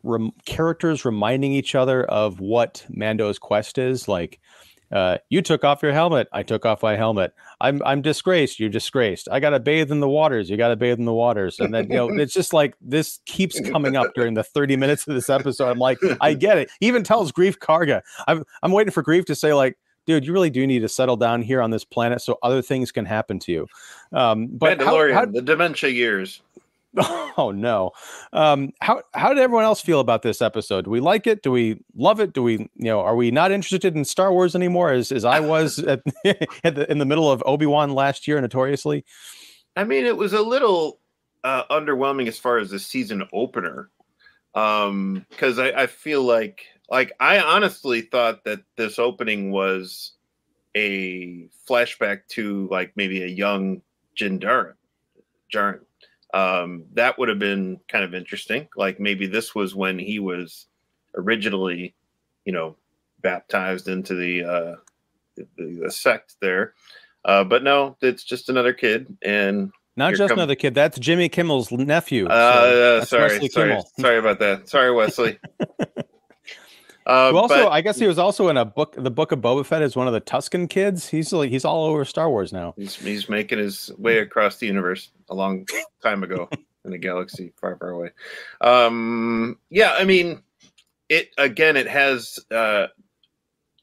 rem- 0.03 0.31
characters 0.45 1.05
reminding 1.05 1.53
each 1.53 1.75
other 1.75 2.03
of 2.05 2.39
what 2.39 2.85
Mando's 2.89 3.39
quest 3.39 3.77
is, 3.77 4.07
like. 4.07 4.39
Uh, 4.91 5.19
you 5.29 5.39
took 5.39 5.63
off 5.63 5.83
your 5.83 5.91
helmet. 5.91 6.27
I 6.33 6.41
took 6.41 6.65
off 6.65 6.81
my 6.81 6.95
helmet. 6.95 7.31
I'm 7.61 7.79
I'm 7.85 8.01
disgraced. 8.01 8.59
You're 8.59 8.69
disgraced. 8.69 9.27
I 9.31 9.39
gotta 9.39 9.59
bathe 9.59 9.91
in 9.91 9.99
the 9.99 10.09
waters. 10.09 10.49
You 10.49 10.57
gotta 10.57 10.75
bathe 10.75 10.97
in 10.97 11.05
the 11.05 11.13
waters. 11.13 11.59
And 11.59 11.71
then 11.71 11.91
you 11.91 11.95
know 11.95 12.09
it's 12.09 12.33
just 12.33 12.53
like 12.53 12.73
this 12.81 13.19
keeps 13.27 13.59
coming 13.69 13.95
up 13.95 14.15
during 14.15 14.33
the 14.33 14.43
30 14.43 14.77
minutes 14.77 15.07
of 15.07 15.13
this 15.13 15.29
episode. 15.29 15.69
I'm 15.69 15.77
like, 15.77 15.99
I 16.21 16.33
get 16.33 16.57
it. 16.57 16.71
Even 16.81 17.03
tells 17.03 17.31
Greef 17.31 17.59
Karga. 17.59 18.01
I'm 18.27 18.43
I'm 18.63 18.71
waiting 18.71 18.91
for 18.91 19.03
Greef 19.03 19.25
to 19.25 19.35
say 19.35 19.53
like, 19.53 19.77
dude, 20.09 20.25
you 20.25 20.33
really 20.33 20.49
do 20.49 20.65
need 20.65 20.79
to 20.79 20.89
settle 20.89 21.17
down 21.17 21.43
here 21.43 21.61
on 21.61 21.69
this 21.69 21.85
planet 21.85 22.19
so 22.19 22.39
other 22.41 22.63
things 22.63 22.91
can 22.91 23.05
happen 23.05 23.37
to 23.37 23.51
you. 23.51 23.67
Um, 24.11 24.47
but 24.47 24.81
how, 24.81 24.95
Mandalorian, 24.95 25.13
how, 25.13 25.25
the 25.25 25.41
dementia 25.43 25.91
years. 25.91 26.41
oh 27.37 27.51
no. 27.55 27.91
Um 28.33 28.71
how 28.81 29.03
how 29.13 29.29
did 29.29 29.37
everyone 29.37 29.63
else 29.63 29.81
feel 29.81 29.99
about 29.99 30.21
this 30.23 30.41
episode? 30.41 30.85
Do 30.85 30.91
we 30.91 30.99
like 30.99 31.27
it? 31.27 31.43
Do 31.43 31.51
we 31.51 31.83
love 31.95 32.19
it? 32.19 32.33
Do 32.33 32.41
we 32.41 32.53
you 32.53 32.69
know 32.75 33.01
are 33.01 33.15
we 33.15 33.31
not 33.31 33.51
interested 33.51 33.95
in 33.95 34.05
star 34.05 34.31
wars 34.31 34.55
anymore 34.55 34.91
as, 34.91 35.11
as 35.11 35.23
i 35.23 35.39
was 35.39 35.79
at, 35.83 36.01
at 36.63 36.75
the, 36.75 36.89
in 36.89 36.97
the 36.97 37.05
middle 37.05 37.31
of 37.31 37.43
obi-wan 37.45 37.93
last 37.93 38.27
year 38.27 38.41
notoriously? 38.41 39.05
I 39.75 39.83
mean, 39.83 40.05
it 40.05 40.17
was 40.17 40.33
a 40.33 40.41
little 40.41 40.99
uh, 41.43 41.63
underwhelming 41.71 42.27
as 42.27 42.37
far 42.37 42.57
as 42.57 42.71
the 42.71 42.79
season 42.79 43.23
opener, 43.31 43.89
um, 44.55 45.25
because 45.29 45.59
I, 45.59 45.69
I 45.69 45.87
feel 45.87 46.23
like, 46.23 46.65
like 46.89 47.13
I 47.19 47.39
honestly 47.39 48.01
thought 48.01 48.43
that 48.43 48.59
this 48.75 48.99
opening 48.99 49.51
was 49.51 50.13
a 50.75 51.49
flashback 51.67 52.27
to 52.29 52.67
like 52.69 52.91
maybe 52.95 53.23
a 53.23 53.27
young 53.27 53.81
Din 54.17 54.39
Djarin. 54.39 54.73
Um, 56.33 56.85
that 56.93 57.17
would 57.17 57.29
have 57.29 57.39
been 57.39 57.79
kind 57.87 58.03
of 58.03 58.13
interesting. 58.13 58.67
Like 58.75 58.99
maybe 58.99 59.27
this 59.27 59.55
was 59.55 59.75
when 59.75 59.97
he 59.97 60.19
was 60.19 60.67
originally, 61.15 61.95
you 62.45 62.53
know, 62.53 62.75
baptized 63.21 63.87
into 63.87 64.15
the 64.15 64.43
uh, 64.43 64.75
the, 65.35 65.47
the 65.57 65.91
sect 65.91 66.35
there. 66.41 66.73
Uh, 67.25 67.43
but 67.43 67.63
no, 67.63 67.97
it's 68.01 68.23
just 68.23 68.49
another 68.49 68.73
kid, 68.73 69.17
and 69.21 69.71
not 69.97 70.13
just 70.13 70.31
another 70.31 70.55
kid 70.55 70.73
that's 70.73 70.97
jimmy 70.97 71.27
kimmel's 71.27 71.71
nephew 71.73 72.25
so 72.25 72.31
uh, 72.31 73.03
sorry, 73.03 73.49
sorry, 73.49 73.81
sorry 73.99 74.17
about 74.17 74.39
that. 74.39 74.69
Sorry, 74.69 74.91
Wesley. 74.91 75.37
uh, 77.09 77.31
Who 77.31 77.37
also 77.37 77.63
but 77.63 77.71
i 77.71 77.81
guess 77.81 77.97
he 77.97 78.07
was 78.07 78.19
also 78.19 78.49
in 78.49 78.57
a 78.57 78.65
book 78.65 78.95
the 78.97 79.11
book 79.11 79.31
of 79.31 79.39
boba 79.39 79.65
fett 79.65 79.81
as 79.81 79.95
one 79.95 80.07
of 80.07 80.13
the 80.13 80.19
tuscan 80.19 80.67
kids 80.67 81.07
he's 81.09 81.33
like 81.33 81.49
he's 81.49 81.65
all 81.65 81.85
over 81.85 82.05
star 82.05 82.29
wars 82.29 82.53
now 82.53 82.73
he's, 82.77 82.95
he's 82.95 83.27
making 83.27 83.59
his 83.59 83.91
way 83.97 84.19
across 84.19 84.57
the 84.57 84.67
universe 84.67 85.09
a 85.29 85.35
long 85.35 85.65
time 86.01 86.23
ago 86.23 86.49
in 86.85 86.93
a 86.93 86.97
galaxy 86.97 87.53
far, 87.59 87.77
far 87.77 87.89
away. 87.89 88.11
Um, 88.61 89.57
yeah, 89.69 89.93
I 89.97 90.03
mean, 90.03 90.43
it 91.07 91.29
again. 91.37 91.77
It 91.77 91.87
has 91.87 92.39
uh, 92.51 92.87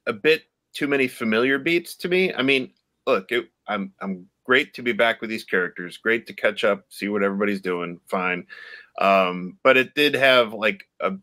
a 0.06 0.12
bit 0.12 0.44
too 0.72 0.88
many 0.88 1.08
familiar 1.08 1.58
beats 1.58 1.96
to 1.96 2.08
me. 2.08 2.32
I 2.32 2.42
mean, 2.42 2.72
look, 3.06 3.32
it, 3.32 3.48
I'm 3.66 3.92
I'm 4.00 4.28
great 4.44 4.74
to 4.74 4.82
be 4.82 4.92
back 4.92 5.20
with 5.20 5.30
these 5.30 5.44
characters. 5.44 5.96
Great 5.96 6.26
to 6.26 6.34
catch 6.34 6.64
up, 6.64 6.84
see 6.88 7.08
what 7.08 7.22
everybody's 7.22 7.60
doing. 7.60 8.00
Fine, 8.08 8.46
um, 9.00 9.58
but 9.62 9.76
it 9.76 9.94
did 9.94 10.14
have 10.14 10.52
like 10.52 10.84
a 11.00 11.10
bit. 11.10 11.20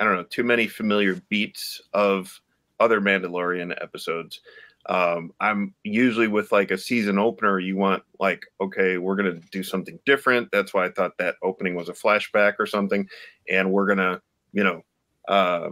I 0.00 0.04
don't 0.04 0.16
know, 0.16 0.24
too 0.24 0.44
many 0.44 0.66
familiar 0.66 1.20
beats 1.28 1.80
of 1.92 2.40
other 2.80 3.00
Mandalorian 3.00 3.80
episodes. 3.82 4.40
Um, 4.86 5.32
I'm 5.40 5.74
usually 5.84 6.26
with 6.26 6.52
like 6.52 6.70
a 6.70 6.78
season 6.78 7.18
opener, 7.18 7.60
you 7.60 7.76
want 7.76 8.02
like, 8.18 8.46
okay, 8.62 8.96
we're 8.96 9.14
gonna 9.14 9.40
do 9.52 9.62
something 9.62 9.98
different. 10.06 10.48
That's 10.50 10.72
why 10.72 10.86
I 10.86 10.90
thought 10.90 11.18
that 11.18 11.36
opening 11.42 11.74
was 11.74 11.90
a 11.90 11.92
flashback 11.92 12.54
or 12.58 12.66
something, 12.66 13.06
and 13.48 13.70
we're 13.70 13.86
gonna, 13.86 14.22
you 14.54 14.64
know, 14.64 14.82
uh, 15.28 15.68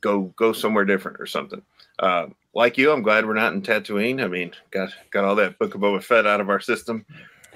go 0.00 0.32
go 0.36 0.52
somewhere 0.52 0.84
different 0.84 1.20
or 1.20 1.26
something. 1.26 1.60
Uh, 1.98 2.26
like 2.54 2.78
you, 2.78 2.92
I'm 2.92 3.02
glad 3.02 3.26
we're 3.26 3.34
not 3.34 3.52
in 3.52 3.62
Tatooine. 3.62 4.22
I 4.22 4.28
mean, 4.28 4.52
got 4.70 4.90
got 5.10 5.24
all 5.24 5.34
that 5.34 5.58
Book 5.58 5.74
of 5.74 5.80
Boba 5.80 6.02
Fett 6.02 6.24
out 6.24 6.40
of 6.40 6.48
our 6.48 6.60
system. 6.60 7.04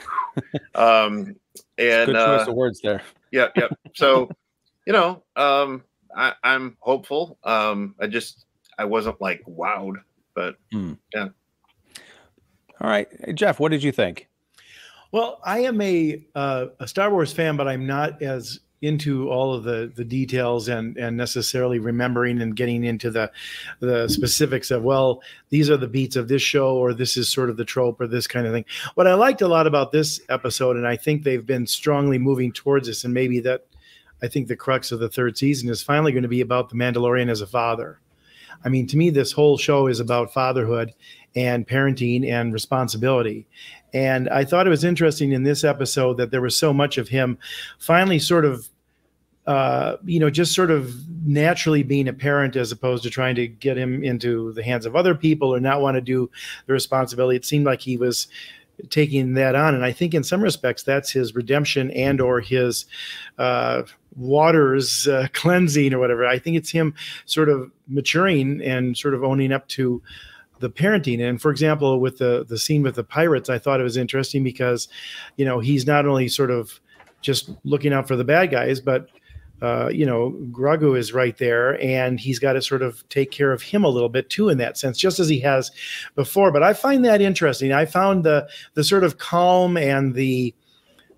um, 0.75 1.37
and 1.79 2.07
good 2.07 2.17
uh, 2.17 2.39
choice 2.39 2.49
of 2.49 2.55
words 2.55 2.81
there 2.81 3.03
yeah, 3.33 3.49
yeah. 3.57 3.69
So, 3.95 4.31
you 4.87 4.93
know, 4.93 5.23
um, 5.37 5.85
I, 6.17 6.33
I'm 6.43 6.77
hopeful. 6.81 7.39
Um, 7.45 7.95
I 8.01 8.07
just 8.07 8.47
I 8.79 8.85
wasn't 8.85 9.21
like 9.21 9.43
wowed, 9.47 9.97
but 10.35 10.57
yeah. 10.73 11.29
all 12.81 12.91
right 12.91 13.09
Hey, 13.25 13.33
jeff 13.33 13.61
what 13.61 13.71
did 13.71 13.83
you 13.83 13.93
think 13.93 14.29
Well, 15.13 15.41
I 15.45 15.61
am 15.61 15.81
a 15.81 16.25
uh, 16.35 16.67
a 16.81 16.89
Star 16.89 17.11
Wars 17.11 17.33
fan, 17.33 17.57
but 17.57 17.69
I'm 17.69 17.87
not 17.87 18.23
as 18.23 18.61
into 18.81 19.31
all 19.31 19.55
of 19.55 19.63
the 19.63 19.93
the 19.95 20.05
details 20.05 20.69
and 20.69 20.97
and 20.97 21.17
necessarily 21.17 21.79
remembering 21.79 22.43
and 22.43 22.57
getting 22.57 22.83
into 22.83 23.11
the 23.11 23.31
the 23.79 24.09
specifics 24.09 24.73
of 24.73 24.83
well 24.83 25.23
these 25.51 25.71
are 25.71 25.77
the 25.77 25.87
beats 25.87 26.17
of 26.17 26.27
this 26.27 26.43
show 26.43 26.75
or 26.75 26.93
this 26.93 27.17
is 27.17 27.29
sort 27.29 27.49
of 27.49 27.57
the 27.57 27.65
trope 27.65 28.01
or 28.01 28.09
this 28.09 28.27
kind 28.27 28.47
of 28.47 28.53
thing. 28.53 28.65
What 28.95 29.07
I 29.07 29.15
liked 29.15 29.43
a 29.43 29.49
lot 29.49 29.67
about 29.67 29.93
this 29.93 30.21
episode, 30.29 30.77
and 30.77 30.87
I 30.87 30.97
think 30.97 31.23
they've 31.23 31.47
been 31.47 31.67
strongly 31.67 32.19
moving 32.19 32.53
towards 32.53 32.89
this, 32.89 33.05
and 33.05 33.15
maybe 33.15 33.39
that 33.41 33.67
I 34.23 34.29
think 34.29 34.49
the 34.49 34.57
crux 34.57 34.93
of 34.93 35.01
the 35.01 35.09
third 35.09 35.37
season 35.37 35.69
is 35.69 35.83
finally 35.83 36.13
going 36.13 36.23
to 36.23 36.29
be 36.29 36.41
about 36.41 36.69
the 36.69 36.77
Mandalorian 36.77 37.29
as 37.29 37.41
a 37.41 37.47
father. 37.47 37.99
I 38.65 38.69
mean, 38.69 38.87
to 38.89 38.97
me, 38.97 39.11
this 39.11 39.33
whole 39.33 39.59
show 39.59 39.89
is 39.89 40.01
about 40.01 40.33
fatherhood 40.33 40.93
and 41.35 41.67
parenting 41.67 42.31
and 42.31 42.53
responsibility. 42.53 43.47
And 43.93 44.29
I 44.29 44.45
thought 44.45 44.67
it 44.67 44.71
was 44.71 44.85
interesting 44.85 45.33
in 45.33 45.43
this 45.43 45.65
episode 45.65 46.17
that 46.19 46.31
there 46.31 46.41
was 46.41 46.57
so 46.57 46.73
much 46.73 46.99
of 46.99 47.09
him 47.09 47.39
finally 47.79 48.19
sort 48.19 48.45
of, 48.45 48.69
uh, 49.47 49.97
you 50.05 50.21
know, 50.21 50.31
just 50.31 50.55
sort 50.55 50.71
of 50.71 50.95
naturally 51.27 51.83
being 51.83 52.09
a 52.09 52.13
parent 52.13 52.55
as 52.55 52.71
opposed 52.71 53.03
to 53.03 53.11
trying 53.11 53.35
to 53.35 53.49
get 53.49 53.77
him 53.77 54.05
into 54.05 54.53
the 54.53 54.63
hands 54.63 54.87
of 54.87 54.95
other 54.95 55.15
people 55.15 55.53
or 55.53 55.59
not 55.59 55.81
want 55.81 55.97
to 55.97 56.01
do 56.01 56.31
the 56.67 56.73
responsibility. 56.73 57.37
It 57.37 57.45
seemed 57.45 57.67
like 57.67 57.81
he 57.81 57.97
was 57.97 58.29
taking 58.89 59.35
that 59.35 59.55
on. 59.55 59.75
And 59.75 59.85
I 59.85 59.93
think 59.93 60.15
in 60.15 60.23
some 60.23 60.43
respects, 60.43 60.83
that's 60.83 61.11
his 61.11 61.35
redemption 61.35 61.91
and 61.91 62.21
or 62.21 62.41
his 62.41 62.87
uh, 63.39 63.83
waters 64.17 65.09
uh, 65.09 65.29
cleansing 65.33 65.93
or 65.93 65.99
whatever. 65.99 66.27
I 66.27 66.39
think 66.39 66.57
it's 66.57 66.71
him 66.71 66.95
sort 67.27 67.49
of 67.49 67.71
maturing 67.89 68.63
and 68.63 68.97
sort 68.97 69.15
of 69.15 69.25
owning 69.25 69.53
up 69.53 69.69
to 69.69 70.03
the 70.61 70.71
parenting. 70.71 71.21
And 71.21 71.41
for 71.41 71.51
example, 71.51 72.01
with 72.01 72.19
the 72.19 72.45
the 72.49 72.59
scene 72.59 72.83
with 72.83 72.95
the 72.95 73.05
pirates, 73.05 73.51
I 73.51 73.59
thought 73.59 73.81
it 73.81 73.85
was 73.85 73.97
interesting 73.97 74.45
because, 74.45 74.89
you 75.37 75.45
know, 75.45 75.61
he's 75.61 75.87
not 75.87 76.07
only 76.07 76.29
sort 76.29 76.51
of 76.51 76.81
just 77.21 77.51
looking 77.65 77.93
out 77.93 78.09
for 78.09 78.17
the 78.17 78.25
bad 78.25 78.51
guys, 78.51 78.81
but 78.81 79.09
uh, 79.63 79.89
you 79.93 80.05
know, 80.05 80.37
Grogu 80.51 80.99
is 80.99 81.13
right 81.13 81.37
there, 81.39 81.81
and 81.81 82.19
he's 82.19 82.41
got 82.41 82.55
to 82.55 82.63
sort 82.63 82.83
of 82.83 83.09
take 83.09 83.31
care 83.31 83.53
of 83.53 83.63
him 83.63 83.85
a 83.85 83.89
little 83.89 84.09
bit 84.09 84.29
too, 84.29 84.49
in 84.49 84.59
that 84.59 84.77
sense, 84.77 84.99
just 84.99 85.21
as 85.21 85.29
he 85.29 85.39
has 85.39 85.71
before. 86.17 86.51
But 86.51 86.65
I 86.65 86.73
find 86.73 87.05
that 87.05 87.21
interesting. 87.21 87.73
I 87.73 87.85
found 87.85 88.25
the 88.25 88.49
the 88.75 88.83
sort 88.83 89.05
of 89.05 89.19
calm 89.19 89.77
and 89.77 90.15
the 90.15 90.53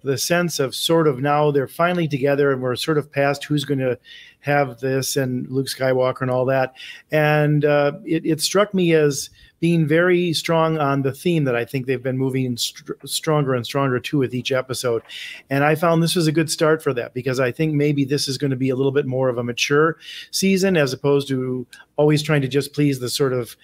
the 0.04 0.18
sense 0.18 0.60
of 0.60 0.74
sort 0.74 1.08
of 1.08 1.18
now 1.18 1.50
they're 1.50 1.66
finally 1.66 2.06
together, 2.06 2.52
and 2.52 2.62
we're 2.62 2.76
sort 2.76 2.98
of 2.98 3.10
past 3.10 3.44
who's 3.44 3.64
going 3.64 3.80
to 3.80 3.98
have 4.40 4.78
this 4.78 5.16
and 5.16 5.48
Luke 5.48 5.66
Skywalker 5.66 6.20
and 6.20 6.30
all 6.30 6.44
that. 6.44 6.74
And 7.10 7.64
uh, 7.64 7.92
it, 8.04 8.26
it 8.26 8.40
struck 8.42 8.74
me 8.74 8.92
as 8.92 9.30
being 9.60 9.86
very 9.86 10.34
strong 10.34 10.76
on 10.76 11.00
the 11.00 11.12
theme 11.12 11.44
that 11.44 11.56
I 11.56 11.64
think 11.64 11.86
they've 11.86 12.02
been 12.02 12.18
moving 12.18 12.54
st- 12.58 12.90
stronger 13.06 13.54
and 13.54 13.64
stronger 13.64 13.98
to 13.98 14.18
with 14.18 14.34
each 14.34 14.52
episode. 14.52 15.02
And 15.48 15.64
I 15.64 15.74
found 15.74 16.02
this 16.02 16.14
was 16.14 16.26
a 16.26 16.32
good 16.32 16.50
start 16.50 16.82
for 16.82 16.92
that 16.92 17.14
because 17.14 17.40
I 17.40 17.50
think 17.50 17.72
maybe 17.72 18.04
this 18.04 18.28
is 18.28 18.36
going 18.36 18.50
to 18.50 18.56
be 18.56 18.68
a 18.68 18.76
little 18.76 18.92
bit 18.92 19.06
more 19.06 19.30
of 19.30 19.38
a 19.38 19.42
mature 19.42 19.96
season 20.30 20.76
as 20.76 20.92
opposed 20.92 21.28
to 21.28 21.66
always 21.96 22.22
trying 22.22 22.42
to 22.42 22.48
just 22.48 22.74
please 22.74 23.00
the 23.00 23.08
sort 23.08 23.32
of 23.32 23.56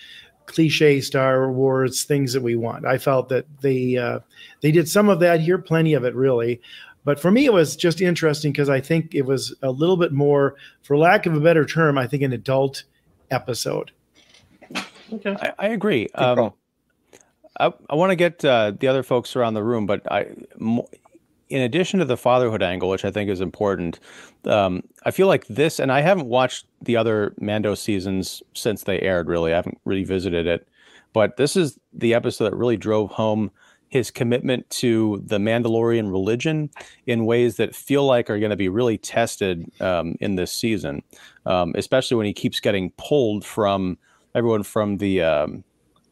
cliche 0.50 1.00
Star 1.00 1.50
Wars 1.50 2.04
things 2.04 2.32
that 2.32 2.42
we 2.42 2.56
want. 2.56 2.84
I 2.84 2.98
felt 2.98 3.28
that 3.30 3.46
they 3.60 3.96
uh, 3.96 4.20
they 4.60 4.70
did 4.70 4.88
some 4.88 5.08
of 5.08 5.20
that 5.20 5.40
here, 5.40 5.58
plenty 5.58 5.94
of 5.94 6.04
it 6.04 6.14
really. 6.14 6.60
But 7.04 7.18
for 7.18 7.30
me, 7.30 7.46
it 7.46 7.52
was 7.52 7.76
just 7.76 8.00
interesting 8.00 8.52
because 8.52 8.68
I 8.68 8.80
think 8.80 9.14
it 9.14 9.22
was 9.22 9.54
a 9.62 9.70
little 9.70 9.96
bit 9.96 10.12
more, 10.12 10.56
for 10.82 10.98
lack 10.98 11.24
of 11.24 11.34
a 11.34 11.40
better 11.40 11.64
term, 11.64 11.96
I 11.96 12.06
think 12.06 12.22
an 12.22 12.32
adult 12.32 12.84
episode. 13.30 13.90
Okay. 15.12 15.34
I, 15.40 15.52
I 15.58 15.68
agree. 15.68 16.08
Um, 16.14 16.52
I, 17.58 17.72
I 17.88 17.94
want 17.94 18.10
to 18.10 18.16
get 18.16 18.44
uh, 18.44 18.72
the 18.78 18.86
other 18.86 19.02
folks 19.02 19.34
around 19.34 19.54
the 19.54 19.62
room, 19.62 19.86
but 19.86 20.10
I, 20.12 20.26
in 21.50 21.62
addition 21.62 21.98
to 21.98 22.04
the 22.04 22.16
fatherhood 22.16 22.62
angle, 22.62 22.88
which 22.88 23.04
I 23.04 23.10
think 23.10 23.28
is 23.28 23.40
important, 23.40 23.98
um, 24.44 24.82
I 25.04 25.10
feel 25.10 25.26
like 25.26 25.46
this, 25.48 25.78
and 25.78 25.92
I 25.92 26.00
haven't 26.00 26.26
watched 26.26 26.66
the 26.80 26.96
other 26.96 27.34
Mando 27.40 27.74
seasons 27.74 28.42
since 28.54 28.84
they 28.84 29.00
aired. 29.00 29.28
Really, 29.28 29.52
I 29.52 29.56
haven't 29.56 29.80
revisited 29.84 30.46
it, 30.46 30.66
but 31.12 31.36
this 31.36 31.56
is 31.56 31.78
the 31.92 32.14
episode 32.14 32.44
that 32.44 32.56
really 32.56 32.76
drove 32.76 33.10
home 33.10 33.50
his 33.88 34.10
commitment 34.12 34.70
to 34.70 35.20
the 35.26 35.38
Mandalorian 35.38 36.12
religion 36.12 36.70
in 37.06 37.26
ways 37.26 37.56
that 37.56 37.74
feel 37.74 38.06
like 38.06 38.30
are 38.30 38.38
going 38.38 38.50
to 38.50 38.56
be 38.56 38.68
really 38.68 38.96
tested 38.96 39.68
um, 39.80 40.16
in 40.20 40.36
this 40.36 40.52
season, 40.52 41.02
um, 41.44 41.74
especially 41.76 42.16
when 42.16 42.26
he 42.26 42.32
keeps 42.32 42.60
getting 42.60 42.92
pulled 42.92 43.44
from 43.44 43.98
everyone 44.36 44.62
from 44.62 44.98
the 44.98 45.20
um, 45.22 45.64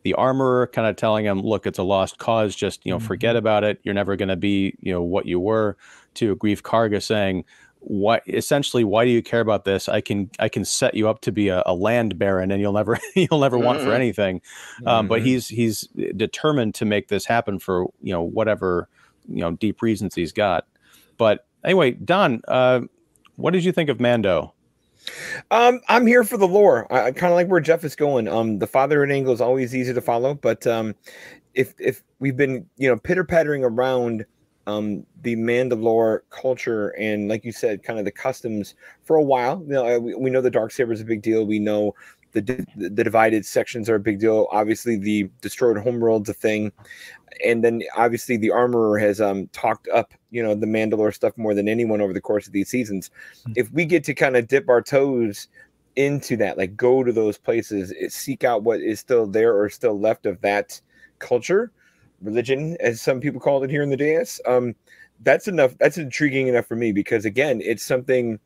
the 0.09 0.15
armorer, 0.15 0.67
kind 0.69 0.89
of 0.89 0.97
telling 0.97 1.27
him, 1.27 1.43
"Look, 1.43 1.67
it's 1.67 1.79
a 1.79 1.83
lost 1.83 2.17
cause. 2.17 2.57
Just 2.57 2.85
you 2.87 2.93
know, 2.93 2.97
mm-hmm. 2.97 3.07
forget 3.07 3.37
about 3.37 3.63
it. 3.63 3.79
You're 3.83 3.95
never 3.95 4.17
going 4.17 4.31
to 4.31 4.37
be 4.37 4.75
you 4.81 4.93
know 4.93 5.03
what 5.03 5.27
you 5.27 5.39
were." 5.39 5.77
To 6.15 6.35
Greef 6.37 6.63
Karga 6.63 7.03
saying, 7.03 7.45
"What 7.81 8.23
essentially? 8.27 8.85
Why 8.85 9.05
do 9.05 9.11
you 9.11 9.23
care 9.23 9.41
about 9.41 9.67
this? 9.67 9.87
I 9.87 10.01
can 10.01 10.31
I 10.39 10.49
can 10.49 10.65
set 10.65 10.95
you 10.95 11.11
up 11.11 11.21
to 11.23 11.33
be 11.33 11.49
a, 11.49 11.63
a 11.67 11.75
land 11.75 12.19
baron, 12.19 12.51
and 12.51 12.61
you'll 12.61 12.73
never 12.73 12.99
you'll 13.15 13.41
never 13.41 13.59
mm-hmm. 13.59 13.67
want 13.67 13.81
for 13.81 13.87
mm-hmm. 13.87 13.97
anything." 13.97 14.41
Mm-hmm. 14.41 14.89
Um, 14.89 15.09
but 15.09 15.19
mm-hmm. 15.19 15.27
he's 15.27 15.49
he's 15.49 15.83
determined 16.17 16.75
to 16.77 16.87
make 16.87 17.09
this 17.09 17.27
happen 17.27 17.59
for 17.59 17.85
you 18.01 18.13
know 18.15 18.23
whatever 18.23 18.89
you 19.29 19.43
know 19.43 19.51
deep 19.51 19.83
reasons 19.83 20.15
he's 20.15 20.33
got. 20.33 20.67
But 21.19 21.47
anyway, 21.63 21.91
Don, 21.91 22.41
uh, 22.49 22.81
what 23.37 23.53
did 23.53 23.65
you 23.65 23.73
think 23.73 23.91
of 23.91 24.01
Mando? 24.01 24.55
Um, 25.51 25.81
I'm 25.89 26.07
here 26.07 26.25
for 26.25 26.37
the 26.37 26.49
lore. 26.49 26.93
I, 26.93 27.07
I 27.07 27.13
kind 27.13 27.33
of 27.33 27.37
like 27.37 27.49
where 27.49 27.61
Jeff 27.61 27.85
is 27.85 27.97
going. 27.97 28.29
Um, 28.29 28.59
the 28.59 28.67
fatherhood 28.67 29.11
angle 29.11 29.33
is 29.33 29.41
always 29.41 29.75
easy 29.75 29.95
to 29.95 30.01
follow, 30.01 30.35
but 30.35 30.67
um, 30.67 30.95
if 31.55 31.75
if 31.79 32.03
we've 32.21 32.37
been 32.37 32.67
you 32.77 32.89
know 32.89 32.97
pitter 32.97 33.25
pattering 33.25 33.65
around 33.65 34.25
um 34.67 35.05
the 35.23 35.35
Mandalore 35.35 36.21
culture 36.31 36.91
and 36.99 37.29
like 37.29 37.45
you 37.45 37.53
said, 37.53 37.83
kind 37.83 37.99
of 37.99 38.05
the 38.05 38.13
customs 38.13 38.75
for 39.03 39.17
a 39.17 39.23
while. 39.23 39.63
You 39.67 39.73
know, 39.73 39.99
we, 39.99 40.15
we 40.15 40.31
know 40.31 40.41
the 40.41 40.51
dark 40.51 40.73
saber 40.73 40.93
is 40.93 41.01
a 41.01 41.07
big 41.07 41.23
deal. 41.23 41.47
We 41.47 41.59
know 41.59 41.95
the, 42.33 42.67
the 42.77 43.05
divided 43.05 43.47
sections 43.47 43.89
are 43.89 43.97
a 43.97 44.01
big 44.01 44.21
deal. 44.21 44.49
Obviously, 44.51 44.97
the 44.97 45.31
destroyed 45.41 45.79
homeworld's 45.79 46.29
a 46.29 46.35
thing, 46.35 46.73
and 47.45 47.65
then 47.65 47.83
obviously 47.97 48.37
the 48.37 48.51
armorer 48.51 48.99
has 48.99 49.21
um 49.21 49.49
talked 49.49 49.89
up 49.89 50.15
you 50.31 50.43
know 50.43 50.55
the 50.55 50.67
Mandalore 50.67 51.15
stuff 51.15 51.37
more 51.37 51.55
than 51.55 51.69
anyone 51.69 52.01
over 52.01 52.13
the 52.13 52.21
course 52.21 52.47
of 52.47 52.53
these 52.53 52.69
seasons. 52.69 53.11
Mm-hmm. 53.41 53.53
If 53.57 53.71
we 53.73 53.85
get 53.85 54.05
to 54.05 54.15
kind 54.15 54.37
of 54.37 54.49
dip 54.49 54.69
our 54.69 54.83
toes 54.83 55.49
into 55.97 56.37
that, 56.37 56.59
like 56.59 56.77
go 56.77 57.03
to 57.03 57.13
those 57.13 57.39
places, 57.39 57.93
eh, 58.01 58.09
seek 58.09 58.45
out 58.45 58.63
what 58.63 58.81
is 58.81 59.01
still 59.01 59.27
there 59.27 59.59
or 59.59 59.69
still 59.69 59.99
left 59.99 60.27
of 60.27 60.41
that 60.43 60.81
culture, 61.19 61.73
religion, 62.23 62.77
as 62.81 63.01
some 63.01 63.21
people 63.21 63.41
call 63.41 63.63
it 63.65 63.71
here 63.71 63.83
in 63.83 63.91
the 63.91 63.97
dais. 63.97 64.41
Um, 64.47 64.75
that's 65.21 65.49
enough. 65.49 65.77
That's 65.79 65.99
intriguing 65.99 66.49
enough 66.49 66.67
for 66.67 66.77
me 66.77 66.93
because 66.93 67.25
again, 67.25 67.61
it's 67.63 67.85
something, 67.85 68.39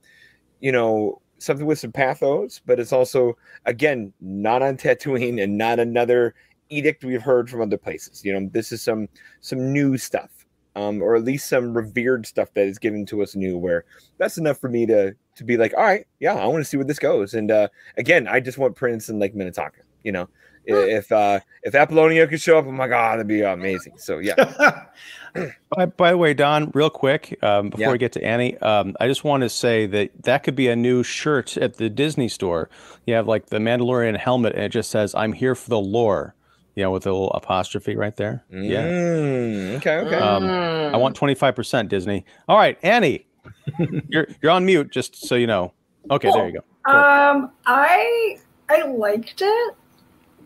you 0.60 0.72
know, 0.72 1.20
something 1.42 1.66
with 1.66 1.78
some 1.78 1.92
pathos, 1.92 2.60
but 2.64 2.80
it's 2.80 2.92
also 2.92 3.36
again 3.66 4.12
not 4.20 4.62
on 4.62 4.76
Tatooine 4.76 5.42
and 5.42 5.58
not 5.58 5.78
another 5.78 6.34
edict 6.70 7.04
we've 7.04 7.22
heard 7.22 7.50
from 7.50 7.60
other 7.60 7.76
places. 7.76 8.24
You 8.24 8.32
know, 8.32 8.48
this 8.52 8.72
is 8.72 8.82
some 8.82 9.08
some 9.40 9.72
new 9.72 9.98
stuff, 9.98 10.30
um, 10.76 11.02
or 11.02 11.14
at 11.14 11.24
least 11.24 11.48
some 11.48 11.74
revered 11.76 12.26
stuff 12.26 12.52
that 12.54 12.66
is 12.66 12.78
given 12.78 13.06
to 13.06 13.22
us 13.22 13.36
new. 13.36 13.58
Where 13.58 13.84
that's 14.18 14.38
enough 14.38 14.58
for 14.58 14.68
me 14.68 14.86
to 14.86 15.14
to 15.36 15.44
be 15.44 15.56
like, 15.56 15.74
all 15.76 15.84
right, 15.84 16.06
yeah, 16.20 16.34
I 16.34 16.46
want 16.46 16.60
to 16.60 16.64
see 16.64 16.76
where 16.76 16.86
this 16.86 16.98
goes. 16.98 17.34
And 17.34 17.50
uh, 17.50 17.68
again, 17.96 18.26
I 18.26 18.40
just 18.40 18.58
want 18.58 18.76
Prince 18.76 19.08
and 19.08 19.20
like 19.20 19.34
Minnetonka. 19.34 19.82
You 20.02 20.12
know, 20.12 20.28
if 20.64 21.10
uh 21.10 21.40
if 21.62 21.74
Apollonia 21.74 22.26
could 22.26 22.40
show 22.40 22.58
up, 22.58 22.66
oh 22.66 22.72
my 22.72 22.88
god, 22.88 23.14
that'd 23.14 23.28
be 23.28 23.42
amazing. 23.42 23.94
So 23.98 24.18
yeah. 24.18 24.86
by, 25.70 25.86
by 25.86 26.10
the 26.10 26.18
way, 26.18 26.34
Don, 26.34 26.70
real 26.74 26.90
quick, 26.90 27.38
um, 27.42 27.70
before 27.70 27.86
yeah. 27.86 27.92
we 27.92 27.98
get 27.98 28.12
to 28.12 28.24
Annie, 28.24 28.58
um, 28.58 28.94
I 29.00 29.06
just 29.06 29.24
want 29.24 29.42
to 29.42 29.48
say 29.48 29.86
that 29.86 30.10
that 30.24 30.42
could 30.42 30.54
be 30.54 30.68
a 30.68 30.76
new 30.76 31.02
shirt 31.02 31.56
at 31.56 31.76
the 31.76 31.88
Disney 31.88 32.28
store. 32.28 32.68
You 33.06 33.14
have 33.14 33.26
like 33.26 33.46
the 33.46 33.58
Mandalorian 33.58 34.16
helmet, 34.16 34.54
and 34.54 34.64
it 34.64 34.70
just 34.70 34.90
says 34.90 35.14
"I'm 35.14 35.32
here 35.32 35.54
for 35.54 35.70
the 35.70 35.80
lore." 35.80 36.34
Yeah, 36.74 36.86
with 36.86 37.06
a 37.06 37.12
little 37.12 37.30
apostrophe 37.32 37.96
right 37.96 38.16
there. 38.16 38.44
Mm, 38.50 38.70
yeah. 38.70 39.76
Okay. 39.76 40.06
Okay. 40.06 40.16
Um, 40.16 40.44
I 40.44 40.96
want 40.96 41.16
twenty 41.16 41.34
five 41.34 41.54
percent 41.54 41.88
Disney. 41.88 42.24
All 42.48 42.56
right, 42.56 42.78
Annie, 42.82 43.26
you're 44.08 44.26
you're 44.42 44.52
on 44.52 44.64
mute. 44.64 44.90
Just 44.90 45.26
so 45.26 45.34
you 45.34 45.46
know. 45.46 45.72
Okay, 46.10 46.28
cool. 46.28 46.36
there 46.36 46.46
you 46.48 46.54
go. 46.54 46.64
Cool. 46.86 46.96
Um, 46.96 47.52
I 47.66 48.38
I 48.68 48.86
liked 48.86 49.42
it. 49.42 49.74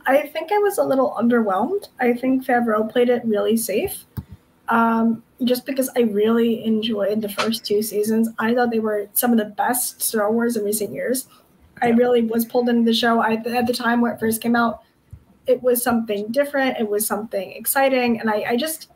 I 0.07 0.27
think 0.29 0.53
I 0.53 0.59
was 0.59 0.79
a 0.79 0.85
little 0.85 1.17
underwhelmed. 1.21 1.89
I 2.01 2.13
think 2.13 2.45
Favreau 2.45 2.91
played 2.91 3.09
it 3.09 3.23
really 3.25 3.57
safe. 3.57 4.05
Um, 4.69 5.23
just 5.45 5.67
because 5.67 5.91
I 5.97 6.01
really 6.01 6.65
enjoyed 6.65 7.21
the 7.21 7.29
first 7.29 7.65
two 7.65 7.83
seasons. 7.83 8.29
I 8.39 8.55
thought 8.55 8.71
they 8.71 8.79
were 8.79 9.09
some 9.13 9.33
of 9.33 9.39
the 9.39 9.45
best 9.45 10.01
Star 10.01 10.33
Wars 10.33 10.57
in 10.57 10.65
recent 10.65 10.93
years. 10.93 11.29
I 11.83 11.91
really 11.91 12.23
was 12.23 12.47
pulled 12.47 12.69
into 12.69 12.85
the 12.85 12.95
show. 12.95 13.21
I, 13.21 13.35
at 13.35 13.67
the 13.67 13.75
time 13.75 14.01
where 14.01 14.13
it 14.13 14.21
first 14.21 14.41
came 14.41 14.57
out, 14.57 14.83
it 15.47 15.63
was 15.63 15.83
something 15.83 16.29
different. 16.33 16.79
It 16.79 16.89
was 16.89 17.07
something 17.07 17.53
exciting, 17.53 18.19
and 18.19 18.31
I, 18.31 18.45
I 18.49 18.57
just 18.57 18.91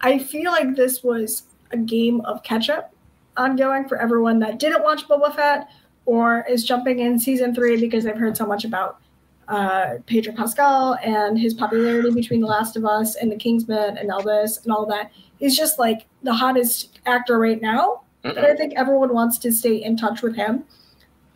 I 0.00 0.18
feel 0.18 0.52
like 0.52 0.76
this 0.76 1.02
was 1.02 1.44
a 1.72 1.76
game 1.76 2.20
of 2.22 2.42
catch 2.42 2.70
up 2.70 2.94
ongoing 3.36 3.88
for 3.88 4.00
everyone 4.00 4.38
that 4.38 4.58
didn't 4.58 4.82
watch 4.82 5.08
Boba 5.08 5.34
Fett 5.34 5.68
or 6.06 6.44
is 6.48 6.64
jumping 6.64 7.00
in 7.00 7.18
season 7.18 7.54
three 7.54 7.80
because 7.80 8.04
they've 8.04 8.16
heard 8.16 8.36
so 8.36 8.46
much 8.46 8.64
about 8.64 9.00
uh, 9.48 9.96
Pedro 10.06 10.32
Pascal 10.34 10.96
and 11.02 11.38
his 11.38 11.54
popularity 11.54 12.10
between 12.10 12.40
The 12.40 12.46
Last 12.46 12.76
of 12.76 12.84
Us 12.84 13.16
and 13.16 13.30
The 13.30 13.36
Kingsman 13.36 13.98
and 13.98 14.10
Elvis 14.10 14.62
and 14.64 14.72
all 14.72 14.86
that. 14.86 15.10
He's 15.38 15.56
just 15.56 15.78
like 15.78 16.06
the 16.22 16.32
hottest 16.32 17.00
actor 17.06 17.38
right 17.38 17.60
now. 17.60 18.02
Mm-hmm. 18.24 18.34
But 18.34 18.44
I 18.44 18.56
think 18.56 18.74
everyone 18.74 19.12
wants 19.12 19.38
to 19.38 19.52
stay 19.52 19.82
in 19.82 19.96
touch 19.96 20.22
with 20.22 20.34
him. 20.34 20.64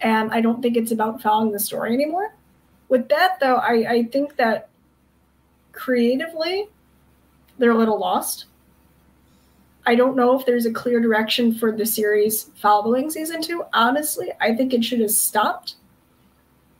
And 0.00 0.30
I 0.30 0.40
don't 0.40 0.62
think 0.62 0.76
it's 0.76 0.92
about 0.92 1.20
following 1.20 1.52
the 1.52 1.58
story 1.58 1.92
anymore. 1.92 2.34
With 2.88 3.08
that, 3.08 3.38
though, 3.40 3.56
I, 3.56 3.72
I 3.88 4.02
think 4.04 4.36
that 4.36 4.68
creatively, 5.72 6.68
they're 7.58 7.72
a 7.72 7.76
little 7.76 7.98
lost. 7.98 8.46
I 9.84 9.94
don't 9.94 10.16
know 10.16 10.38
if 10.38 10.46
there's 10.46 10.66
a 10.66 10.72
clear 10.72 11.00
direction 11.00 11.54
for 11.54 11.72
the 11.72 11.86
series 11.86 12.50
following 12.56 13.10
season 13.10 13.42
two. 13.42 13.64
Honestly, 13.72 14.30
I 14.40 14.54
think 14.54 14.72
it 14.72 14.84
should 14.84 15.00
have 15.00 15.10
stopped. 15.10 15.76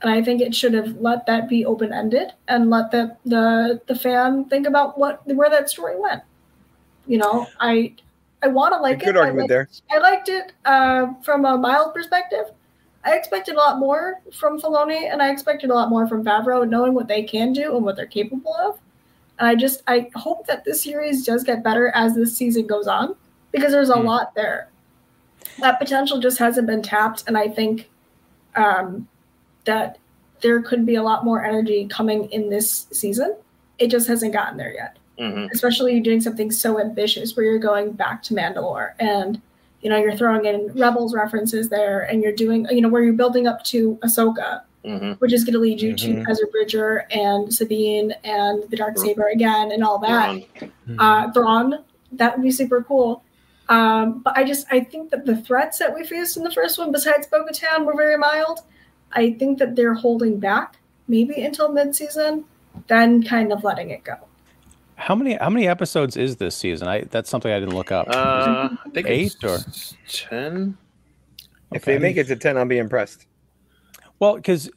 And 0.01 0.11
I 0.13 0.23
think 0.23 0.41
it 0.41 0.55
should 0.55 0.75
have 0.75 0.97
let 1.01 1.27
that 1.27 1.49
be 1.49 1.67
open 1.67 1.93
ended 1.93 2.33
and 2.47 2.71
let 2.71 2.93
the, 2.93 3.17
the 3.25 3.81
the 3.87 3.97
fan 3.97 4.45
think 4.45 4.67
about 4.67 4.97
what 4.97 5.27
where 5.27 5.51
that 5.51 5.69
story 5.69 5.99
went. 5.99 6.23
You 7.07 7.19
know, 7.19 7.47
I 7.59 7.95
I 8.43 8.47
want 8.47 8.75
to 8.75 8.81
like 8.81 9.01
good 9.01 9.09
it. 9.09 9.13
Good 9.13 9.17
argument 9.17 9.51
I 9.51 9.57
liked, 9.57 9.83
there. 9.89 9.99
I 9.99 10.11
liked 10.11 10.29
it 10.29 10.53
uh, 10.65 11.15
from 11.25 11.45
a 11.45 11.59
mild 11.59 11.95
perspective. 11.95 12.45
I 13.05 13.17
expected 13.17 13.55
a 13.55 13.59
lot 13.59 13.79
more 13.79 14.21
from 14.33 14.61
Filoni, 14.61 15.11
and 15.11 15.21
I 15.21 15.31
expected 15.31 15.71
a 15.71 15.75
lot 15.75 15.89
more 15.89 16.07
from 16.07 16.25
Favreau, 16.25 16.69
knowing 16.69 16.95
what 16.95 17.09
they 17.09 17.23
can 17.23 17.53
do 17.53 17.75
and 17.75 17.85
what 17.85 17.97
they're 17.97 18.07
capable 18.07 18.55
of. 18.55 18.79
And 19.39 19.49
I 19.49 19.57
just 19.57 19.83
I 19.89 20.11
hope 20.15 20.47
that 20.47 20.65
this 20.65 20.83
series 20.83 21.25
does 21.25 21.43
get 21.43 21.65
better 21.65 21.91
as 21.95 22.15
this 22.15 22.37
season 22.37 22.67
goes 22.67 22.87
on, 22.87 23.17
because 23.51 23.73
there's 23.73 23.91
a 23.91 23.95
mm. 23.95 24.05
lot 24.05 24.35
there. 24.37 24.69
That 25.61 25.81
potential 25.81 26.21
just 26.21 26.39
hasn't 26.39 26.69
been 26.69 26.83
tapped, 26.83 27.25
and 27.27 27.37
I 27.37 27.49
think 27.49 27.89
um, 28.55 29.09
that 29.69 29.99
there 30.41 30.61
could 30.63 30.85
be 30.85 30.97
a 30.97 31.03
lot 31.03 31.25
more 31.25 31.45
energy 31.45 31.87
coming 31.89 32.31
in 32.33 32.51
this 32.51 32.87
season. 32.91 33.37
It 33.79 33.89
just 33.91 34.09
hasn't 34.09 34.33
gotten 34.33 34.57
there 34.57 34.73
yet. 34.73 34.97
Mm-hmm. 35.19 35.47
Especially 35.53 36.01
doing 36.01 36.21
something 36.21 36.51
so 36.51 36.79
ambitious 36.81 37.37
where 37.37 37.45
you're 37.47 37.59
going 37.59 37.93
back 37.93 38.23
to 38.25 38.35
Mandalore 38.35 38.93
and 39.01 39.41
you 39.81 39.89
know, 39.91 39.97
you're 39.97 40.17
throwing 40.17 40.45
in 40.45 40.73
Rebels 40.75 41.15
references 41.15 41.69
there, 41.69 42.01
and 42.01 42.21
you're 42.21 42.33
doing, 42.33 42.67
you 42.69 42.81
know, 42.81 42.89
where 42.89 43.05
you're 43.05 43.13
building 43.13 43.47
up 43.47 43.63
to 43.65 43.97
Ahsoka, 44.03 44.63
hmm 44.85 45.13
which 45.21 45.33
is 45.33 45.45
going 45.45 45.53
to 45.55 45.61
lead 45.61 45.81
you 45.81 45.93
Mhm. 45.93 46.25
to 46.25 46.31
Ezra 46.31 46.49
Bridger 46.49 47.07
and 47.13 47.55
Sabine 47.55 48.13
and 48.25 48.65
the 48.71 48.77
Dark 48.77 48.99
Saber 48.99 49.29
again, 49.29 49.71
and 49.71 49.85
all 49.85 49.99
that. 50.01 50.43
Hmm. 50.87 50.99
Uh, 50.99 51.31
Thrawn, 51.31 51.85
that 52.11 52.37
would 52.37 52.43
be 52.43 52.51
super 52.51 52.83
cool. 52.83 53.23
Um, 53.69 54.21
but 54.25 54.37
I 54.37 54.43
just, 54.43 54.67
I 54.73 54.81
think 54.81 55.11
that 55.11 55.27
the 55.27 55.37
threats 55.37 55.79
that 55.79 55.95
we 55.95 56.03
faced 56.05 56.37
in 56.37 56.43
the 56.43 56.51
first 56.51 56.77
one, 56.77 56.91
besides 56.91 57.29
Bo-Katan, 57.29 57.85
were 57.85 57.95
very 57.95 58.17
mild. 58.17 58.63
I 59.13 59.33
think 59.33 59.59
that 59.59 59.77
they're 59.77 59.95
holding 59.95 60.39
back, 60.39 60.77
maybe 61.09 61.41
until 61.43 61.73
mid-season, 61.73 62.45
then 62.89 63.23
kind 63.23 63.53
of 63.53 63.65
letting 63.65 63.91
it 63.91 64.05
go. 64.05 64.17
How 64.97 65.15
many 65.15 65.35
how 65.35 65.49
many 65.51 65.69
episodes 65.69 66.17
is 66.17 66.37
this 66.37 66.57
season? 66.57 66.89
I 66.89 67.03
that's 67.03 67.31
something 67.31 67.53
I 67.53 67.61
didn't 67.61 67.75
look 67.77 67.93
up. 67.93 68.09
Uh, 68.11 68.69
I 68.85 68.91
think 68.91 69.07
Eight 69.09 69.37
it's 69.43 69.95
ten. 70.09 70.77
If 71.73 71.83
Okay. 71.83 71.93
they 71.95 71.99
make 72.01 72.17
it 72.17 72.27
to 72.29 72.37
ten, 72.37 72.57
I'll 72.57 72.65
be 72.67 72.79
impressed. 72.79 73.27
Well, 74.19 74.35
because 74.35 74.69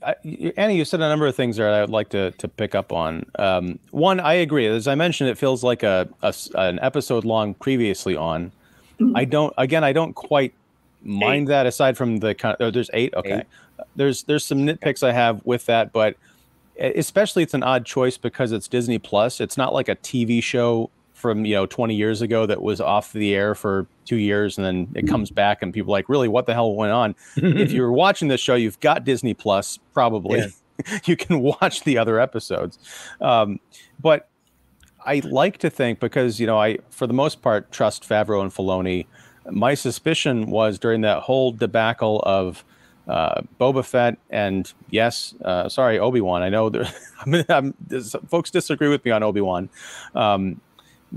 Annie, 0.55 0.77
you 0.77 0.85
said 0.85 1.01
a 1.01 1.09
number 1.09 1.25
of 1.25 1.35
things 1.35 1.57
there 1.57 1.71
that 1.71 1.75
I 1.77 1.81
would 1.81 1.89
like 1.89 2.09
to 2.09 2.29
to 2.31 2.47
pick 2.47 2.75
up 2.75 2.91
on. 2.93 3.25
Um, 3.39 3.79
one, 3.89 4.19
I 4.19 4.33
agree. 4.33 4.67
As 4.67 4.87
I 4.87 4.93
mentioned, 4.93 5.31
it 5.31 5.39
feels 5.39 5.63
like 5.63 5.81
a, 5.81 6.07
a 6.21 6.27
s- 6.27 6.51
an 6.53 6.77
episode 6.83 7.25
long 7.25 7.55
previously 7.55 8.15
on. 8.15 8.51
Mhm. 8.99 9.13
I 9.15 9.25
don't. 9.25 9.51
Again, 9.57 9.83
I 9.83 9.91
don't 9.93 10.13
quite 10.13 10.53
mind 11.03 11.47
that. 11.47 11.65
Aside 11.65 11.97
from 11.97 12.17
the 12.17 12.35
kind, 12.35 12.55
oh, 12.59 12.69
there's 12.69 12.91
eight. 12.93 13.15
Okay, 13.15 13.39
Eight. 13.39 13.45
There's 13.95 14.23
there's 14.23 14.45
some 14.45 14.59
nitpicks 14.59 15.03
I 15.03 15.11
have 15.11 15.41
with 15.45 15.65
that, 15.67 15.91
but 15.91 16.15
especially 16.79 17.43
it's 17.43 17.53
an 17.53 17.63
odd 17.63 17.85
choice 17.85 18.17
because 18.17 18.51
it's 18.51 18.67
Disney 18.67 18.97
Plus. 18.97 19.39
It's 19.39 19.57
not 19.57 19.73
like 19.73 19.89
a 19.89 19.95
TV 19.95 20.41
show 20.41 20.89
from 21.13 21.45
you 21.45 21.53
know 21.53 21.67
20 21.67 21.93
years 21.93 22.21
ago 22.21 22.47
that 22.47 22.61
was 22.61 22.81
off 22.81 23.13
the 23.13 23.35
air 23.35 23.53
for 23.53 23.85
two 24.05 24.15
years 24.15 24.57
and 24.57 24.65
then 24.65 24.87
it 24.95 25.07
comes 25.07 25.29
back 25.43 25.61
and 25.61 25.71
people 25.71 25.93
are 25.93 25.97
like 25.97 26.09
really 26.09 26.27
what 26.27 26.47
the 26.47 26.53
hell 26.53 26.73
went 26.73 26.91
on 26.91 27.15
if 27.37 27.71
you're 27.73 27.91
watching 27.91 28.27
this 28.27 28.41
show, 28.41 28.55
you've 28.55 28.79
got 28.79 29.05
Disney 29.05 29.35
Plus, 29.35 29.77
probably. 29.93 30.43
you 31.05 31.15
can 31.15 31.41
watch 31.41 31.83
the 31.83 31.97
other 31.97 32.19
episodes. 32.19 32.79
Um, 33.19 33.59
but 33.99 34.29
I 35.05 35.21
like 35.23 35.59
to 35.59 35.69
think 35.69 35.99
because 35.99 36.39
you 36.39 36.47
know 36.47 36.59
I, 36.59 36.79
for 36.89 37.07
the 37.07 37.13
most 37.13 37.41
part, 37.41 37.71
trust 37.71 38.07
Favreau 38.07 38.41
and 38.41 38.51
Filoni. 38.51 39.05
My 39.49 39.73
suspicion 39.73 40.51
was 40.51 40.77
during 40.77 41.01
that 41.01 41.23
whole 41.23 41.51
debacle 41.51 42.21
of 42.25 42.63
uh, 43.11 43.41
Boba 43.59 43.83
Fett 43.83 44.17
and 44.29 44.71
yes, 44.89 45.35
uh, 45.43 45.67
sorry 45.67 45.99
Obi 45.99 46.21
Wan. 46.21 46.41
I 46.41 46.47
know 46.47 46.69
there, 46.69 46.89
I'm, 47.25 47.43
I'm, 47.49 47.73
folks 48.29 48.49
disagree 48.49 48.87
with 48.87 49.03
me 49.03 49.11
on 49.11 49.21
Obi 49.21 49.41
Wan. 49.41 49.69
Um, 50.15 50.61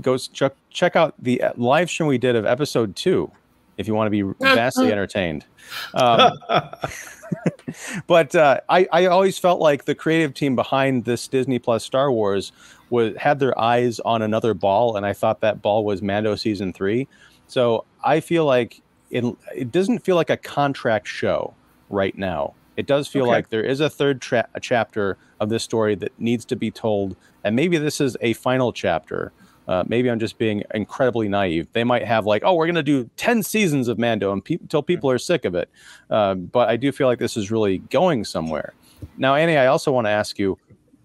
go 0.01 0.17
check 0.17 0.53
check 0.69 0.97
out 0.97 1.15
the 1.17 1.41
uh, 1.41 1.53
live 1.55 1.89
stream 1.89 2.07
we 2.07 2.17
did 2.17 2.35
of 2.35 2.45
Episode 2.45 2.97
Two 2.97 3.31
if 3.77 3.87
you 3.87 3.95
want 3.95 4.07
to 4.07 4.11
be 4.11 4.21
vastly 4.41 4.91
entertained. 4.91 5.45
Um, 5.93 6.33
but 8.07 8.35
uh, 8.35 8.59
I, 8.67 8.87
I 8.91 9.05
always 9.05 9.39
felt 9.39 9.61
like 9.61 9.85
the 9.85 9.95
creative 9.95 10.33
team 10.33 10.55
behind 10.55 11.05
this 11.05 11.29
Disney 11.29 11.59
Plus 11.59 11.85
Star 11.85 12.11
Wars 12.11 12.51
was 12.89 13.15
had 13.15 13.39
their 13.39 13.57
eyes 13.57 14.01
on 14.01 14.21
another 14.21 14.53
ball, 14.53 14.97
and 14.97 15.05
I 15.05 15.13
thought 15.13 15.39
that 15.41 15.61
ball 15.61 15.85
was 15.85 16.01
Mando 16.01 16.35
season 16.35 16.73
three. 16.73 17.07
So 17.47 17.85
I 18.03 18.19
feel 18.19 18.43
like 18.43 18.81
it, 19.11 19.23
it 19.55 19.71
doesn't 19.71 19.99
feel 19.99 20.17
like 20.17 20.29
a 20.29 20.37
contract 20.37 21.07
show 21.07 21.53
right 21.89 22.17
now. 22.17 22.53
It 22.77 22.87
does 22.87 23.07
feel 23.07 23.23
Okay. 23.23 23.31
like 23.31 23.49
there 23.49 23.63
is 23.63 23.79
a 23.79 23.89
third 23.89 24.21
tra- 24.21 24.47
a 24.53 24.59
chapter 24.59 25.17
of 25.39 25.49
this 25.49 25.63
story 25.63 25.95
that 25.95 26.11
needs 26.19 26.43
to 26.45 26.55
be 26.55 26.71
told, 26.71 27.15
and 27.43 27.55
maybe 27.55 27.77
this 27.77 28.01
is 28.01 28.17
a 28.21 28.33
final 28.33 28.73
chapter. 28.73 29.31
Uh, 29.67 29.83
maybe 29.87 30.11
I'm 30.11 30.19
just 30.19 30.37
being 30.37 30.61
incredibly 30.75 31.27
naive. 31.27 31.67
They 31.73 31.83
might 31.83 32.03
have 32.05 32.25
like, 32.27 32.43
oh, 32.45 32.53
we're 32.53 32.67
going 32.67 32.75
to 32.75 32.83
do 32.83 33.09
ten 33.17 33.41
seasons 33.41 33.87
of 33.87 33.97
Mando 33.97 34.31
and 34.31 34.43
pe- 34.43 34.57
until 34.61 34.83
people 34.83 35.09
are 35.09 35.17
sick 35.17 35.43
of 35.45 35.55
it. 35.55 35.69
Uh, 36.09 36.35
but 36.35 36.69
I 36.69 36.75
do 36.77 36.91
feel 36.91 37.07
like 37.07 37.17
this 37.17 37.35
is 37.35 37.49
really 37.49 37.79
going 37.79 38.25
somewhere. 38.25 38.73
Now, 39.17 39.35
Annie, 39.35 39.57
I 39.57 39.67
also 39.67 39.91
want 39.91 40.05
to 40.05 40.11
ask 40.11 40.37
you. 40.37 40.57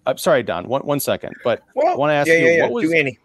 I'm 0.05 0.17
sorry, 0.17 0.43
Don. 0.43 0.67
One 0.67 0.81
one 0.81 0.99
second, 0.99 1.35
but 1.43 1.63
I 1.79 1.95
want 1.95 2.09
to 2.09 2.13
ask 2.15 2.27
yeah, 2.27 2.33
you 2.35 2.45
yeah, 2.45 2.51
yeah. 2.57 2.63
what 2.63 2.71
was 2.73 2.89
Do 2.89 2.95
Annie. 2.95 3.17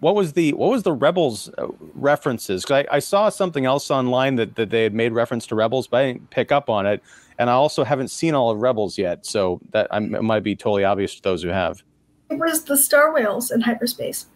What 0.00 0.14
was 0.14 0.34
the 0.34 0.52
what 0.52 0.70
was 0.70 0.82
the 0.82 0.92
rebels 0.92 1.50
uh, 1.58 1.66
references 1.94 2.62
because 2.62 2.84
I, 2.90 2.96
I 2.96 2.98
saw 2.98 3.28
something 3.28 3.64
else 3.64 3.90
online 3.90 4.36
that, 4.36 4.56
that 4.56 4.70
they 4.70 4.82
had 4.82 4.94
made 4.94 5.12
reference 5.12 5.46
to 5.48 5.54
rebels 5.54 5.86
but 5.86 5.98
i 5.98 6.06
didn't 6.12 6.30
pick 6.30 6.52
up 6.52 6.68
on 6.68 6.86
it 6.86 7.02
and 7.38 7.48
i 7.48 7.52
also 7.54 7.84
haven't 7.84 8.08
seen 8.08 8.34
all 8.34 8.50
of 8.50 8.60
rebels 8.60 8.98
yet 8.98 9.24
so 9.24 9.60
that 9.70 9.88
I'm, 9.90 10.14
it 10.14 10.22
might 10.22 10.42
be 10.42 10.54
totally 10.54 10.84
obvious 10.84 11.14
to 11.16 11.22
those 11.22 11.42
who 11.42 11.48
have 11.48 11.82
It 12.30 12.38
was 12.38 12.64
the 12.64 12.76
Star 12.76 13.12
Whales 13.14 13.50
in 13.50 13.60
hyperspace. 13.60 14.26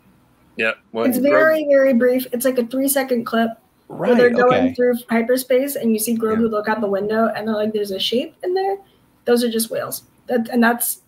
Yeah, 0.56 0.72
Well, 0.92 1.06
It's 1.06 1.18
very, 1.18 1.64
very 1.64 1.94
brief. 1.94 2.26
It's 2.32 2.44
like 2.44 2.58
a 2.58 2.66
three 2.66 2.88
second 2.88 3.24
clip 3.24 3.50
where 3.88 4.14
they're 4.14 4.30
going 4.30 4.66
okay 4.66 4.74
through 4.74 4.94
hyperspace 5.08 5.74
and 5.74 5.92
you 5.92 5.98
see 5.98 6.16
Grogu 6.16 6.48
look 6.48 6.68
out 6.68 6.80
the 6.80 6.86
window 6.86 7.28
and 7.34 7.48
they're 7.48 7.54
like, 7.54 7.72
there's 7.72 7.90
a 7.90 7.98
shape 7.98 8.36
in 8.44 8.54
there. 8.54 8.76
Those 9.24 9.42
are 9.42 9.50
just 9.50 9.70
whales. 9.70 10.04
That, 10.26 10.48
and 10.48 10.62
that's 10.62 11.02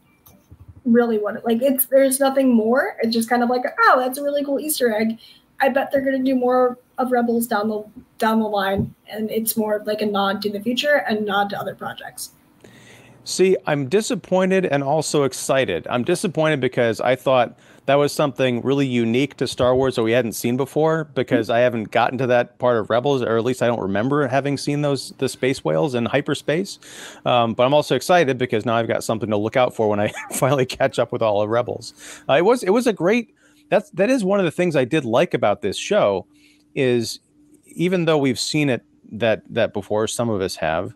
really 0.85 1.19
what 1.19 1.37
it, 1.37 1.45
like 1.45 1.63
it's 1.63 1.87
there's 1.87 2.21
nothing 2.21 2.55
more. 2.55 2.97
It's 3.03 3.15
just 3.15 3.29
kind 3.29 3.43
of 3.43 3.51
like, 3.51 3.63
oh, 3.81 4.01
that's 4.01 4.19
a 4.19 4.23
really 4.23 4.45
cool 4.45 4.61
Easter 4.61 4.95
egg. 4.95 5.19
I 5.61 5.69
bet 5.69 5.91
they're 5.91 6.01
gonna 6.01 6.23
do 6.23 6.35
more 6.35 6.79
of 6.99 7.13
Rebels 7.13 7.47
down 7.47 7.69
the 7.69 7.85
down 8.19 8.41
the 8.41 8.49
line, 8.49 8.95
and 9.09 9.31
it's 9.31 9.57
more 9.57 9.83
like 9.87 10.03
a 10.03 10.07
nod 10.07 10.43
to 10.43 10.51
the 10.51 10.61
future 10.61 11.05
and 11.09 11.25
nod 11.25 11.51
to 11.51 11.59
other 11.59 11.75
projects. 11.75 12.31
See, 13.25 13.57
I'm 13.67 13.89
disappointed 13.89 14.67
and 14.67 14.83
also 14.83 15.23
excited. 15.23 15.87
I'm 15.89 16.03
disappointed 16.03 16.61
because 16.61 17.01
I 17.01 17.15
thought 17.15 17.57
that 17.87 17.95
was 17.95 18.13
something 18.13 18.63
really 18.63 18.87
unique 18.87 19.37
to 19.37 19.47
Star 19.47 19.75
Wars 19.75 19.97
that 19.97 20.03
we 20.03 20.13
hadn't 20.13 20.33
seen 20.33 20.57
before 20.57 21.05
because 21.05 21.51
I 21.51 21.61
haven't 21.61 21.91
gotten 21.91 22.19
to 22.19 22.27
that 22.29 22.59
part 22.59 22.79
of 22.79 22.91
Rebels, 22.91 23.23
or 23.23 23.37
at 23.37 23.45
least 23.45 23.63
I 23.63 23.67
don't 23.67 23.81
remember 23.81 24.27
having 24.27 24.57
seen 24.57 24.83
those 24.83 25.13
the 25.19 25.29
space 25.29 25.65
whales 25.65 25.95
in 25.95 26.07
hyperspace. 26.07 26.79
Um, 27.25 27.55
but 27.55 27.65
I'm 27.65 27.75
also 27.75 27.95
excited 27.95 28.39
because 28.39 28.67
now 28.67 28.75
I've 28.75 28.89
got 28.89 29.05
something 29.05 29.31
to 29.31 29.37
look 29.37 29.57
out 29.57 29.75
for 29.75 29.89
when 29.89 30.01
I 30.01 30.13
finally 30.33 30.67
catch 30.67 30.99
up 30.99 31.13
with 31.13 31.23
all 31.23 31.43
of 31.43 31.49
Rebels. 31.49 31.95
Uh, 32.29 32.35
it 32.35 32.45
was 32.45 32.63
it 32.63 32.71
was 32.71 32.87
a 32.87 32.93
great 32.93 33.35
that's 33.69 33.91
that 33.91 34.11
is 34.11 34.25
one 34.25 34.41
of 34.41 34.45
the 34.45 34.51
things 34.51 34.75
I 34.75 34.85
did 34.85 35.05
like 35.05 35.33
about 35.33 35.63
this 35.63 35.77
show 35.77 36.27
is 36.75 37.21
even 37.67 38.05
though 38.05 38.19
we've 38.19 38.39
seen 38.39 38.69
it 38.69 38.85
that 39.13 39.43
that 39.49 39.73
before, 39.73 40.07
some 40.09 40.29
of 40.29 40.41
us 40.41 40.57
have, 40.57 40.95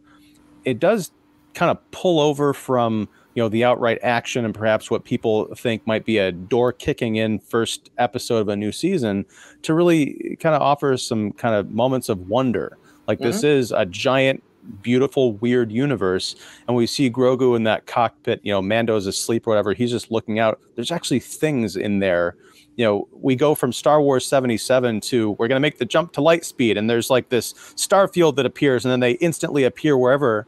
it 0.64 0.78
does 0.78 1.10
kind 1.56 1.70
of 1.70 1.90
pull 1.90 2.20
over 2.20 2.52
from 2.52 3.08
you 3.34 3.42
know 3.42 3.48
the 3.48 3.64
outright 3.64 3.98
action 4.02 4.44
and 4.44 4.54
perhaps 4.54 4.90
what 4.90 5.04
people 5.04 5.46
think 5.56 5.84
might 5.86 6.04
be 6.04 6.18
a 6.18 6.30
door 6.30 6.70
kicking 6.70 7.16
in 7.16 7.38
first 7.38 7.90
episode 7.98 8.38
of 8.38 8.48
a 8.48 8.56
new 8.56 8.70
season 8.70 9.24
to 9.62 9.74
really 9.74 10.36
kind 10.38 10.54
of 10.54 10.60
offer 10.60 10.96
some 10.96 11.32
kind 11.32 11.54
of 11.54 11.70
moments 11.70 12.08
of 12.08 12.28
wonder. 12.28 12.76
Like 13.08 13.18
this 13.18 13.38
mm-hmm. 13.38 13.46
is 13.46 13.72
a 13.72 13.86
giant 13.86 14.42
beautiful 14.82 15.34
weird 15.34 15.70
universe 15.70 16.34
and 16.66 16.76
we 16.76 16.88
see 16.88 17.08
grogu 17.08 17.54
in 17.54 17.62
that 17.62 17.86
cockpit 17.86 18.40
you 18.42 18.50
know 18.50 18.60
mando's 18.60 19.06
asleep 19.06 19.46
or 19.46 19.50
whatever 19.50 19.72
he's 19.72 19.90
just 19.90 20.10
looking 20.10 20.38
out. 20.38 20.60
There's 20.74 20.92
actually 20.92 21.20
things 21.20 21.76
in 21.76 22.00
there. 22.00 22.36
You 22.76 22.84
know 22.84 23.08
we 23.12 23.34
go 23.34 23.54
from 23.54 23.72
star 23.72 24.02
wars 24.02 24.26
77 24.26 25.00
to 25.00 25.30
we're 25.32 25.48
going 25.48 25.56
to 25.56 25.60
make 25.60 25.78
the 25.78 25.86
jump 25.86 26.12
to 26.12 26.20
light 26.20 26.44
speed 26.44 26.76
and 26.76 26.90
there's 26.90 27.08
like 27.08 27.30
this 27.30 27.54
star 27.76 28.08
field 28.08 28.36
that 28.36 28.44
appears 28.44 28.84
and 28.84 28.92
then 28.92 29.00
they 29.00 29.12
instantly 29.12 29.64
appear 29.64 29.96
wherever 29.96 30.46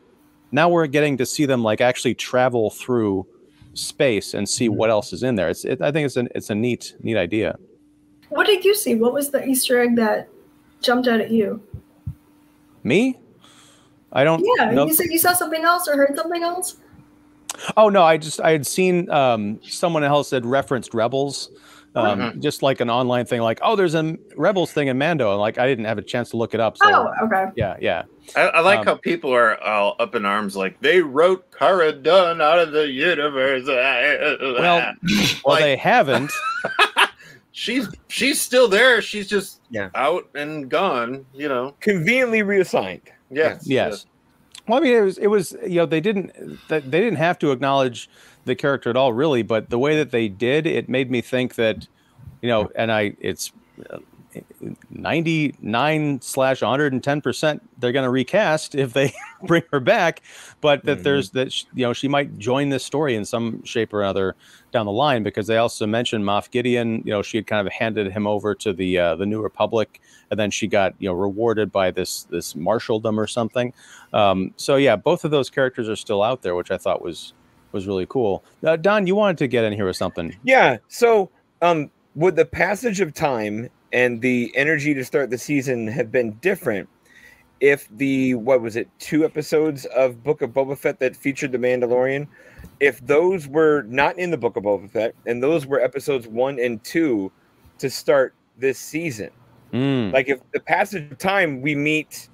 now 0.53 0.69
we're 0.69 0.87
getting 0.87 1.17
to 1.19 1.27
see 1.27 1.47
them 1.47 1.63
like 1.63 1.81
actually 1.81 2.15
travel 2.15 2.71
through 2.71 3.27
space 3.75 4.35
and 4.35 4.49
see 4.49 4.69
what 4.69 4.91
else 4.91 5.13
is 5.13 5.23
in 5.23 5.35
there. 5.37 5.49
It's 5.49 5.65
it, 5.65 5.81
I 5.81 5.93
think 5.93 6.07
it's 6.07 6.17
an 6.17 6.29
it's 6.35 6.51
a 6.51 6.55
neat 6.55 6.95
neat 7.03 7.17
idea. 7.17 7.59
What 8.31 8.47
did 8.47 8.65
you 8.65 8.75
see? 8.75 8.95
What 8.95 9.13
was 9.13 9.31
the 9.31 9.45
Easter 9.47 9.81
egg 9.81 9.97
that 9.97 10.29
jumped 10.83 11.09
out 11.09 11.21
at 11.21 11.31
you? 11.31 11.63
Me? 12.83 13.19
I 14.13 14.25
don't 14.25 14.43
Yeah, 14.59 14.71
know. 14.71 14.87
you 14.87 14.95
said 14.95 15.07
you 15.11 15.19
saw 15.19 15.33
something 15.35 15.65
else 15.65 15.87
or 15.89 15.97
heard 15.97 16.17
something 16.17 16.43
else. 16.43 16.77
Oh 17.77 17.89
no, 17.89 18.03
I 18.03 18.17
just 18.17 18.41
I 18.41 18.53
had 18.53 18.67
seen 18.67 19.11
um, 19.11 19.61
someone 19.63 20.05
else 20.05 20.31
had 20.31 20.47
referenced 20.47 20.95
Rebels, 20.95 21.51
um, 21.99 22.19
Mhm. 22.21 22.41
just 22.41 22.63
like 22.63 22.81
an 22.81 22.89
online 22.91 23.25
thing, 23.27 23.41
like 23.41 23.59
oh, 23.63 23.77
there's 23.77 23.95
a 23.95 24.17
Rebels 24.37 24.73
thing 24.73 24.89
in 24.89 24.99
Mando, 24.99 25.31
and 25.33 25.41
like 25.41 25.59
I 25.59 25.67
didn't 25.67 25.85
have 25.87 25.99
a 25.99 26.03
chance 26.03 26.31
to 26.31 26.37
look 26.37 26.55
it 26.55 26.61
up. 26.61 26.77
So 26.79 26.85
oh, 26.87 27.27
okay. 27.27 27.47
yeah, 27.57 27.77
yeah. 27.81 28.03
I, 28.37 28.41
I 28.43 28.61
like 28.61 28.81
Um, 28.81 28.87
how 28.87 28.95
people 28.97 29.33
are 29.35 29.61
all 29.63 29.97
up 29.99 30.15
in 30.15 30.25
arms, 30.25 30.57
like 30.57 30.81
they 30.81 31.01
wrote 31.01 31.51
Cara 31.51 31.93
Dune 31.93 32.41
out 32.41 32.59
of 32.59 32.73
the 32.73 32.89
universe. 32.89 33.67
Well, 33.69 34.95
well, 35.45 35.57
they 35.59 35.77
haven't. 35.77 36.31
she's 37.53 37.89
she's 38.09 38.41
still 38.41 38.69
there. 38.69 39.01
She's 39.03 39.27
just 39.29 39.61
Yeah. 39.71 39.91
out 39.95 40.29
and 40.35 40.69
gone. 40.69 41.25
You 41.35 41.49
know. 41.49 41.75
Conveniently 41.81 42.43
reassigned. 42.43 43.03
Yes. 43.31 43.63
Yes. 43.67 44.07
Well, 44.67 44.79
I 44.79 44.83
mean, 44.83 44.97
it 44.97 45.01
was 45.01 45.19
it 45.19 45.27
was 45.29 45.57
you 45.67 45.77
know 45.77 45.87
they 45.87 46.01
didn't 46.01 46.33
they 46.69 46.81
they 46.81 47.01
didn't 47.01 47.17
have 47.19 47.39
to 47.41 47.51
acknowledge 47.53 48.09
the 48.49 48.57
character 48.57 48.91
at 48.91 48.97
all, 48.97 49.13
really. 49.13 49.43
But 49.43 49.71
the 49.71 49.79
way 49.79 49.97
that 49.97 50.11
they 50.11 50.27
did, 50.29 50.67
it 50.67 50.89
made 50.89 51.11
me 51.11 51.21
think 51.21 51.55
that 51.55 51.87
you 52.43 52.49
know, 52.49 52.71
and 52.75 52.91
I 52.91 53.15
it's 53.21 53.53
uh, 53.91 53.99
99 54.91 56.21
slash 56.21 56.61
110 56.63 57.21
percent 57.21 57.63
they're 57.79 57.93
going 57.93 58.05
to 58.05 58.11
recast 58.11 58.75
if 58.75 58.93
they 58.93 59.13
bring 59.47 59.63
her 59.73 59.81
back 59.81 60.23
but 60.61 60.85
that 60.85 60.99
Mhm. 60.99 61.03
there's 61.03 61.31
that 61.31 61.55
you 61.75 61.85
know 61.85 61.93
she 61.93 62.09
might 62.09 62.39
join 62.39 62.69
this 62.69 62.85
story 62.85 63.15
in 63.15 63.25
some 63.25 63.65
shape 63.65 63.93
or 63.93 64.03
other 64.05 64.37
down 64.71 64.87
the 64.87 64.93
line 64.93 65.23
because 65.23 65.47
they 65.47 65.57
also 65.57 65.87
mentioned 65.87 66.25
Moff 66.25 66.51
Gideon 66.51 67.03
you 67.05 67.11
know 67.13 67.23
she 67.23 67.39
had 67.39 67.47
kind 67.47 67.67
of 67.67 67.73
handed 67.73 68.13
him 68.13 68.27
over 68.27 68.55
to 68.57 68.73
the 68.73 68.99
uh, 68.99 69.17
the 69.17 69.27
New 69.27 69.41
Republic 69.43 70.01
and 70.31 70.39
then 70.39 70.51
she 70.51 70.67
got 70.67 70.95
you 70.99 71.09
know 71.09 71.15
rewarded 71.15 71.73
by 71.73 71.91
this 71.91 72.25
this 72.25 72.55
marshaldom 72.55 73.17
or 73.19 73.27
something 73.27 73.73
um, 74.13 74.53
so 74.57 74.77
yeah 74.77 74.95
both 74.97 75.25
of 75.25 75.31
those 75.31 75.49
characters 75.51 75.89
are 75.89 75.97
still 75.97 76.23
out 76.23 76.43
there 76.43 76.55
which 76.55 76.71
I 76.71 76.77
thought 76.77 77.03
was 77.03 77.33
was 77.73 77.87
really 77.87 78.07
cool 78.07 78.45
uh, 78.65 78.77
Don 78.77 79.07
you 79.07 79.15
wanted 79.15 79.39
to 79.39 79.47
get 79.47 79.65
in 79.65 79.73
here 79.73 79.87
with 79.87 79.97
something 79.97 80.37
Yeah. 80.45 80.79
So, 80.89 81.31
um, 81.63 81.91
would 82.15 82.37
the 82.37 82.45
passage 82.45 83.01
of 83.01 83.15
time 83.15 83.69
and 83.93 84.21
the 84.21 84.53
energy 84.57 84.95
to 84.95 85.05
start 85.05 85.31
the 85.31 85.39
season 85.39 85.87
have 85.87 86.11
been 86.11 86.33
different 86.35 86.89
if 87.61 87.89
the 87.97 88.35
what 88.35 88.61
was 88.61 88.77
it 88.77 88.89
two 88.99 89.25
episodes 89.25 89.85
of 89.87 90.23
Book 90.23 90.43
of 90.43 90.51
Boba 90.51 90.77
Fett 90.77 91.01
that 91.01 91.17
featured 91.17 91.53
the 91.53 91.59
Mandalorian, 91.59 92.29
if 92.81 93.05
those 93.07 93.49
were 93.49 93.83
not 93.83 94.19
in 94.19 94.31
the 94.31 94.37
Book 94.37 94.57
of 94.57 94.65
Boba 94.65 94.91
Fett 94.91 95.15
and 95.27 95.43
those 95.43 95.67
were 95.67 95.81
episodes 95.81 96.29
one 96.29 96.59
and 96.59 96.83
two 96.85 97.33
to 97.79 97.91
start 97.91 98.35
this 98.57 98.79
season? 98.79 99.31
Mm. 99.73 100.13
Like 100.13 100.29
if 100.29 100.41
the 100.53 100.61
passage 100.61 101.11
of 101.11 101.19
time 101.19 101.61
we 101.61 101.75
meet 101.75 102.29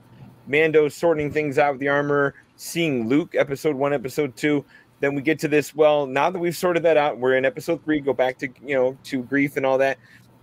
Mando 0.47 0.89
sorting 0.89 1.33
things 1.33 1.59
out 1.59 1.73
with 1.73 1.81
the 1.81 1.89
armor, 1.89 2.35
seeing 2.57 3.09
Luke 3.09 3.35
episode 3.35 3.77
one, 3.77 3.93
episode 3.93 4.37
two, 4.37 4.65
then 5.05 5.15
we 5.15 5.23
get 5.23 5.39
to 5.41 5.49
this. 5.49 5.75
Well, 5.75 6.07
now 6.07 6.31
that 6.31 6.39
we've 6.39 6.57
sorted 6.57 6.83
that 6.85 6.97
out, 6.97 7.19
we're 7.19 7.37
in 7.37 7.45
episode 7.45 7.85
three. 7.85 8.01
Go 8.01 8.13
back 8.13 8.39
to 8.39 8.49
you 8.65 8.75
know 8.75 8.97
to 9.05 9.23
Greef 9.23 9.57
and 9.57 9.65
all 9.67 9.79
that. 9.79 9.99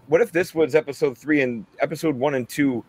What 0.07 0.21
if 0.21 0.31
this 0.31 0.53
was 0.53 0.75
episode 0.75 1.17
three 1.17 1.41
and 1.41 1.65
episode 1.79 2.15
one 2.15 2.35
and 2.35 2.47
two 2.47 2.83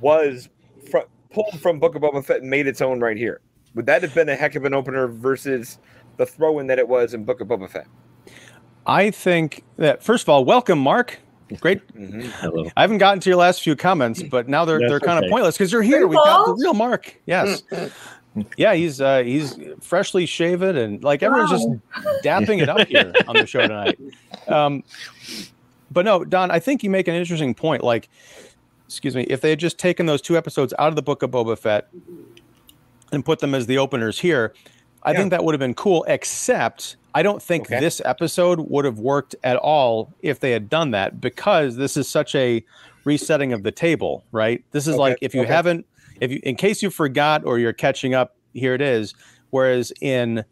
was 0.00 0.48
fr- 0.90 0.98
pulled 1.30 1.60
from 1.60 1.78
Book 1.78 1.94
of 1.94 2.02
Boba 2.02 2.24
Fett 2.24 2.40
and 2.40 2.50
made 2.50 2.66
its 2.66 2.80
own 2.80 3.00
right 3.00 3.16
here? 3.16 3.40
Would 3.74 3.86
that 3.86 4.02
have 4.02 4.14
been 4.14 4.28
a 4.28 4.36
heck 4.36 4.54
of 4.54 4.64
an 4.64 4.72
opener 4.72 5.08
versus 5.08 5.78
the 6.16 6.24
throw 6.26 6.58
in 6.60 6.66
that 6.68 6.78
it 6.78 6.88
was 6.88 7.12
in 7.12 7.24
Book 7.24 7.40
of 7.40 7.48
Boba 7.48 7.68
Fett? 7.68 7.86
I 8.86 9.10
think 9.10 9.64
that 9.76 10.02
first 10.02 10.24
of 10.24 10.28
all, 10.28 10.44
welcome, 10.44 10.78
Mark. 10.78 11.18
Great. 11.60 11.86
Mhm. 11.94 12.22
Hello. 12.40 12.70
I 12.76 12.80
haven't 12.82 12.98
gotten 12.98 13.20
to 13.20 13.30
your 13.30 13.36
last 13.36 13.62
few 13.62 13.76
comments, 13.76 14.22
but 14.22 14.48
now 14.48 14.64
they're 14.64 14.78
That's 14.78 14.90
they're 14.90 15.00
kind 15.00 15.18
of 15.18 15.24
okay. 15.24 15.30
pointless 15.30 15.56
because 15.56 15.70
you're 15.72 15.82
here. 15.82 15.98
Hey, 16.00 16.04
We 16.04 16.16
got 16.16 16.46
the 16.46 16.54
real 16.54 16.74
Mark. 16.74 17.20
Yes. 17.26 17.62
Yeah, 18.56 18.74
he's 18.74 19.00
uh 19.00 19.22
he's 19.22 19.58
freshly 19.80 20.26
shaven 20.26 20.76
and 20.76 21.02
like 21.04 21.22
everyone's 21.22 21.50
just 21.50 21.68
dapping 22.24 22.60
it 22.60 22.68
up 22.68 22.86
here 22.88 23.14
on 23.28 23.36
the 23.36 23.46
show 23.46 23.62
tonight. 23.66 23.98
Um 24.48 24.82
but 25.90 26.04
no, 26.04 26.24
Don, 26.24 26.50
I 26.50 26.58
think 26.58 26.82
you 26.82 26.90
make 26.90 27.06
an 27.08 27.14
interesting 27.14 27.54
point. 27.54 27.84
Like, 27.84 28.08
excuse 28.88 29.14
me, 29.14 29.22
if 29.24 29.40
they 29.40 29.50
had 29.50 29.60
just 29.60 29.78
taken 29.78 30.06
those 30.06 30.20
two 30.20 30.36
episodes 30.36 30.74
out 30.78 30.88
of 30.88 30.96
the 30.96 31.02
book 31.02 31.22
of 31.22 31.30
Boba 31.30 31.56
Fett 31.58 31.88
and 33.12 33.24
put 33.24 33.38
them 33.38 33.54
as 33.54 33.66
the 33.66 33.78
openers 33.78 34.18
here, 34.18 34.54
I 35.04 35.12
Yeah. 35.12 35.18
think 35.18 35.30
that 35.30 35.44
would 35.44 35.54
have 35.54 35.60
been 35.60 35.74
cool, 35.74 36.04
except 36.08 36.96
I 37.14 37.22
don't 37.22 37.40
think 37.40 37.66
Okay. 37.66 37.78
this 37.78 38.02
episode 38.04 38.60
would 38.68 38.84
have 38.84 38.98
worked 38.98 39.36
at 39.44 39.56
all 39.56 40.12
if 40.20 40.40
they 40.40 40.50
had 40.50 40.68
done 40.68 40.90
that 40.92 41.20
because 41.20 41.76
this 41.76 41.96
is 41.96 42.08
such 42.08 42.34
a 42.34 42.64
resetting 43.04 43.52
of 43.52 43.62
the 43.62 43.70
table, 43.70 44.24
right? 44.32 44.64
This 44.72 44.88
is 44.88 44.94
Okay, 44.94 45.00
like 45.00 45.18
if 45.20 45.34
you 45.34 45.42
okay. 45.42 45.52
haven't, 45.52 45.86
if 46.20 46.30
you, 46.30 46.40
in 46.42 46.56
case 46.56 46.82
you 46.82 46.90
forgot 46.90 47.44
or 47.44 47.58
you're 47.58 47.72
catching 47.72 48.14
up, 48.14 48.36
here 48.52 48.74
it 48.74 48.80
is. 48.80 49.14
Whereas 49.50 49.92
in 50.00 50.44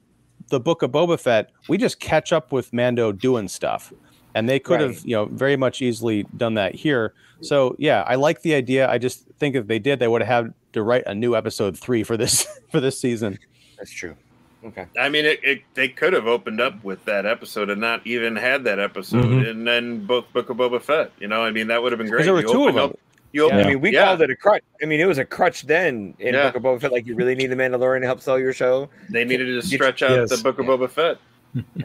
the 0.49 0.61
book 0.61 0.83
of 0.83 0.91
Boba 0.93 1.19
Fett, 1.19 1.51
we 1.69 1.79
just 1.79 2.01
catch 2.01 2.33
up 2.33 2.53
with 2.53 2.73
Mando 2.73 3.13
doing 3.13 3.49
stuff. 3.49 3.93
And 4.35 4.49
they 4.49 4.59
could 4.59 4.81
have, 4.81 5.05
you 5.05 5.15
know, 5.15 5.27
very 5.27 5.57
much 5.57 5.83
easily 5.83 6.25
done 6.37 6.55
that 6.55 6.75
here. 6.75 7.13
So 7.43 7.77
yeah, 7.79 8.03
I 8.07 8.15
like 8.15 8.41
the 8.43 8.55
idea. 8.55 8.89
I 8.89 8.97
just 8.99 9.27
think 9.39 9.55
if 9.55 9.67
they 9.67 9.79
did, 9.79 9.99
they 9.99 10.09
would 10.09 10.23
have 10.23 10.45
had 10.47 10.55
to 10.73 10.83
write 10.83 11.03
a 11.07 11.15
new 11.15 11.37
episode 11.37 11.79
three 11.79 12.03
for 12.03 12.17
this 12.17 12.47
for 12.71 12.81
this 12.81 12.99
season. 12.99 13.39
That's 13.77 13.91
true. 13.91 14.17
Okay. 14.65 14.87
I 14.99 15.09
mean, 15.09 15.25
it, 15.27 15.41
it, 15.43 15.63
they 15.75 15.89
could 15.89 16.13
have 16.13 16.27
opened 16.29 16.61
up 16.61 16.83
with 16.85 17.05
that 17.07 17.27
episode 17.27 17.69
and 17.69 17.81
not 17.81 18.07
even 18.07 18.37
had 18.37 18.63
that 18.65 18.79
episode, 18.79 19.25
Mhm. 19.25 19.51
and 19.51 19.67
then 19.67 20.07
both 20.07 20.33
Book 20.33 20.49
of 20.51 20.57
Boba 20.57 20.81
Fett. 20.81 21.11
You 21.19 21.27
know, 21.27 21.43
I 21.43 21.51
mean, 21.51 21.67
that 21.67 21.83
would 21.83 21.91
have 21.91 21.99
been 21.99 22.09
great. 22.09 22.25
There 22.25 22.33
were 22.33 22.43
You 22.43 22.53
two 22.53 22.69
of 22.69 22.75
them. 22.77 22.91
up- 22.91 22.99
you 23.33 23.45
open, 23.47 23.59
I 23.61 23.65
mean, 23.69 23.81
we 23.81 23.93
yeah. 23.93 24.05
called 24.05 24.23
it 24.23 24.31
a 24.31 24.37
crutch. 24.37 24.63
I 24.83 24.87
mean, 24.87 25.01
it 25.01 25.07
was 25.07 25.19
a 25.19 25.25
crutch 25.25 25.63
then 25.63 26.15
in 26.19 26.35
Yeah. 26.35 26.51
Book 26.51 26.57
of 26.57 26.63
Boba 26.63 26.81
Fett. 26.81 26.93
Like, 26.93 27.07
you 27.07 27.15
really 27.15 27.35
need 27.35 27.49
the 27.49 27.57
Mandalorian 27.57 28.01
to 28.01 28.07
help 28.07 28.21
sell 28.21 28.39
your 28.39 28.53
show. 28.53 28.89
They 29.11 29.25
needed 29.25 29.47
to 29.47 29.63
stretch 29.63 30.03
out 30.03 30.11
yes. 30.13 30.31
the 30.31 30.43
Book 30.43 30.59
of 30.59 30.67
Boba 30.67 30.91
Fett. 30.91 31.19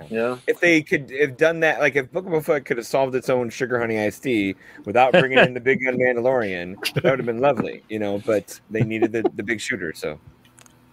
yeah. 0.10 0.38
If 0.48 0.60
they 0.60 0.82
could 0.82 1.12
have 1.20 1.38
done 1.38 1.60
that, 1.62 1.80
like 1.80 1.96
if 1.96 2.12
Book 2.12 2.26
of 2.26 2.32
Boba 2.32 2.44
Fett 2.44 2.66
could 2.66 2.78
have 2.78 2.86
solved 2.88 3.16
its 3.16 3.30
own 3.30 3.50
sugar 3.50 3.80
honey 3.80 4.00
iced 4.00 4.24
tea 4.24 4.56
without 4.86 5.12
bringing 5.14 5.40
in 5.40 5.54
the 5.54 5.60
big 5.60 5.84
gun 5.84 5.98
Mandalorian, 5.98 6.76
that 6.94 7.04
would 7.04 7.20
have 7.20 7.26
been 7.26 7.40
lovely, 7.42 7.84
you 7.90 8.00
know. 8.00 8.22
But 8.26 8.60
they 8.70 8.84
needed 8.84 9.12
the, 9.12 9.24
the 9.36 9.44
big 9.44 9.60
shooter, 9.60 9.94
so 9.94 10.20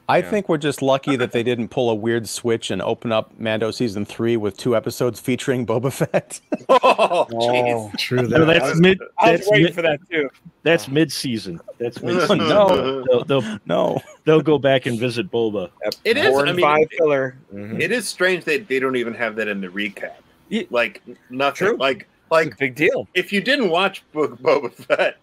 I 0.08 0.18
Yeah. 0.18 0.30
think 0.30 0.48
we're 0.50 0.58
just 0.58 0.82
lucky 0.82 1.16
that 1.16 1.32
they 1.32 1.42
didn't 1.42 1.68
pull 1.68 1.88
a 1.88 1.94
weird 1.94 2.28
switch 2.28 2.70
and 2.70 2.82
open 2.82 3.10
up 3.10 3.32
Mando 3.38 3.70
season 3.70 4.04
three 4.04 4.36
with 4.36 4.56
two 4.56 4.76
episodes 4.76 5.18
featuring 5.18 5.64
Boba 5.66 5.92
Fett. 5.92 6.40
Oh, 6.68 7.26
jeez. 7.30 7.96
True 7.98 8.22
No, 8.22 8.44
that. 8.44 8.60
that's 8.60 8.78
mid. 8.80 8.98
I 9.18 9.32
was 9.32 9.40
That's 9.40 9.50
waiting 9.50 9.64
mid, 9.64 9.74
for 9.74 9.82
that 9.82 10.00
too. 10.10 10.30
that's 10.62 10.88
mid 10.88 11.10
season. 11.12 11.60
That's 11.78 12.02
mid. 12.02 12.16
Oh, 12.30 12.34
no. 12.34 13.04
They'll, 13.04 13.24
they'll 13.24 13.58
no. 13.66 14.00
they'll 14.24 14.40
go 14.42 14.58
back 14.58 14.86
and 14.86 14.98
visit 14.98 15.30
Boba. 15.30 15.70
It 16.04 16.16
is, 16.18 16.36
I 16.36 16.44
mean, 16.52 16.60
five 16.60 16.82
it- 16.90 16.98
filler. 16.98 17.36
Mhm. 17.54 17.80
It 17.80 17.90
is 17.92 18.06
strange 18.06 18.44
that 18.44 18.68
they 18.68 18.78
don't 18.78 18.96
even 18.96 19.14
have 19.14 19.36
that 19.36 19.48
in 19.48 19.60
the 19.60 19.68
recap. 19.68 20.12
Yeah. 20.50 20.62
Like 20.70 21.02
nothing. 21.30 21.68
True. 21.68 21.76
Like 21.78 22.02
It's 22.02 22.30
like 22.30 22.52
a 22.52 22.56
big 22.56 22.74
deal. 22.74 23.08
if 23.14 23.32
you 23.32 23.40
didn't 23.40 23.70
watch 23.70 24.02
Book 24.12 24.38
Boba 24.42 24.72
Fett, 24.74 25.16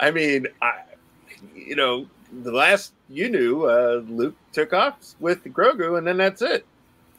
I 0.00 0.10
mean, 0.10 0.46
I, 0.60 0.72
you 1.54 1.76
know, 1.76 2.06
the 2.42 2.52
last 2.52 2.92
you 3.08 3.28
knew, 3.28 3.64
uh, 3.64 4.02
Luke 4.08 4.36
took 4.52 4.72
off 4.72 4.96
with 5.20 5.44
Grogu, 5.44 5.98
and 5.98 6.06
then 6.06 6.16
that's 6.16 6.42
it. 6.42 6.64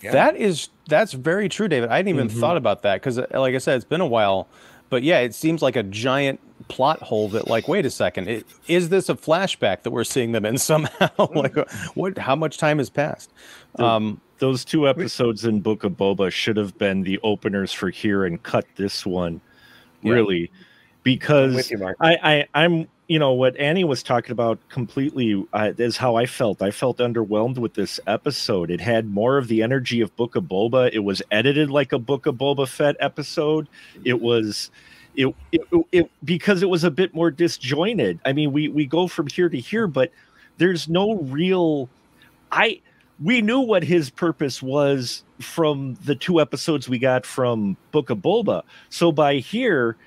Yeah. 0.02 0.12
That 0.14 0.36
is 0.36 0.70
that's 0.88 1.14
very 1.14 1.48
true, 1.50 1.68
David. 1.68 1.90
I 1.90 1.98
hadn't 1.98 2.10
even 2.10 2.28
Mhm. 2.30 2.40
thought 2.40 2.58
about 2.58 2.82
that 2.84 2.96
because, 3.02 3.18
like 3.18 3.54
I 3.56 3.60
said, 3.60 3.76
it's 3.76 3.86
been 3.86 4.02
a 4.02 4.08
while. 4.08 4.48
But 4.90 5.04
yeah, 5.04 5.20
it 5.20 5.34
seems 5.36 5.62
like 5.62 5.76
a 5.76 5.84
giant 5.84 6.40
plot 6.68 7.02
hole. 7.02 7.30
That 7.30 7.48
like, 7.48 7.68
wait 7.68 7.86
a 7.86 7.90
second, 7.90 8.28
it, 8.28 8.46
is 8.68 8.90
this 8.90 9.10
a 9.10 9.16
flashback 9.16 9.84
that 9.84 9.92
we're 9.92 10.04
seeing 10.04 10.32
them 10.32 10.44
in 10.46 10.58
somehow? 10.58 11.10
like, 11.36 11.56
what? 11.94 12.18
How 12.18 12.36
much 12.36 12.58
time 12.58 12.80
has 12.80 12.90
passed? 12.90 13.32
The- 13.76 13.84
Um, 13.86 14.22
Those 14.40 14.66
two 14.66 14.90
episodes 14.90 15.46
in 15.46 15.62
Book 15.62 15.84
of 15.84 15.92
Boba 15.94 16.32
should 16.32 16.58
have 16.58 16.76
been 16.80 17.04
the 17.04 17.20
openers 17.24 17.72
for 17.72 17.90
here 17.92 18.26
and 18.26 18.42
cut 18.42 18.66
this 18.76 19.06
one, 19.06 19.40
Yeah. 20.02 20.14
really, 20.14 20.50
I'm 20.52 21.04
because 21.04 21.70
you, 21.70 21.94
I, 22.02 22.18
I 22.24 22.48
I'm 22.56 22.88
you 23.12 23.20
know 23.20 23.34
what 23.34 23.58
Annie 23.58 23.84
was 23.84 24.04
talking 24.04 24.32
about 24.32 24.58
completely 24.70 25.46
uh, 25.52 25.74
is 25.78 25.98
how 25.98 26.16
I 26.16 26.26
felt. 26.26 26.62
I 26.62 26.72
felt 26.72 27.00
underwhelmed 27.00 27.58
with 27.58 27.74
this 27.74 28.00
episode. 28.08 28.72
It 28.72 28.80
had 28.80 29.10
more 29.10 29.38
of 29.38 29.50
the 29.50 29.64
energy 29.64 30.00
of 30.00 30.16
Book 30.16 30.38
of 30.38 30.46
Boba. 30.46 30.90
It 30.94 31.00
was 31.00 31.22
edited 31.30 31.70
like 31.70 31.92
a 31.92 32.00
Book 32.00 32.26
of 32.26 32.36
Boba 32.36 32.66
Fett 32.66 32.96
episode. 33.02 33.68
It 34.06 34.22
was 34.22 34.72
it, 35.18 35.36
it, 35.52 35.62
it 35.92 36.12
because 36.24 36.64
it 36.64 36.70
was 36.70 36.86
a 36.86 36.90
bit 36.90 37.14
more 37.14 37.30
disjointed. 37.32 38.22
I 38.24 38.32
mean, 38.32 38.54
we 38.54 38.70
we 38.70 38.86
go 38.86 39.10
from 39.10 39.28
here 39.28 39.50
to 39.50 39.60
here, 39.60 39.88
but 39.88 40.14
there's 40.56 40.88
no 40.88 41.16
real 41.16 41.90
I 42.50 42.80
we 43.22 43.42
knew 43.42 43.60
what 43.60 43.84
his 43.84 44.10
purpose 44.10 44.64
was 44.64 45.26
from 45.42 45.96
the 46.06 46.16
two 46.16 46.40
episodes 46.40 46.88
we 46.88 46.98
got 46.98 47.26
from 47.26 47.76
Book 47.92 48.10
of 48.10 48.20
Boba. 48.20 48.64
So 48.88 49.12
by 49.12 49.40
here, 49.40 49.98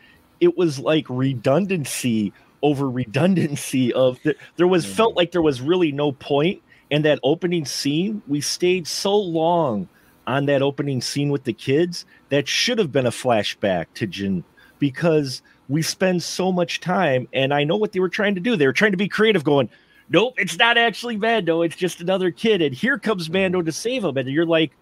it 0.40 0.56
was 0.56 0.78
like 0.78 1.04
redundancy 1.10 2.32
over 2.64 2.90
redundancy 2.90 3.92
of 3.92 4.20
the, 4.22 4.34
there 4.56 4.66
was 4.66 4.86
felt 4.86 5.10
mm-hmm. 5.10 5.18
like 5.18 5.32
there 5.32 5.42
was 5.42 5.60
really 5.60 5.92
no 5.92 6.10
point 6.10 6.62
in 6.90 7.02
that 7.02 7.20
opening 7.22 7.66
scene. 7.66 8.22
We 8.26 8.40
stayed 8.40 8.88
so 8.88 9.16
long 9.16 9.86
on 10.26 10.46
that 10.46 10.62
opening 10.62 11.02
scene 11.02 11.28
with 11.28 11.44
the 11.44 11.52
kids 11.52 12.06
that 12.30 12.48
should 12.48 12.78
have 12.78 12.90
been 12.90 13.06
a 13.06 13.10
flashback 13.10 13.86
to 13.94 14.06
Din 14.06 14.42
because 14.78 15.42
we 15.68 15.82
spend 15.82 16.22
so 16.22 16.50
much 16.50 16.80
time 16.80 17.28
and 17.34 17.52
I 17.52 17.64
know 17.64 17.76
what 17.76 17.92
they 17.92 18.00
were 18.00 18.08
trying 18.08 18.34
to 18.34 18.40
do. 18.40 18.56
They 18.56 18.66
were 18.66 18.72
trying 18.72 18.92
to 18.92 18.96
be 18.96 19.08
creative 19.08 19.44
going, 19.44 19.68
nope, 20.08 20.34
it's 20.38 20.56
not 20.56 20.78
actually 20.78 21.18
Mando, 21.18 21.60
it's 21.60 21.76
just 21.76 22.00
another 22.00 22.30
kid 22.30 22.62
and 22.62 22.74
here 22.74 22.98
comes 22.98 23.28
Mando 23.28 23.58
mm-hmm. 23.58 23.66
to 23.66 23.72
save 23.72 24.04
him 24.04 24.16
and 24.16 24.28
you're 24.28 24.46
like 24.46 24.72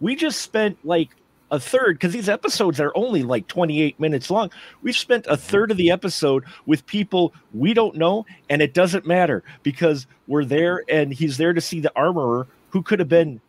we 0.00 0.14
just 0.14 0.42
spent 0.42 0.76
like 0.84 1.10
a 1.54 1.60
third 1.60 1.96
because 1.96 2.12
these 2.12 2.28
episodes 2.28 2.80
are 2.80 2.92
only 2.96 3.22
like 3.22 3.46
28 3.46 3.98
minutes 4.00 4.28
long. 4.28 4.50
We've 4.82 4.96
spent 4.96 5.26
a 5.28 5.36
third 5.36 5.70
of 5.70 5.76
the 5.76 5.90
episode 5.90 6.44
with 6.66 6.84
people 6.86 7.32
we 7.52 7.74
don't 7.74 7.94
know, 7.94 8.26
and 8.50 8.60
it 8.60 8.74
doesn't 8.74 9.06
matter 9.06 9.44
because 9.62 10.06
we're 10.26 10.44
there 10.44 10.82
and 10.88 11.12
he's 11.14 11.36
there 11.36 11.52
to 11.52 11.60
see 11.60 11.78
the 11.80 11.92
armorer 11.94 12.48
who 12.70 12.82
could 12.82 12.98
have 12.98 13.08
been 13.08 13.40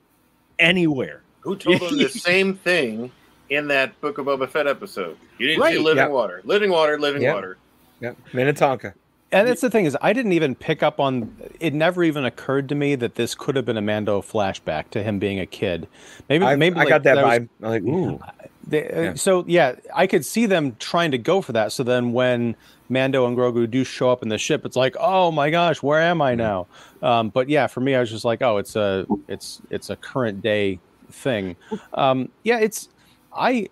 anywhere. 0.59 1.23
Who 1.41 1.55
told 1.55 1.81
them 1.81 1.97
the 1.97 2.09
same 2.09 2.55
thing 2.55 3.11
in 3.49 3.67
that 3.69 3.99
Book 4.01 4.19
of 4.19 4.27
Boba 4.27 4.47
Fett 4.47 4.67
episode? 4.67 5.17
You 5.39 5.47
didn't 5.47 5.63
see 5.63 5.79
living 5.79 6.03
yeah. 6.03 6.07
water, 6.07 6.41
living 6.43 6.69
water, 6.69 6.99
living 6.99 7.23
Yeah. 7.23 7.33
water. 7.33 7.57
Yeah, 8.01 8.11
Minnetonka. 8.33 8.93
And 9.35 9.47
that's 9.49 9.59
the 9.59 9.69
thing 9.69 9.83
is, 9.83 9.97
I 10.01 10.13
didn't 10.13 10.31
even 10.31 10.55
pick 10.55 10.81
up 10.81 10.99
on. 10.99 11.35
It 11.59 11.73
never 11.73 12.05
even 12.05 12.23
occurred 12.23 12.69
to 12.69 12.75
me 12.75 12.95
that 12.95 13.15
this 13.15 13.35
could 13.35 13.57
have 13.57 13.65
been 13.65 13.75
a 13.75 13.81
Mando 13.81 14.21
flashback 14.21 14.89
to 14.91 15.03
him 15.03 15.19
being 15.19 15.41
a 15.41 15.45
kid. 15.45 15.89
Maybe, 16.29 16.45
I, 16.45 16.55
maybe 16.55 16.77
I 16.77 16.79
like, 16.79 16.89
got 16.89 17.03
that 17.03 17.17
was- 17.17 17.39
vibe. 17.39 17.49
I'm 17.61 17.69
like, 17.69 17.83
ooh, 17.83 18.19
They, 18.65 18.89
uh, 19.09 19.15
So 19.15 19.43
yeah, 19.45 19.75
I 19.93 20.07
could 20.07 20.25
see 20.25 20.45
them 20.45 20.77
trying 20.79 21.11
to 21.11 21.17
go 21.17 21.41
for 21.41 21.51
that. 21.51 21.73
So 21.73 21.83
then 21.83 22.13
when 22.13 22.55
Mando 22.87 23.27
and 23.27 23.37
Grogu 23.37 23.69
do 23.69 23.83
show 23.83 24.09
up 24.09 24.23
in 24.23 24.29
the 24.29 24.37
ship, 24.37 24.65
it's 24.65 24.77
like, 24.77 24.95
oh 24.99 25.31
my 25.31 25.49
gosh, 25.49 25.83
where 25.83 26.01
am 26.01 26.21
I 26.21 26.33
now? 26.35 26.67
Um, 27.01 27.27
but 27.27 27.49
yeah, 27.49 27.67
for 27.67 27.81
me, 27.81 27.93
I 27.93 27.99
was 27.99 28.09
just 28.09 28.23
like, 28.23 28.41
oh, 28.41 28.57
it's 28.57 28.77
a 28.77 29.05
it's 29.27 29.61
it's 29.69 29.89
a 29.89 29.97
current 29.97 30.41
day 30.41 30.79
thing. 31.11 31.57
Um, 31.93 32.29
yeah, 32.43 32.59
it's 32.59 32.87
I 33.35 33.67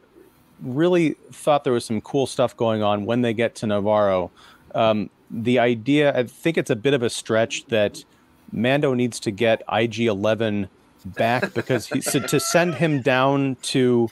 really 0.61 1.16
thought 1.32 1.64
there 1.64 1.74
was 1.74 1.86
some 1.86 2.01
cool 2.01 2.28
stuff 2.28 2.55
going 2.57 2.84
on 2.84 3.05
when 3.05 3.22
they 3.22 3.34
get 3.34 3.55
to 3.55 3.66
Nevarro. 3.66 4.30
Um, 4.76 5.09
the 5.34 5.59
idea, 5.59 6.15
I 6.17 6.23
think 6.23 6.57
it's 6.57 6.69
a 6.69 6.75
bit 6.75 6.93
of 6.93 7.01
a 7.01 7.09
stretch 7.09 7.65
that 7.65 8.05
Mando 8.51 8.93
needs 8.93 9.19
to 9.21 9.31
get 9.31 9.63
IG 9.71 10.01
11 10.01 10.69
back 11.05 11.53
because 11.53 11.88
he, 11.88 12.01
so 12.01 12.19
to 12.19 12.39
send 12.39 12.75
him 12.75 13.01
down 13.01 13.57
to 13.63 14.09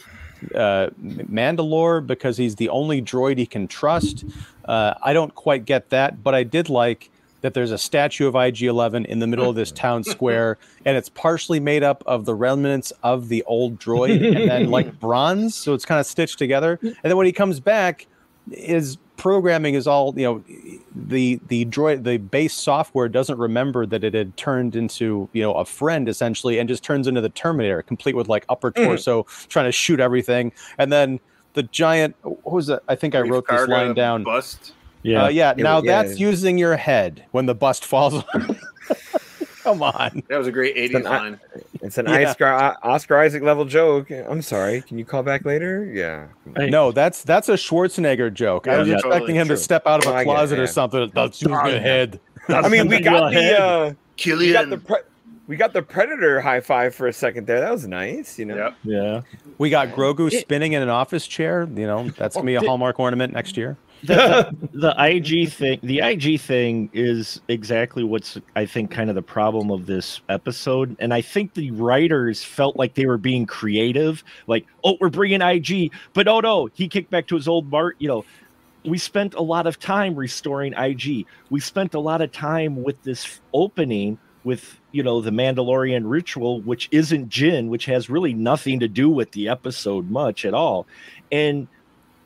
uh, 0.56 0.90
Mandalore 1.00 2.06
because 2.06 2.38
he's 2.38 2.56
the 2.56 2.70
only 2.70 3.02
droid 3.02 3.38
he 3.38 3.46
can 3.46 3.68
trust. 3.68 4.26
Uh, 4.66 4.96
I 5.04 5.14
don't 5.14 5.34
quite 5.36 5.66
get 5.66 5.90
that, 5.92 6.24
but 6.24 6.34
I 6.34 6.44
did 6.44 6.70
like 6.70 7.12
that 7.42 7.54
there's 7.54 7.72
a 7.72 7.78
statue 7.78 8.28
of 8.28 8.36
IG 8.36 8.64
11 8.64 9.06
in 9.06 9.20
the 9.20 9.28
middle 9.28 9.50
of 9.50 9.56
this 9.56 9.72
town 9.72 10.04
square, 10.04 10.58
and 10.86 10.96
it's 10.96 11.10
partially 11.10 11.60
made 11.60 11.84
up 11.84 12.04
of 12.06 12.26
the 12.26 12.36
remnants 12.36 12.92
of 13.04 13.30
the 13.30 13.44
old 13.44 13.80
droid 13.80 14.26
and 14.26 14.50
then 14.50 14.70
like 14.70 15.00
bronze. 15.00 15.56
So 15.56 15.74
it's 15.74 15.86
kind 15.86 16.00
of 16.00 16.06
stitched 16.06 16.38
together. 16.38 16.80
And 16.82 16.96
then 17.04 17.18
when 17.18 17.26
he 17.26 17.32
comes 17.32 17.60
back, 17.60 18.08
his 18.52 18.98
programming 19.22 19.76
is 19.76 19.86
all 19.86 20.16
you 20.18 20.26
know 20.26 20.44
the 20.96 21.40
the 21.48 21.64
droid 21.66 22.04
the 22.04 22.18
base 22.18 22.56
software 22.56 23.08
doesn't 23.08 23.38
remember 23.38 23.86
that 23.86 24.04
it 24.04 24.16
had 24.16 24.36
turned 24.36 24.76
into 24.76 25.30
you 25.34 25.44
know 25.44 25.54
a 25.54 25.64
friend 25.64 26.10
essentially 26.10 26.58
and 26.58 26.68
just 26.68 26.84
turns 26.84 27.06
into 27.06 27.22
the 27.22 27.30
terminator 27.30 27.84
complete 27.84 28.16
with 28.16 28.28
like 28.28 28.44
upper 28.50 28.72
torso 28.72 29.22
trying 29.48 29.66
to 29.66 29.72
shoot 29.72 30.00
everything 30.00 30.52
and 30.80 30.92
then 30.92 31.20
the 31.54 31.62
giant 31.62 32.16
what 32.24 32.52
was 32.52 32.70
it 32.70 32.80
i 32.88 32.96
think 32.96 33.14
i 33.14 33.22
wrote 33.22 33.46
this 33.48 33.68
line 33.68 33.94
down 33.94 34.24
Bust. 34.24 34.74
yeah, 35.04 35.26
uh, 35.26 35.28
yeah. 35.28 35.54
Yeah, 35.56 35.64
Now 35.64 35.84
yeah. 35.84 36.02
that's 36.02 36.20
using 36.20 36.58
your 36.58 36.76
head 36.76 37.24
when 37.30 37.46
the 37.46 37.54
bust 37.54 37.86
falls. 37.86 38.24
Come 39.64 39.84
on. 39.84 40.24
That 40.28 40.38
was 40.38 40.48
a 40.48 40.52
great 40.52 40.76
80s 40.76 40.96
an 40.96 41.08
I- 41.08 41.10
line. 41.20 41.40
It's 41.82 41.98
an 41.98 42.08
Yeah. 42.08 42.30
Oscar 42.30 42.76
Oscar 42.84 43.18
Isaac 43.20 43.44
level 43.44 43.66
joke. 43.66 44.10
I'm 44.12 44.42
sorry. 44.42 44.82
Can 44.82 44.98
you 45.00 45.06
call 45.06 45.24
back 45.24 45.46
later? 45.46 45.86
Yeah. 45.92 46.28
Hey, 46.56 46.70
No, 46.70 46.92
that's 46.92 47.24
that's 47.24 47.50
a 47.50 47.54
Schwarzenegger 47.54 48.34
joke. 48.34 48.68
I 48.68 48.78
was 48.78 48.88
yeah, 48.88 48.96
expecting 48.96 49.20
totally 49.20 49.38
him 49.38 49.48
true. 49.48 49.56
to 49.56 49.62
step 49.62 49.88
out 49.88 50.06
of 50.06 50.12
a 50.12 50.16
a 50.16 50.18
I 50.20 50.24
closet 50.24 50.60
or 50.60 50.68
something. 50.68 51.12
That's 51.14 51.42
using 51.42 51.54
your 51.54 51.80
head. 51.80 52.20
I 52.50 52.70
mean, 52.70 52.88
we 52.88 53.00
got 53.00 53.32
the 53.32 53.62
uh, 53.62 53.86
we 53.86 53.92
got 53.92 53.96
the 53.96 53.96
Killian. 54.18 54.82
pre- 54.82 54.98
we 55.48 55.56
got 55.58 55.74
the 55.74 55.82
Predator 55.82 56.40
high 56.40 56.62
five 56.62 56.96
for 56.96 57.08
a 57.08 57.14
second 57.14 57.46
there. 57.48 57.60
That 57.60 57.72
was 57.72 57.88
nice. 57.88 58.38
You 58.40 58.46
know. 58.46 58.56
Yep. 58.56 58.76
yeah. 58.84 59.22
We 59.58 59.70
got 59.70 59.90
Grogu 59.90 60.32
spinning 60.32 60.74
in 60.74 60.82
an 60.82 60.90
office 60.90 61.28
chair. 61.28 61.68
You 61.76 61.88
know, 61.88 62.10
that's 62.12 62.36
gonna 62.36 62.46
be 62.46 62.56
a 62.56 62.62
Hallmark 62.62 63.00
ornament 63.00 63.34
next 63.34 63.58
year. 63.58 63.78
The, 64.04 64.56
the 64.74 64.96
IG 64.98 65.52
thing, 65.52 65.80
the 65.84 66.00
IG 66.00 66.40
thing 66.40 66.90
is 66.94 67.42
exactly 67.48 68.04
what's 68.04 68.38
I 68.56 68.66
think 68.66 68.92
kind 68.92 69.10
of 69.10 69.16
the 69.16 69.22
problem 69.22 69.72
of 69.72 69.86
this 69.86 70.22
episode, 70.30 70.96
and 71.00 71.14
I 71.14 71.22
think 71.22 71.54
the 71.54 71.72
writers 71.72 72.44
felt 72.44 72.76
like 72.76 72.96
they 72.96 73.06
were 73.06 73.18
being 73.18 73.46
creative, 73.46 74.24
like, 74.48 74.66
oh, 74.84 74.98
we're 75.00 75.10
bringing 75.10 75.42
IG, 75.42 75.92
but 76.14 76.28
oh 76.28 76.40
no, 76.40 76.70
he 76.74 76.88
kicked 76.88 77.12
back 77.12 77.28
to 77.28 77.36
his 77.36 77.48
old 77.48 77.70
Mart. 77.70 77.96
You 78.00 78.08
know, 78.08 78.26
we 78.86 78.98
spent 78.98 79.34
a 79.36 79.42
lot 79.42 79.68
of 79.68 79.80
time 79.80 80.16
restoring 80.16 80.74
IG. 80.74 81.26
We 81.50 81.60
spent 81.60 81.94
a 81.94 82.00
lot 82.00 82.22
of 82.22 82.32
time 82.32 82.84
with 82.84 83.02
this 83.04 83.40
opening 83.54 84.18
with 84.44 84.80
you 84.92 85.04
know 85.04 85.22
the 85.22 85.32
Mandalorian 85.32 86.04
ritual, 86.06 86.62
which 86.62 86.90
isn't 86.92 87.30
Din, 87.30 87.70
which 87.70 87.86
has 87.86 88.10
really 88.10 88.34
nothing 88.34 88.80
to 88.80 88.88
do 88.88 89.10
with 89.10 89.32
the 89.32 89.50
episode 89.50 90.10
much 90.10 90.46
at 90.46 90.54
all, 90.54 90.88
and 91.32 91.68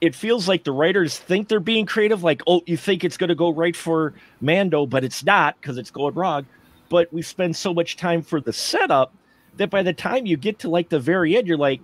it 0.06 0.14
feels 0.16 0.48
like 0.48 0.64
the 0.64 0.72
writers 0.72 1.18
think 1.18 1.48
they're 1.48 1.60
being 1.60 1.86
creative 1.86 2.24
like 2.24 2.42
oh 2.48 2.62
you 2.66 2.78
think 2.78 3.04
it's 3.04 3.18
going 3.18 3.30
to 3.30 3.36
go 3.36 3.50
right 3.52 3.76
for 3.76 4.14
mando 4.42 4.86
but 4.86 5.04
it's 5.04 5.24
not 5.24 5.60
because 5.60 5.78
it's 5.78 5.92
going 5.92 6.14
wrong 6.14 6.46
but 6.90 7.12
we 7.12 7.22
spend 7.22 7.56
so 7.56 7.74
much 7.74 7.98
time 7.98 8.22
for 8.22 8.40
the 8.40 8.54
setup 8.54 9.14
that 9.58 9.70
by 9.70 9.82
the 9.82 9.94
time 9.94 10.26
you 10.26 10.38
get 10.38 10.60
to 10.60 10.70
like 10.70 10.90
the 10.90 11.00
very 11.00 11.36
end 11.36 11.48
you're 11.48 11.58
like 11.58 11.82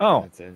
oh 0.00 0.22
That's 0.22 0.40
it. 0.40 0.54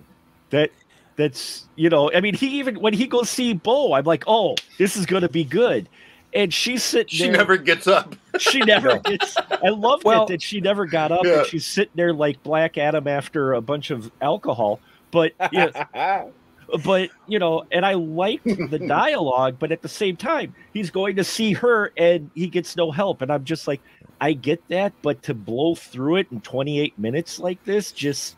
that 0.49 0.69
that's 1.15 1.65
you 1.75 1.89
know 1.89 2.11
i 2.13 2.19
mean 2.19 2.33
he 2.35 2.59
even 2.59 2.79
when 2.81 2.93
he 2.93 3.07
goes 3.07 3.29
see 3.29 3.53
bo 3.53 3.93
i'm 3.93 4.03
like 4.03 4.23
oh 4.27 4.55
this 4.77 4.97
is 4.97 5.05
going 5.05 5.21
to 5.21 5.29
be 5.29 5.43
good 5.45 5.87
and 6.33 6.53
she's 6.53 6.83
sitting 6.83 7.07
She 7.07 7.23
there 7.29 7.31
never 7.37 7.55
gets 7.55 7.87
up. 7.87 8.15
she 8.39 8.59
never 8.59 8.99
gets 8.99 9.37
i 9.37 9.69
love 9.69 10.03
Well- 10.03 10.23
it 10.23 10.27
that 10.29 10.41
she 10.41 10.59
never 10.59 10.85
got 10.85 11.13
up 11.13 11.23
Yeah. 11.23 11.39
and 11.39 11.47
she's 11.47 11.65
sitting 11.65 11.93
there 11.95 12.11
like 12.11 12.43
black 12.43 12.77
adam 12.77 13.07
after 13.07 13.53
a 13.53 13.61
bunch 13.61 13.91
of 13.91 14.11
alcohol 14.21 14.81
but 15.11 15.31
yeah 15.53 15.85
but 16.83 17.09
you 17.27 17.39
know, 17.39 17.65
and 17.71 17.85
I 17.85 17.93
liked 17.93 18.45
the 18.45 18.79
dialogue, 18.87 19.57
but 19.59 19.71
at 19.71 19.81
the 19.81 19.89
same 19.89 20.15
time, 20.17 20.53
he's 20.73 20.89
going 20.89 21.15
to 21.17 21.23
see 21.23 21.53
her 21.53 21.91
and 21.97 22.29
he 22.35 22.47
gets 22.47 22.75
no 22.75 22.91
help. 22.91 23.21
And 23.21 23.31
I'm 23.31 23.43
just 23.43 23.67
like, 23.67 23.81
I 24.21 24.33
get 24.33 24.65
that, 24.69 24.93
but 25.01 25.21
to 25.23 25.33
blow 25.33 25.75
through 25.75 26.17
it 26.17 26.27
in 26.31 26.41
28 26.41 26.97
minutes 26.97 27.39
like 27.39 27.63
this, 27.65 27.91
just 27.91 28.35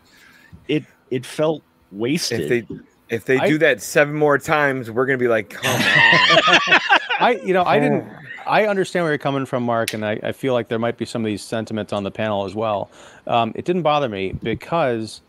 it 0.67 0.83
it 1.11 1.25
felt 1.25 1.63
wasted. 1.91 2.41
if 2.41 2.49
they 2.49 2.75
if 3.09 3.25
they 3.25 3.37
I- 3.39 3.47
do 3.47 3.57
that 3.59 3.81
seven 3.81 4.15
more 4.15 4.37
times, 4.37 4.91
we're 4.91 5.05
gonna 5.05 5.17
be 5.17 5.27
like, 5.27 5.49
come 5.51 5.65
on. 5.65 5.81
I, 7.19 7.39
you 7.43 7.53
know, 7.53 7.63
I 7.63 7.79
didn't. 7.79 8.05
I 8.45 8.65
understand 8.67 9.03
where 9.03 9.11
you're 9.11 9.17
coming 9.17 9.45
from, 9.45 9.63
Mark, 9.63 9.93
and 9.93 10.05
I, 10.05 10.19
I 10.23 10.31
feel 10.31 10.53
like 10.53 10.67
there 10.69 10.79
might 10.79 10.97
be 10.97 11.03
some 11.05 11.21
of 11.23 11.25
these 11.25 11.41
sentiments 11.41 11.91
on 11.91 12.03
the 12.03 12.11
panel 12.11 12.45
as 12.45 12.55
well. 12.55 12.89
Um, 13.25 13.51
it 13.55 13.65
didn't 13.65 13.81
bother 13.81 14.07
me 14.07 14.31
because, 14.41 15.21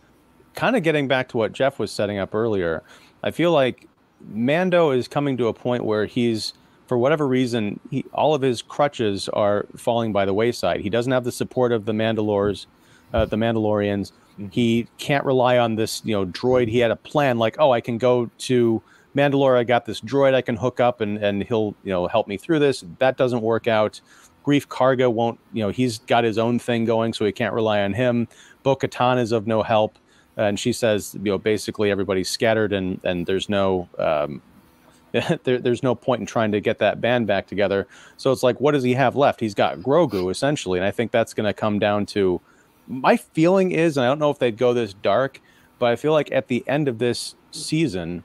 kind 0.58 0.74
of 0.74 0.82
getting 0.82 1.06
back 1.06 1.28
to 1.28 1.36
what 1.36 1.52
Jeff 1.52 1.78
was 1.78 1.92
setting 1.92 2.18
up 2.18 2.34
earlier, 2.34 2.82
I 3.22 3.30
feel 3.30 3.52
like 3.52 3.86
Mando 4.28 4.90
is 4.90 5.06
coming 5.06 5.36
to 5.36 5.46
a 5.46 5.54
point 5.54 5.84
where 5.84 6.04
he's, 6.04 6.52
for 6.88 6.98
whatever 6.98 7.28
reason, 7.28 7.78
he, 7.92 8.04
all 8.12 8.34
of 8.34 8.42
his 8.42 8.60
crutches 8.60 9.28
are 9.28 9.66
falling 9.76 10.12
by 10.12 10.24
the 10.24 10.34
wayside. 10.34 10.80
He 10.80 10.90
doesn't 10.90 11.12
have 11.12 11.22
the 11.22 11.30
support 11.30 11.70
of 11.70 11.84
the 11.84 11.92
Mandalores, 11.92 12.66
uh, 13.14 13.24
the 13.24 13.36
Mandalorians. 13.36 14.10
He 14.50 14.88
can't 14.98 15.24
rely 15.24 15.58
on 15.58 15.76
this, 15.76 16.02
you 16.04 16.12
know, 16.12 16.26
droid. 16.26 16.66
He 16.68 16.80
had 16.80 16.90
a 16.90 16.96
plan, 16.96 17.38
like, 17.38 17.54
oh, 17.60 17.70
I 17.70 17.80
can 17.80 17.96
go 17.96 18.28
to 18.38 18.82
Mandalore. 19.14 19.56
I 19.56 19.62
got 19.62 19.86
this 19.86 20.00
droid 20.00 20.34
I 20.34 20.42
can 20.42 20.56
hook 20.56 20.80
up, 20.80 21.00
and 21.00 21.18
and 21.18 21.44
he'll, 21.44 21.76
you 21.84 21.92
know, 21.92 22.08
help 22.08 22.26
me 22.26 22.36
through 22.36 22.58
this. 22.58 22.84
That 22.98 23.16
doesn't 23.16 23.42
work 23.42 23.68
out. 23.68 24.00
Greef 24.44 24.66
Karga 24.66 25.12
won't, 25.12 25.38
you 25.52 25.62
know, 25.62 25.68
he's 25.68 25.98
got 25.98 26.24
his 26.24 26.36
own 26.36 26.58
thing 26.58 26.84
going, 26.84 27.12
so 27.12 27.24
he 27.24 27.30
can't 27.32 27.54
rely 27.54 27.82
on 27.82 27.92
him. 27.92 28.26
Bo-Katan 28.64 29.20
is 29.20 29.30
of 29.30 29.46
no 29.46 29.62
help, 29.62 29.98
and 30.38 30.58
she 30.58 30.72
says, 30.72 31.14
you 31.14 31.32
know, 31.32 31.38
basically 31.38 31.90
everybody's 31.90 32.30
scattered, 32.30 32.72
and 32.72 33.00
and 33.04 33.26
there's 33.26 33.48
no. 33.48 33.88
Um, 33.98 34.40
there, 35.44 35.58
there's 35.58 35.82
no 35.82 35.94
point 35.94 36.20
in 36.20 36.26
trying 36.26 36.52
to 36.52 36.60
get 36.60 36.78
that 36.78 37.00
band 37.00 37.26
back 37.26 37.46
together. 37.46 37.88
So 38.18 38.30
it's 38.30 38.42
like, 38.42 38.60
what 38.60 38.72
does 38.72 38.82
he 38.84 38.92
have 38.92 39.16
left? 39.16 39.40
He's 39.40 39.54
got 39.54 39.78
Grogu 39.78 40.30
essentially, 40.30 40.78
and 40.78 40.86
I 40.86 40.90
think 40.90 41.12
that's 41.12 41.34
going 41.34 41.46
to 41.46 41.54
come 41.54 41.78
down 41.78 42.06
to. 42.06 42.40
My 42.86 43.16
feeling 43.16 43.72
is, 43.72 43.96
and 43.96 44.04
I 44.04 44.08
don't 44.08 44.18
know 44.18 44.30
if 44.30 44.38
they'd 44.38 44.56
go 44.56 44.74
this 44.74 44.94
dark, 44.94 45.40
but 45.78 45.86
I 45.90 45.96
feel 45.96 46.12
like 46.12 46.30
at 46.30 46.48
the 46.48 46.62
end 46.66 46.88
of 46.88 46.98
this 46.98 47.34
season, 47.50 48.22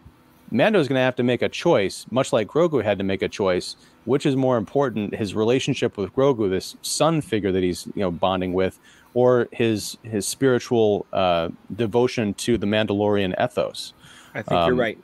Mando's 0.52 0.88
going 0.88 1.00
to 1.00 1.04
have 1.04 1.16
to 1.16 1.24
make 1.24 1.42
a 1.42 1.50
choice, 1.50 2.06
much 2.12 2.32
like 2.32 2.48
Grogu 2.48 2.84
had 2.84 2.98
to 2.98 3.04
make 3.04 3.22
a 3.22 3.30
choice. 3.30 3.76
Which 4.06 4.26
is 4.26 4.36
more 4.36 4.58
important, 4.58 5.16
his 5.16 5.34
relationship 5.34 5.96
with 5.98 6.14
Grogu, 6.14 6.50
this 6.50 6.76
son 6.82 7.22
figure 7.22 7.54
that 7.54 7.64
he's 7.64 7.88
you 7.96 8.02
know 8.02 8.12
bonding 8.12 8.52
with, 8.52 8.78
or 9.14 9.48
his 9.52 9.98
his 10.04 10.28
spiritual 10.28 11.06
uh, 11.14 11.50
devotion 11.76 12.34
to 12.36 12.58
the 12.58 12.66
Mandalorian 12.68 13.34
ethos? 13.44 13.94
I 14.34 14.42
think 14.42 14.52
you're 14.52 14.74
Um, 14.74 14.80
right. 14.80 14.98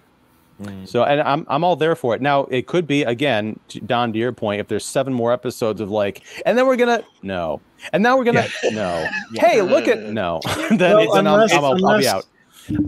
So, 0.84 1.06
and 1.06 1.22
I'm 1.22 1.46
I'm 1.48 1.64
all 1.64 1.78
there 1.78 1.96
for 1.96 2.14
it. 2.16 2.22
Now, 2.22 2.44
it 2.46 2.68
could 2.68 2.86
be 2.86 3.04
again, 3.04 3.58
Don, 3.86 4.12
to 4.12 4.20
your 4.20 4.34
point, 4.34 4.60
if 4.60 4.68
there's 4.68 4.84
seven 4.84 5.14
more 5.14 5.32
episodes 5.32 5.80
of 5.80 5.90
like, 5.90 6.24
and 6.46 6.58
then 6.58 6.68
we're 6.68 6.76
gonna 6.76 7.02
no, 7.22 7.62
and 7.94 8.04
now 8.04 8.18
we're 8.18 8.26
gonna 8.26 8.46
no. 8.72 9.08
Hey, 9.36 9.62
look 9.62 9.88
at 9.88 10.04
no. 10.04 10.42
then 10.70 10.80
Well, 10.80 11.00
it's, 11.00 11.14
then 11.14 11.28
I'm, 11.28 11.40
I'm, 11.40 11.50
I'll, 11.64 11.86
I'll 11.88 11.98
be 12.00 12.08
out. 12.10 12.26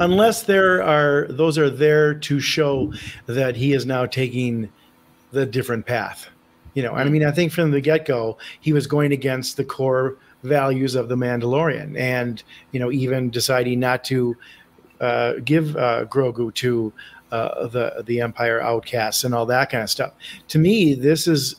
unless 0.01 0.43
there 0.43 0.83
are 0.83 1.27
those 1.29 1.57
are 1.57 1.69
there 1.69 2.13
to 2.13 2.41
show 2.41 2.91
that 3.27 3.55
he 3.55 3.71
is 3.71 3.85
now 3.85 4.05
taking 4.05 4.69
the 5.31 5.45
different 5.45 5.85
path 5.85 6.27
you 6.73 6.83
know 6.83 6.93
and 6.95 7.07
i 7.07 7.11
mean 7.11 7.23
i 7.25 7.31
think 7.31 7.51
from 7.51 7.71
the 7.71 7.79
get-go 7.81 8.37
he 8.59 8.73
was 8.73 8.85
going 8.85 9.11
against 9.13 9.55
the 9.57 9.63
core 9.63 10.17
values 10.43 10.95
of 10.95 11.09
the 11.09 11.15
mandalorian 11.15 11.97
and 11.99 12.43
you 12.71 12.79
know 12.79 12.91
even 12.91 13.29
deciding 13.29 13.79
not 13.79 14.03
to 14.03 14.35
uh, 14.99 15.33
give 15.43 15.75
uh, 15.77 16.05
grogu 16.05 16.53
to 16.53 16.91
uh, 17.31 17.67
the 17.67 18.03
the 18.05 18.21
empire 18.21 18.61
outcasts 18.61 19.23
and 19.23 19.33
all 19.33 19.45
that 19.45 19.69
kind 19.69 19.83
of 19.83 19.89
stuff. 19.89 20.13
To 20.49 20.59
me 20.59 20.93
this 20.93 21.27
is 21.27 21.55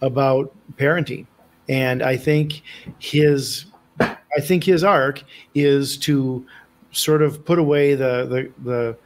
about 0.00 0.52
parenting. 0.76 1.26
And 1.68 2.02
i 2.02 2.16
think 2.16 2.62
his 2.98 3.66
i 4.00 4.40
think 4.40 4.64
his 4.64 4.82
arc 4.82 5.22
is 5.54 5.96
to 5.98 6.44
sort 6.90 7.22
of 7.22 7.44
put 7.44 7.58
away 7.58 7.94
the 7.94 8.26
the 8.26 8.70
the 8.70 8.96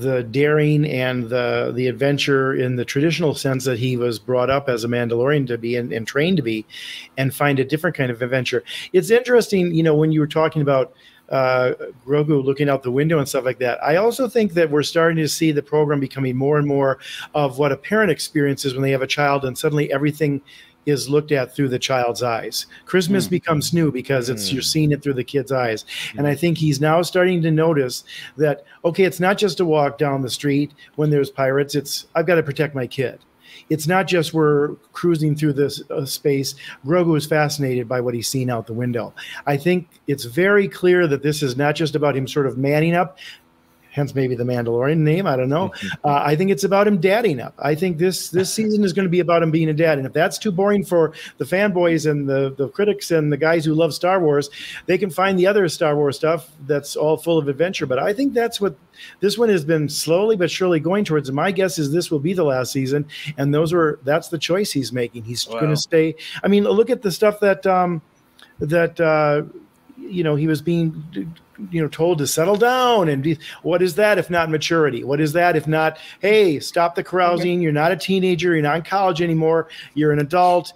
the 0.00 0.22
daring 0.22 0.84
and 0.86 1.28
the 1.28 1.72
the 1.74 1.86
adventure 1.88 2.54
in 2.54 2.76
the 2.76 2.84
traditional 2.84 3.34
sense 3.34 3.64
that 3.64 3.78
he 3.78 3.96
was 3.96 4.18
brought 4.18 4.50
up 4.50 4.68
as 4.68 4.84
a 4.84 4.88
Mandalorian 4.88 5.46
to 5.48 5.58
be 5.58 5.76
and, 5.76 5.92
and 5.92 6.06
trained 6.06 6.36
to 6.36 6.42
be, 6.42 6.66
and 7.16 7.34
find 7.34 7.58
a 7.58 7.64
different 7.64 7.96
kind 7.96 8.10
of 8.10 8.22
adventure. 8.22 8.62
It's 8.92 9.10
interesting, 9.10 9.74
you 9.74 9.82
know, 9.82 9.94
when 9.94 10.12
you 10.12 10.20
were 10.20 10.26
talking 10.26 10.62
about 10.62 10.92
uh, 11.28 11.74
Grogu 12.06 12.42
looking 12.42 12.68
out 12.68 12.82
the 12.82 12.90
window 12.90 13.18
and 13.18 13.28
stuff 13.28 13.44
like 13.44 13.58
that. 13.58 13.82
I 13.82 13.96
also 13.96 14.28
think 14.28 14.54
that 14.54 14.70
we're 14.70 14.82
starting 14.82 15.18
to 15.18 15.28
see 15.28 15.52
the 15.52 15.62
program 15.62 16.00
becoming 16.00 16.36
more 16.36 16.58
and 16.58 16.66
more 16.66 16.98
of 17.34 17.58
what 17.58 17.72
a 17.72 17.76
parent 17.76 18.10
experiences 18.10 18.72
when 18.72 18.82
they 18.82 18.92
have 18.92 19.02
a 19.02 19.06
child, 19.06 19.44
and 19.44 19.56
suddenly 19.56 19.92
everything 19.92 20.40
is 20.88 21.08
looked 21.08 21.30
at 21.32 21.54
through 21.54 21.68
the 21.68 21.78
child's 21.78 22.22
eyes. 22.22 22.66
Christmas 22.86 23.26
Mm. 23.26 23.30
becomes 23.30 23.72
new 23.72 23.92
because 23.92 24.28
it's 24.28 24.48
Mm. 24.48 24.52
you're 24.54 24.62
seeing 24.62 24.92
it 24.92 25.02
through 25.02 25.14
the 25.14 25.24
kid's 25.24 25.52
eyes. 25.52 25.84
And 26.16 26.26
I 26.26 26.34
think 26.34 26.58
he's 26.58 26.80
now 26.80 27.02
starting 27.02 27.42
to 27.42 27.50
notice 27.50 28.04
that 28.36 28.64
okay, 28.84 29.04
it's 29.04 29.20
not 29.20 29.38
just 29.38 29.60
a 29.60 29.64
walk 29.64 29.98
down 29.98 30.22
the 30.22 30.30
street 30.30 30.72
when 30.96 31.10
there's 31.10 31.30
pirates. 31.30 31.74
It's 31.74 32.06
I've 32.14 32.26
got 32.26 32.36
to 32.36 32.42
protect 32.42 32.74
my 32.74 32.86
kid. 32.86 33.18
It's 33.70 33.86
not 33.86 34.06
just 34.06 34.32
we're 34.34 34.74
cruising 34.92 35.34
through 35.34 35.54
this 35.54 35.82
uh, 35.90 36.04
space. 36.04 36.54
Grogu 36.86 37.16
is 37.16 37.26
fascinated 37.26 37.88
by 37.88 38.00
what 38.00 38.14
he's 38.14 38.28
seen 38.28 38.50
out 38.50 38.66
the 38.66 38.72
window. 38.72 39.12
I 39.46 39.56
think 39.56 39.88
it's 40.06 40.24
very 40.24 40.68
clear 40.68 41.06
that 41.06 41.22
this 41.22 41.42
is 41.42 41.56
not 41.56 41.74
just 41.74 41.94
about 41.94 42.16
him 42.16 42.26
sort 42.28 42.46
of 42.46 42.56
manning 42.56 42.94
up, 42.94 43.18
hence 43.98 44.14
maybe 44.14 44.34
the 44.34 44.44
Mandalorian 44.44 44.98
name. 44.98 45.26
I 45.26 45.36
don't 45.36 45.50
know. 45.50 45.72
Uh, 46.04 46.22
I 46.24 46.36
think 46.36 46.50
it's 46.50 46.64
about 46.64 46.86
him 46.86 46.98
dadding 46.98 47.40
up. 47.40 47.54
I 47.58 47.74
think 47.74 47.98
this 47.98 48.30
this 48.30 48.52
season 48.58 48.84
is 48.84 48.94
going 48.94 49.04
to 49.04 49.10
be 49.10 49.20
about 49.20 49.42
him 49.42 49.50
being 49.50 49.68
a 49.68 49.74
dad. 49.74 49.98
And 49.98 50.06
if 50.06 50.12
that's 50.14 50.38
too 50.38 50.50
boring 50.52 50.84
for 50.84 51.12
the 51.36 51.44
fanboys 51.44 52.10
and 52.10 52.26
the 52.26 52.54
the 52.56 52.68
critics 52.68 53.10
and 53.10 53.30
the 53.30 53.36
guys 53.36 53.64
who 53.66 53.74
love 53.74 53.92
Star 53.92 54.20
Wars, 54.20 54.48
they 54.86 54.96
can 54.96 55.10
find 55.10 55.38
the 55.38 55.46
other 55.46 55.68
Star 55.68 55.96
Wars 55.96 56.16
stuff 56.16 56.48
that's 56.66 56.96
all 56.96 57.16
full 57.18 57.36
of 57.36 57.48
adventure. 57.48 57.84
But 57.84 57.98
I 57.98 58.12
think 58.14 58.32
that's 58.32 58.60
what 58.60 58.74
this 59.20 59.36
one 59.36 59.48
has 59.48 59.64
been 59.64 59.88
slowly 59.88 60.36
but 60.36 60.50
surely 60.50 60.80
going 60.80 61.04
towards. 61.04 61.28
And 61.28 61.36
my 61.36 61.50
guess 61.50 61.78
is 61.78 61.92
this 61.92 62.10
will 62.10 62.18
be 62.20 62.32
the 62.32 62.44
last 62.44 62.72
season. 62.72 63.06
And 63.36 63.52
those 63.52 63.72
were 63.72 63.98
that's 64.04 64.28
the 64.28 64.38
choice 64.38 64.72
he's 64.72 64.92
making. 64.92 65.24
He's 65.24 65.46
Wow. 65.48 65.60
going 65.60 65.70
to 65.70 65.76
stay. 65.76 66.14
I 66.42 66.48
mean, 66.48 66.64
look 66.64 66.90
at 66.90 67.02
the 67.02 67.10
stuff 67.10 67.40
that 67.40 67.66
um, 67.66 68.00
that 68.60 69.00
uh, 69.00 69.42
you 69.98 70.22
know 70.22 70.36
he 70.36 70.46
was 70.46 70.62
being 70.62 71.02
you 71.70 71.80
know 71.80 71.88
told 71.88 72.18
to 72.18 72.26
settle 72.26 72.56
down 72.56 73.08
and 73.08 73.22
be, 73.22 73.38
what 73.62 73.82
is 73.82 73.94
that 73.96 74.18
if 74.18 74.30
not 74.30 74.50
maturity? 74.50 75.04
What 75.04 75.20
is 75.20 75.32
that 75.32 75.56
if 75.56 75.66
not 75.66 75.98
hey 76.20 76.60
stop 76.60 76.94
the 76.94 77.04
carousing. 77.04 77.60
You're 77.60 77.72
not 77.72 77.92
a 77.92 77.96
teenager. 77.96 78.54
You're 78.54 78.62
not 78.62 78.76
in 78.76 78.82
college 78.82 79.22
anymore. 79.22 79.68
You're 79.94 80.12
an 80.12 80.20
adult. 80.20 80.72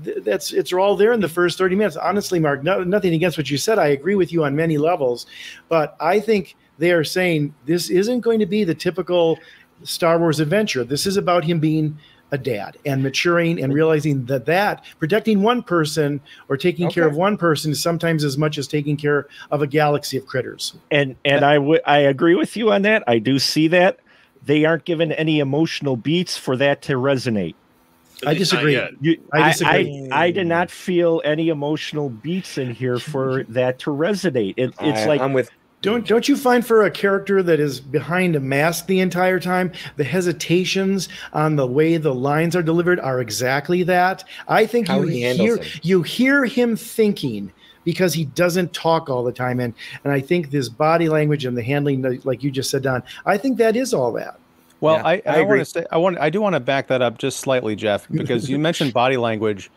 That's 0.00 0.52
it's 0.52 0.72
all 0.72 0.96
there 0.96 1.12
in 1.12 1.20
the 1.20 1.28
first 1.28 1.58
30 1.58 1.76
minutes. 1.76 1.96
Honestly 1.96 2.38
mark 2.38 2.62
no, 2.62 2.84
nothing 2.84 3.14
against 3.14 3.38
what 3.38 3.50
you 3.50 3.58
said. 3.58 3.78
I 3.78 3.88
agree 3.88 4.14
with 4.14 4.32
you 4.32 4.44
on 4.44 4.54
many 4.54 4.78
levels. 4.78 5.26
But 5.68 5.96
i 6.00 6.20
think 6.20 6.56
they 6.78 6.92
are 6.92 7.04
saying 7.04 7.54
this 7.66 7.90
isn't 7.90 8.20
going 8.20 8.38
to 8.38 8.46
be 8.46 8.64
the 8.64 8.74
typical 8.74 9.38
star 9.82 10.18
wars 10.18 10.40
adventure. 10.40 10.84
This 10.84 11.06
is 11.06 11.16
about 11.16 11.44
him 11.44 11.60
being 11.60 11.98
a 12.30 12.38
dad 12.38 12.76
and 12.84 13.02
maturing 13.02 13.62
and 13.62 13.72
realizing 13.72 14.24
that 14.26 14.46
that 14.46 14.84
protecting 14.98 15.42
one 15.42 15.62
person 15.62 16.20
or 16.48 16.56
taking 16.56 16.90
care 16.90 17.06
of 17.06 17.16
one 17.16 17.36
person 17.36 17.72
is 17.72 17.82
sometimes 17.82 18.24
as 18.24 18.36
much 18.36 18.58
as 18.58 18.66
taking 18.66 18.96
care 18.96 19.26
of 19.50 19.62
a 19.62 19.66
galaxy 19.66 20.16
of 20.16 20.26
critters 20.26 20.74
and 20.90 21.16
and 21.24 21.44
I 21.44 21.58
would 21.58 21.80
I 21.86 21.98
agree 21.98 22.34
with 22.34 22.56
you 22.56 22.72
on 22.72 22.82
that. 22.82 23.02
I 23.06 23.18
do 23.18 23.38
see 23.38 23.68
that 23.68 23.98
they 24.44 24.64
aren't 24.64 24.84
given 24.84 25.12
any 25.12 25.40
emotional 25.40 25.96
beats 25.96 26.36
for 26.36 26.56
that 26.56 26.82
to 26.82 26.94
resonate. 26.94 27.54
I 28.26 28.30
At 28.30 28.38
least 28.38 28.52
not 28.52 28.64
disagree. 28.64 28.98
You, 29.00 29.22
I 29.32 29.40
I. 29.40 29.54
I, 29.64 30.08
I 30.24 30.30
did 30.30 30.46
not 30.46 30.70
feel 30.70 31.22
any 31.24 31.48
emotional 31.50 32.10
beats 32.10 32.58
in 32.58 32.74
here 32.74 32.98
for 32.98 33.44
that 33.48 33.78
to 33.80 33.90
resonate. 33.90 34.54
It, 34.56 34.74
it's 34.80 35.00
I- 35.02 35.06
like 35.06 35.20
I'm 35.20 35.32
with 35.32 35.50
Don't 35.80 36.06
don't 36.06 36.28
you 36.28 36.36
find 36.36 36.66
for 36.66 36.84
a 36.84 36.90
character 36.90 37.40
that 37.42 37.60
is 37.60 37.78
behind 37.80 38.34
a 38.34 38.40
mask 38.40 38.86
the 38.86 38.98
entire 38.98 39.38
time, 39.38 39.70
the 39.96 40.02
hesitations 40.04 41.08
on 41.32 41.54
the 41.54 41.66
way 41.66 41.96
the 41.98 42.14
lines 42.14 42.56
are 42.56 42.62
delivered 42.64 42.98
are 42.98 43.20
exactly 43.20 43.84
that? 43.84 44.24
I 44.48 44.66
think 44.66 44.88
How 44.88 45.02
you 45.02 45.06
he 45.06 45.20
handles 45.22 45.46
hear 45.46 45.56
it. 45.58 45.84
you 45.84 46.02
hear 46.02 46.44
him 46.46 46.74
thinking 46.76 47.52
because 47.84 48.12
he 48.12 48.24
doesn't 48.24 48.72
talk 48.72 49.08
all 49.08 49.22
the 49.22 49.32
time, 49.32 49.60
and 49.60 49.72
and 50.02 50.12
I 50.12 50.20
think 50.20 50.50
this 50.50 50.68
body 50.68 51.08
language 51.08 51.44
and 51.44 51.56
the 51.56 51.62
handling, 51.62 52.20
like 52.24 52.42
you 52.42 52.50
just 52.50 52.70
said, 52.70 52.82
Don, 52.82 53.02
I 53.24 53.38
think 53.38 53.56
that 53.58 53.76
is 53.76 53.94
all 53.94 54.10
that. 54.14 54.38
Well, 54.80 54.96
Yeah, 54.96 55.06
I, 55.06 55.12
I 55.12 55.22
I, 55.26 55.36
agree. 55.36 55.44
want 55.44 55.58
to 55.60 55.64
say 55.64 55.86
I 55.92 55.96
want 55.98 56.18
I 56.18 56.28
do 56.28 56.40
want 56.40 56.54
to 56.54 56.60
back 56.60 56.88
that 56.88 57.02
up 57.02 57.18
just 57.18 57.38
slightly, 57.38 57.76
Jeff, 57.76 58.08
because 58.10 58.50
you 58.50 58.58
mentioned 58.58 58.92
body 58.92 59.16
language. 59.16 59.70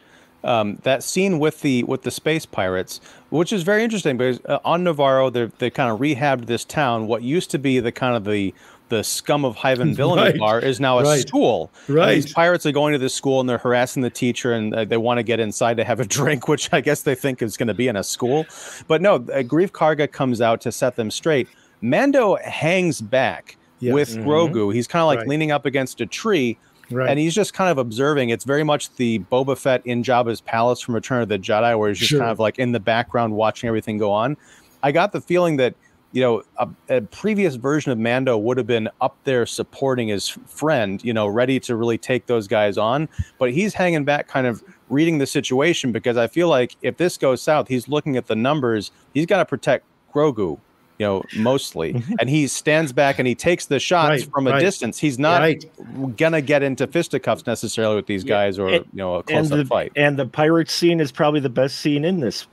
Um, 0.43 0.79
that 0.83 1.03
scene 1.03 1.37
with 1.37 1.61
the 1.61 1.83
with 1.83 2.01
the 2.01 2.09
space 2.11 2.45
pirates, 2.47 2.99
which 3.29 3.53
is 3.53 3.61
very 3.63 3.83
interesting 3.83 4.17
because 4.17 4.39
uh, 4.45 4.57
on 4.65 4.83
Nevarro 4.83 5.31
they 5.31 5.45
they 5.59 5.69
kind 5.69 5.91
of 5.91 5.99
rehabbed 5.99 6.47
this 6.47 6.65
town. 6.65 7.05
What 7.07 7.21
used 7.21 7.51
to 7.51 7.59
be 7.59 7.79
the 7.79 7.91
kind 7.91 8.15
of 8.15 8.23
the 8.25 8.53
the 8.89 9.03
scum 9.03 9.45
of 9.45 9.55
Hyven 9.55 9.93
Villainy 9.95 10.31
Right, 10.31 10.37
bar 10.39 10.59
is 10.59 10.79
now 10.79 10.97
a 10.99 11.03
right, 11.03 11.21
school. 11.27 11.71
And 11.87 11.95
right. 11.95 12.15
these 12.15 12.33
pirates 12.33 12.65
are 12.65 12.71
going 12.73 12.91
to 12.93 12.99
this 12.99 13.13
school 13.13 13.39
and 13.39 13.47
they're 13.47 13.57
harassing 13.59 14.01
the 14.01 14.09
teacher 14.09 14.51
and 14.53 14.73
uh, 14.73 14.83
they 14.83 14.97
want 14.97 15.17
to 15.19 15.23
get 15.23 15.39
inside 15.39 15.77
to 15.77 15.83
have 15.85 15.99
a 16.01 16.05
drink, 16.19 16.47
which 16.49 16.73
I 16.73 16.81
guess 16.81 17.03
they 17.03 17.15
think 17.15 17.41
is 17.41 17.55
going 17.55 17.67
to 17.69 17.73
be 17.73 17.87
in 17.87 17.95
a 17.95 18.03
school. 18.03 18.45
But 18.87 19.01
no, 19.01 19.15
uh, 19.15 19.43
Greef 19.43 19.69
Karga 19.71 20.11
comes 20.11 20.41
out 20.41 20.59
to 20.61 20.71
set 20.73 20.95
them 20.97 21.09
straight. 21.11 21.47
Mando 21.81 22.35
hangs 22.43 22.99
back 22.99 23.57
Yes. 23.79 23.93
with 23.93 24.09
Mhm. 24.17 24.25
Grogu. 24.25 24.73
He's 24.73 24.87
kind 24.87 25.01
of 25.01 25.07
like 25.07 25.19
Right. 25.19 25.27
leaning 25.29 25.51
up 25.51 25.65
against 25.65 26.01
a 26.01 26.05
tree 26.05 26.57
Right. 26.91 27.09
and 27.09 27.17
he's 27.19 27.33
just 27.33 27.53
kind 27.53 27.69
of 27.71 27.77
observing. 27.77 28.29
It's 28.29 28.43
very 28.45 28.63
much 28.63 28.93
the 28.95 29.19
Boba 29.31 29.57
Fett 29.57 29.81
in 29.85 30.03
Jabba's 30.03 30.41
palace 30.41 30.79
from 30.81 30.95
Return 30.95 31.21
of 31.21 31.29
the 31.29 31.39
Jedi, 31.39 31.77
where 31.77 31.89
he's 31.89 31.99
just 31.99 32.09
Sure. 32.09 32.19
kind 32.19 32.31
of 32.31 32.39
like 32.39 32.59
in 32.59 32.71
the 32.71 32.79
background 32.79 33.33
watching 33.33 33.67
everything 33.67 33.97
go 33.97 34.11
on. 34.11 34.37
I 34.83 34.91
got 34.91 35.11
the 35.11 35.21
feeling 35.21 35.57
that 35.57 35.75
you 36.13 36.21
know 36.21 36.43
a, 36.57 36.67
a 36.89 37.01
previous 37.01 37.55
version 37.55 37.91
of 37.91 37.97
Mando 37.97 38.37
would 38.37 38.57
have 38.57 38.67
been 38.67 38.89
up 38.99 39.15
there 39.23 39.45
supporting 39.45 40.09
his 40.09 40.27
friend, 40.27 41.01
you 41.03 41.13
know, 41.13 41.27
ready 41.27 41.59
to 41.61 41.75
really 41.75 41.97
take 41.97 42.25
those 42.25 42.47
guys 42.47 42.77
on, 42.77 43.07
but 43.39 43.51
he's 43.51 43.73
hanging 43.73 44.03
back, 44.03 44.27
kind 44.27 44.45
of 44.47 44.61
reading 44.89 45.19
the 45.19 45.25
situation 45.25 45.91
because 45.93 46.17
I 46.17 46.27
feel 46.27 46.49
like 46.49 46.75
if 46.81 46.97
this 46.97 47.15
goes 47.17 47.41
south, 47.41 47.69
he's 47.69 47.87
looking 47.87 48.17
at 48.17 48.27
the 48.27 48.35
numbers. 48.35 48.91
He's 49.13 49.25
got 49.25 49.37
to 49.37 49.45
protect 49.45 49.85
Grogu. 50.13 50.59
You 51.01 51.07
know, 51.07 51.23
mostly, 51.35 52.03
and 52.19 52.29
he 52.29 52.45
stands 52.45 52.93
back 52.93 53.17
and 53.17 53.27
he 53.27 53.33
takes 53.33 53.65
the 53.65 53.79
shots 53.79 54.21
Right, 54.21 54.31
from 54.31 54.45
a 54.45 54.51
right, 54.51 54.59
distance. 54.59 54.99
He's 54.99 55.17
not 55.17 55.41
right. 55.41 55.65
gonna 56.15 56.41
get 56.41 56.61
into 56.61 56.85
fisticuffs 56.85 57.47
necessarily 57.47 57.95
with 57.95 58.05
these 58.05 58.23
guys 58.23 58.59
or 58.59 58.67
and- 58.69 58.85
you 58.93 58.97
know 58.97 59.15
a 59.15 59.17
and 59.17 59.25
close 59.27 59.51
up 59.51 59.57
the 59.57 59.65
fight. 59.65 59.91
and 59.95 60.15
the 60.19 60.27
pirate 60.27 60.69
scene 60.69 60.99
is 60.99 61.11
probably 61.11 61.39
the 61.39 61.49
best 61.49 61.79
scene 61.79 62.05
in 62.05 62.19
this 62.19 62.45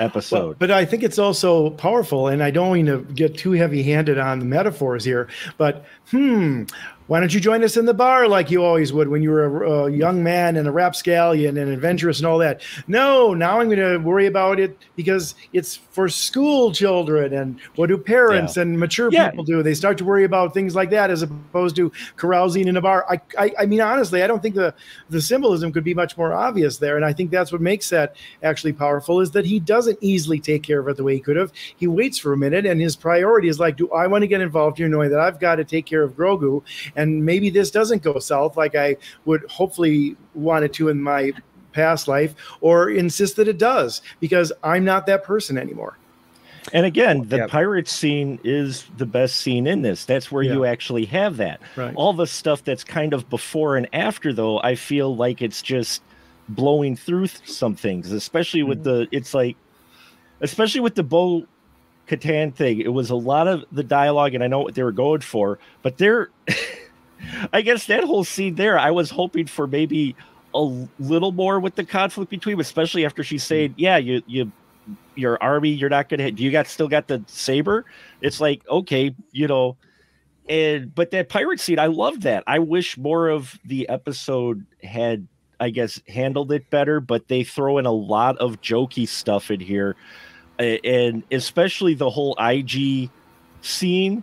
Well, 0.00 0.08
episode. 0.08 0.58
but 0.58 0.72
I 0.72 0.84
think 0.84 1.04
it's 1.04 1.18
also 1.20 1.70
powerful, 1.70 2.26
and 2.26 2.42
I 2.42 2.50
don't 2.50 2.72
mean 2.72 2.86
to 2.86 3.02
get 3.14 3.36
too 3.38 3.52
heavy-handed 3.52 4.18
on 4.18 4.40
the 4.40 4.46
metaphors 4.46 5.04
here, 5.04 5.28
but 5.56 5.84
hmm, 6.10 6.64
why 7.12 7.20
don't 7.20 7.34
you 7.34 7.40
join 7.40 7.62
us 7.62 7.76
in 7.76 7.84
the 7.84 7.92
bar 7.92 8.26
like 8.26 8.50
you 8.50 8.64
always 8.64 8.90
would 8.90 9.06
when 9.06 9.22
you 9.22 9.30
were 9.30 9.64
a, 9.64 9.70
a 9.84 9.90
young 9.90 10.24
man 10.24 10.56
and 10.56 10.66
a 10.66 10.72
rapscallion 10.72 11.58
and 11.58 11.70
adventurous 11.70 12.20
and 12.20 12.26
all 12.26 12.38
that? 12.38 12.62
No, 12.88 13.34
now 13.34 13.60
I'm 13.60 13.66
going 13.66 13.80
to 13.80 13.98
worry 13.98 14.24
about 14.24 14.58
it 14.58 14.78
because 14.96 15.34
it's 15.52 15.76
for 15.76 16.08
school 16.08 16.72
children, 16.72 17.34
and 17.34 17.60
what 17.76 17.88
do 17.88 17.98
parents 17.98 18.56
and 18.56 18.80
mature 18.80 19.10
Yeah. 19.12 19.28
people 19.28 19.44
do? 19.44 19.62
They 19.62 19.74
start 19.74 19.98
to 19.98 20.06
worry 20.06 20.24
about 20.24 20.54
things 20.54 20.74
like 20.74 20.88
that 20.88 21.10
as 21.10 21.20
opposed 21.20 21.76
to 21.76 21.92
carousing 22.16 22.66
in 22.66 22.78
a 22.78 22.80
bar. 22.80 23.04
I, 23.10 23.20
I, 23.38 23.52
I 23.60 23.66
mean, 23.66 23.82
honestly, 23.82 24.22
I 24.22 24.26
don't 24.26 24.40
think 24.40 24.54
the 24.54 24.74
the 25.10 25.20
symbolism 25.20 25.70
could 25.70 25.84
be 25.84 25.92
much 25.92 26.16
more 26.16 26.32
obvious 26.32 26.78
there, 26.78 26.96
and 26.96 27.04
I 27.04 27.12
think 27.12 27.30
that's 27.30 27.52
what 27.52 27.60
makes 27.60 27.90
that 27.90 28.16
actually 28.42 28.72
powerful 28.72 29.20
is 29.20 29.32
that 29.32 29.44
he 29.44 29.60
doesn't 29.60 29.98
easily 30.00 30.40
take 30.40 30.62
care 30.62 30.80
of 30.80 30.88
it 30.88 30.96
the 30.96 31.04
way 31.04 31.12
he 31.12 31.20
could 31.20 31.36
have. 31.36 31.52
He 31.76 31.86
waits 31.86 32.16
for 32.16 32.32
a 32.32 32.38
minute, 32.38 32.64
and 32.64 32.80
his 32.80 32.96
priority 32.96 33.48
is 33.48 33.60
like, 33.60 33.76
do 33.76 33.90
I 33.92 34.06
want 34.06 34.22
to 34.22 34.28
get 34.28 34.40
involved 34.40 34.78
here, 34.78 34.88
knowing 34.88 35.10
that 35.10 35.20
I've 35.20 35.38
got 35.38 35.56
to 35.56 35.64
take 35.64 35.84
care 35.84 36.02
of 36.02 36.16
Grogu, 36.16 36.62
and 36.96 37.01
maybe 37.24 37.50
this 37.50 37.70
doesn't 37.70 38.02
go 38.02 38.18
south 38.18 38.56
like 38.56 38.74
I 38.74 38.96
would 39.24 39.44
hopefully 39.50 40.16
want 40.34 40.64
it 40.64 40.72
to 40.74 40.88
in 40.88 41.02
my 41.02 41.32
past 41.72 42.06
life, 42.06 42.34
or 42.60 42.90
insist 42.90 43.36
that 43.36 43.48
it 43.48 43.58
does 43.58 44.02
because 44.20 44.52
I'm 44.62 44.84
not 44.84 45.06
that 45.06 45.24
person 45.24 45.56
anymore. 45.56 45.96
And 46.72 46.86
again, 46.86 47.26
the 47.28 47.38
Yeah. 47.38 47.46
pirate 47.48 47.88
scene 47.88 48.38
is 48.44 48.84
the 48.96 49.06
best 49.06 49.36
scene 49.36 49.66
in 49.66 49.82
this. 49.82 50.04
That's 50.04 50.30
where 50.30 50.44
you 50.44 50.64
actually 50.64 51.06
have 51.06 51.38
that. 51.38 51.60
Right. 51.74 51.92
All 51.96 52.12
the 52.12 52.26
stuff 52.26 52.62
that's 52.62 52.84
kind 52.84 53.12
of 53.12 53.28
before 53.28 53.76
and 53.76 53.88
after, 53.92 54.32
though, 54.32 54.60
I 54.60 54.76
feel 54.76 55.16
like 55.16 55.42
it's 55.42 55.60
just 55.60 56.02
blowing 56.48 56.94
through 56.94 57.28
some 57.44 57.74
things, 57.74 58.12
especially 58.12 58.62
with 58.62 58.84
mm-hmm. 58.84 59.00
the, 59.00 59.08
it's 59.10 59.34
like, 59.34 59.56
especially 60.40 60.80
with 60.80 60.94
the 60.94 61.02
Bo 61.02 61.46
Catan 62.08 62.54
thing. 62.54 62.80
It 62.80 62.92
was 62.92 63.10
a 63.10 63.16
lot 63.16 63.48
of 63.48 63.64
the 63.72 63.82
dialogue, 63.82 64.34
and 64.34 64.44
I 64.44 64.46
know 64.46 64.60
what 64.60 64.74
they 64.74 64.82
were 64.82 64.92
going 64.92 65.20
for, 65.20 65.58
but 65.82 65.98
there, 65.98 66.30
I 67.52 67.62
guess 67.62 67.86
that 67.86 68.04
whole 68.04 68.24
scene 68.24 68.54
there, 68.56 68.78
I 68.78 68.90
was 68.90 69.10
hoping 69.10 69.46
for 69.46 69.66
maybe 69.66 70.16
a 70.54 70.86
little 70.98 71.32
more 71.32 71.60
with 71.60 71.76
the 71.76 71.84
conflict 71.84 72.30
between, 72.30 72.60
especially 72.60 73.04
after 73.04 73.24
she 73.24 73.38
said, 73.38 73.74
"Yeah, 73.76 73.96
you 73.96 74.22
you 74.26 74.52
your 75.14 75.42
army, 75.42 75.70
you're 75.70 75.90
not 75.90 76.08
gonna 76.08 76.24
hit. 76.24 76.38
You 76.38 76.50
got 76.50 76.66
still 76.66 76.88
got 76.88 77.08
the 77.08 77.22
saber." 77.26 77.84
It's 78.20 78.40
like 78.40 78.66
okay, 78.68 79.14
you 79.32 79.46
know, 79.46 79.76
and 80.48 80.94
but 80.94 81.10
that 81.12 81.28
pirate 81.28 81.60
scene, 81.60 81.78
I 81.78 81.86
love 81.86 82.22
that. 82.22 82.44
I 82.46 82.58
wish 82.58 82.98
more 82.98 83.28
of 83.28 83.58
the 83.64 83.88
episode 83.88 84.66
had, 84.82 85.26
I 85.60 85.70
guess, 85.70 86.00
handled 86.08 86.52
it 86.52 86.68
better. 86.70 87.00
But 87.00 87.28
they 87.28 87.44
throw 87.44 87.78
in 87.78 87.86
a 87.86 87.92
lot 87.92 88.36
of 88.38 88.60
jokey 88.60 89.08
stuff 89.08 89.50
in 89.50 89.60
here, 89.60 89.96
and 90.58 91.24
especially 91.30 91.94
the 91.94 92.10
whole 92.10 92.36
IG 92.38 93.10
scene. 93.62 94.22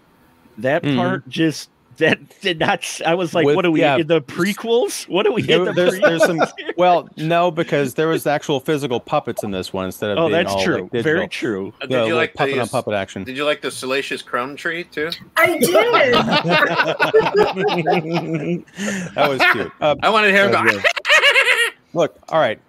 That 0.58 0.84
Mhm. 0.84 0.96
part 0.98 1.28
just 1.30 1.70
That 2.00 2.40
did 2.42 2.60
not. 2.60 2.80
s- 2.80 3.02
I 3.06 3.14
was 3.14 3.34
like, 3.34 3.46
With- 3.46 3.56
what 3.56 3.66
are 3.66 3.72
we 3.72 3.82
yeah. 3.82 3.98
in 3.98 4.08
the 4.08 4.22
prequels? 4.22 5.08
What 5.08 5.28
are 5.28 5.32
we 5.32 5.42
in 5.44 5.66
the 5.66 5.74
There- 5.74 5.92
there's 5.92 6.00
there's 6.00 6.26
some 6.26 6.42
well 6.78 7.08
no 7.18 7.52
because 7.52 7.94
there 7.94 8.08
was 8.08 8.26
actual 8.26 8.60
physical 8.60 9.00
puppets 9.00 9.44
in 9.44 9.52
this 9.52 9.72
one 9.74 9.86
instead 9.86 10.12
of 10.12 10.18
Oh, 10.18 10.22
being 10.28 10.32
that's 10.32 10.54
all, 10.54 10.64
true. 10.64 10.90
like. 10.92 11.04
Very 11.04 11.28
true. 11.28 11.74
Uh, 11.82 11.86
Did 11.86 11.92
Yeah, 11.92 12.06
you 12.06 12.16
like 12.16 12.34
puppet 12.34 12.58
on 12.58 12.68
puppet 12.70 12.94
action 12.94 13.24
Did 13.24 13.38
you 13.38 13.46
like 13.46 13.62
the 13.62 13.72
Salacious 13.72 14.22
Crumb 14.22 14.56
Tree 14.56 14.86
too? 14.86 15.10
I 15.38 15.58
did. 15.58 15.70
that 19.16 19.30
was 19.30 19.42
cute 19.52 19.72
uh, 19.82 19.96
I 20.02 20.10
wanted 20.10 20.34
him 20.34 20.52
that 20.52 20.62
to 20.62 20.74
was 20.76 20.82
good. 20.82 21.74
look 21.94 22.16
all 22.30 22.40
right 22.40 22.60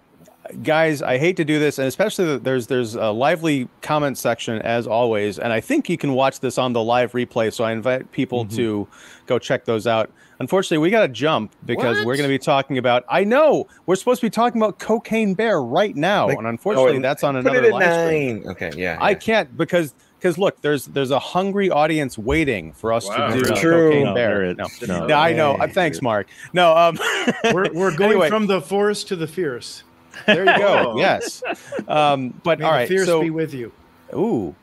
guys 0.63 1.01
i 1.01 1.17
hate 1.17 1.37
to 1.37 1.45
do 1.45 1.59
this 1.59 1.77
and 1.79 1.87
especially 1.87 2.25
that 2.25 2.43
there's 2.43 2.67
there's 2.67 2.95
a 2.95 3.09
lively 3.11 3.67
comment 3.81 4.17
section 4.17 4.61
as 4.61 4.85
always 4.87 5.39
and 5.39 5.51
i 5.53 5.59
think 5.59 5.89
you 5.89 5.97
can 5.97 6.13
watch 6.13 6.39
this 6.39 6.57
on 6.57 6.73
the 6.73 6.83
live 6.83 7.11
replay 7.13 7.51
so 7.51 7.63
i 7.63 7.71
invite 7.71 8.11
people 8.11 8.45
Mhm. 8.45 8.55
to 8.55 8.87
go 9.27 9.39
check 9.39 9.65
those 9.65 9.87
out 9.87 10.09
unfortunately 10.39 10.77
we 10.79 10.89
got 10.89 11.01
to 11.01 11.07
jump 11.07 11.53
because 11.65 11.97
What? 11.97 12.05
we're 12.07 12.15
going 12.17 12.27
to 12.29 12.33
be 12.33 12.39
talking 12.39 12.77
about 12.77 13.03
i 13.09 13.23
know 13.23 13.67
we're 13.85 13.95
supposed 13.95 14.21
to 14.21 14.25
be 14.27 14.31
talking 14.31 14.61
about 14.61 14.79
cocaine 14.79 15.33
bear 15.33 15.61
right 15.61 15.95
now 15.95 16.27
Like- 16.27 16.37
and 16.37 16.47
unfortunately 16.47 16.95
and 16.95 17.03
that's 17.05 17.23
on 17.23 17.35
Put 17.35 17.51
another 17.51 17.67
it 17.69 17.73
at 17.83 18.05
stream 18.05 18.37
nine. 18.43 18.47
Okay, 18.51 18.71
yeah. 18.75 18.97
I 19.01 19.13
can't 19.15 19.55
because 19.57 19.93
because 20.19 20.37
look, 20.37 20.61
there's 20.61 20.85
there's 20.85 21.09
a 21.09 21.17
hungry 21.17 21.71
audience 21.71 22.15
waiting 22.15 22.73
for 22.73 22.93
us 22.93 23.07
Wow. 23.09 23.29
to 23.29 23.33
do 23.39 23.43
Very 23.43 23.59
true. 23.59 23.89
cocaine 23.89 24.03
No, 24.05 24.13
bear. 24.13 24.53
No. 24.53 24.67
no. 24.87 25.05
No, 25.07 25.15
I 25.15 25.33
know. 25.33 25.53
Uh, 25.55 25.67
thanks, 25.67 25.99
Mark. 25.99 26.27
No, 26.53 26.77
um, 26.77 26.99
We're, 27.51 27.73
we're 27.73 27.95
going 27.95 28.11
Anyway. 28.11 28.29
from 28.29 28.45
the 28.45 28.61
forest 28.61 29.07
to 29.07 29.15
the 29.15 29.25
fierce. 29.25 29.81
There 30.25 30.39
you 30.45 30.57
go. 30.57 30.93
Oh. 30.93 30.97
Yes. 30.97 31.43
Um, 31.87 32.29
but 32.43 32.59
May 32.59 32.65
all 32.65 32.79
the 32.79 32.87
fierce 32.87 33.05
So, 33.05 33.21
be 33.21 33.29
with 33.29 33.53
you. 33.53 33.71
ooh, 34.13 34.55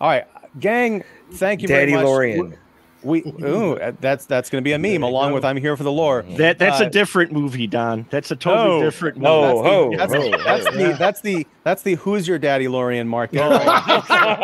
all 0.00 0.08
right, 0.08 0.26
gang. 0.60 1.04
Thank 1.32 1.62
you 1.62 1.68
Daddy 1.68 1.92
very 1.92 2.02
much. 2.02 2.04
Lorian. 2.04 2.58
We, 3.04 3.22
ooh, 3.42 3.74
uh, 3.76 3.92
that's 4.00 4.26
that's 4.26 4.50
going 4.50 4.62
to 4.62 4.64
be 4.64 4.72
a 4.72 4.78
meme 4.78 5.02
along 5.02 5.30
go. 5.30 5.34
with 5.34 5.44
"I'm 5.44 5.56
here 5.56 5.76
for 5.76 5.82
the 5.84 5.92
lore." 5.92 6.22
That 6.22 6.58
that's 6.58 6.80
Uh, 6.80 6.84
a 6.86 6.90
different 6.90 7.32
movie, 7.32 7.66
Don. 7.66 8.06
That's 8.10 8.30
a 8.30 8.36
totally 8.36 8.78
No. 8.80 8.82
different 8.84 9.16
movie. 9.18 9.24
No. 9.24 9.50
that's 9.50 9.62
ho, 9.66 9.90
the, 9.90 9.96
that's, 9.96 10.12
ho, 10.14 10.22
the, 10.22 10.30
that's 10.44 10.66
ho. 10.66 10.72
the 10.72 10.96
that's 10.98 11.20
the 11.20 11.46
that's 11.64 11.82
the 11.82 11.94
who's 11.96 12.26
your 12.28 12.38
daddy, 12.38 12.66
Lorian 12.68 13.06
Mark. 13.08 13.30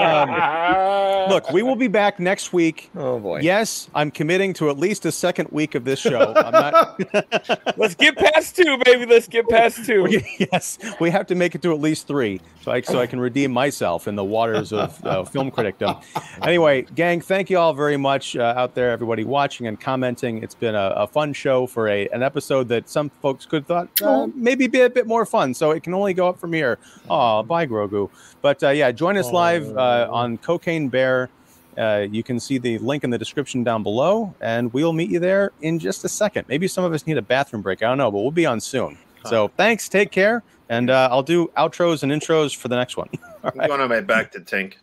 Um, 0.00 1.30
look, 1.30 1.50
we 1.52 1.62
will 1.62 1.76
be 1.76 1.88
back 1.88 2.18
next 2.20 2.52
week. 2.52 2.90
Oh 2.96 3.18
boy. 3.18 3.40
Yes, 3.40 3.88
I'm 3.94 4.10
committing 4.10 4.52
to 4.54 4.70
at 4.70 4.78
least 4.78 5.04
a 5.06 5.12
second 5.12 5.48
week 5.50 5.74
of 5.74 5.84
this 5.84 5.98
show. 6.00 6.32
I'm 6.36 6.52
not. 6.52 7.76
Let's 7.78 7.94
get 7.94 8.16
past 8.16 8.56
two, 8.56 8.78
baby. 8.84 9.06
Let's 9.06 9.28
get 9.28 9.48
past 9.48 9.84
two. 9.84 10.06
yes, 10.52 10.78
we 11.00 11.10
have 11.10 11.26
to 11.28 11.34
make 11.34 11.54
it 11.54 11.62
to 11.62 11.72
at 11.72 11.80
least 11.80 12.06
three, 12.06 12.40
so 12.62 12.72
I 12.72 12.80
so 12.82 12.98
I 13.00 13.06
can 13.06 13.20
redeem 13.20 13.52
myself 13.52 14.08
in 14.08 14.16
the 14.16 14.24
waters 14.24 14.72
of 14.72 15.04
uh, 15.04 15.24
film 15.24 15.50
criticdom. 15.50 16.02
Anyway, 16.42 16.82
gang, 16.94 17.20
thank 17.20 17.50
you 17.50 17.58
all 17.58 17.72
very 17.74 17.96
much 17.96 18.36
uh, 18.36 18.49
out 18.56 18.74
there, 18.74 18.90
everybody 18.90 19.24
watching 19.24 19.66
and 19.66 19.80
commenting. 19.80 20.42
It's 20.42 20.54
been 20.54 20.74
a, 20.74 20.92
a 20.96 21.06
fun 21.06 21.32
show 21.32 21.66
for 21.66 21.88
a 21.88 22.08
an 22.08 22.22
episode 22.22 22.68
that 22.68 22.88
some 22.88 23.10
folks 23.22 23.46
could 23.46 23.66
thought 23.66 23.88
uh, 24.02 24.28
maybe 24.34 24.66
be 24.66 24.80
a 24.80 24.90
bit 24.90 25.06
more 25.06 25.26
fun. 25.26 25.54
So 25.54 25.70
it 25.72 25.82
can 25.82 25.94
only 25.94 26.14
go 26.14 26.28
up 26.28 26.38
from 26.38 26.52
here. 26.52 26.78
Oh, 27.08 27.42
bye, 27.42 27.66
Grogu. 27.66 28.10
But 28.42 28.62
uh, 28.62 28.70
yeah, 28.70 28.92
join 28.92 29.16
us 29.16 29.30
live 29.30 29.76
uh, 29.76 30.08
on 30.10 30.38
Cocaine 30.38 30.88
Bear. 30.88 31.30
Uh, 31.78 32.06
you 32.10 32.22
can 32.22 32.38
see 32.40 32.58
the 32.58 32.78
link 32.78 33.04
in 33.04 33.10
the 33.10 33.18
description 33.18 33.64
down 33.64 33.82
below, 33.82 34.34
and 34.40 34.72
we'll 34.72 34.92
meet 34.92 35.10
you 35.10 35.18
there 35.18 35.52
in 35.62 35.78
just 35.78 36.04
a 36.04 36.08
second. 36.08 36.44
Maybe 36.48 36.68
some 36.68 36.84
of 36.84 36.92
us 36.92 37.06
need 37.06 37.16
a 37.16 37.22
bathroom 37.22 37.62
break. 37.62 37.82
I 37.82 37.88
don't 37.88 37.98
know, 37.98 38.10
but 38.10 38.18
we'll 38.18 38.30
be 38.30 38.46
on 38.46 38.60
soon. 38.60 38.98
So 39.26 39.48
thanks, 39.56 39.88
take 39.88 40.10
care, 40.10 40.42
and 40.68 40.90
uh, 40.90 41.08
I'll 41.10 41.22
do 41.22 41.50
outros 41.56 42.02
and 42.02 42.10
intros 42.10 42.56
for 42.56 42.68
the 42.68 42.76
next 42.76 42.96
one. 42.96 43.08
I'm 43.44 43.52
going 43.54 43.80
on 43.80 43.88
my 43.88 44.00
back 44.00 44.32
to 44.32 44.40
Tink. 44.40 44.74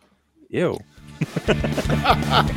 Ew. 0.48 0.78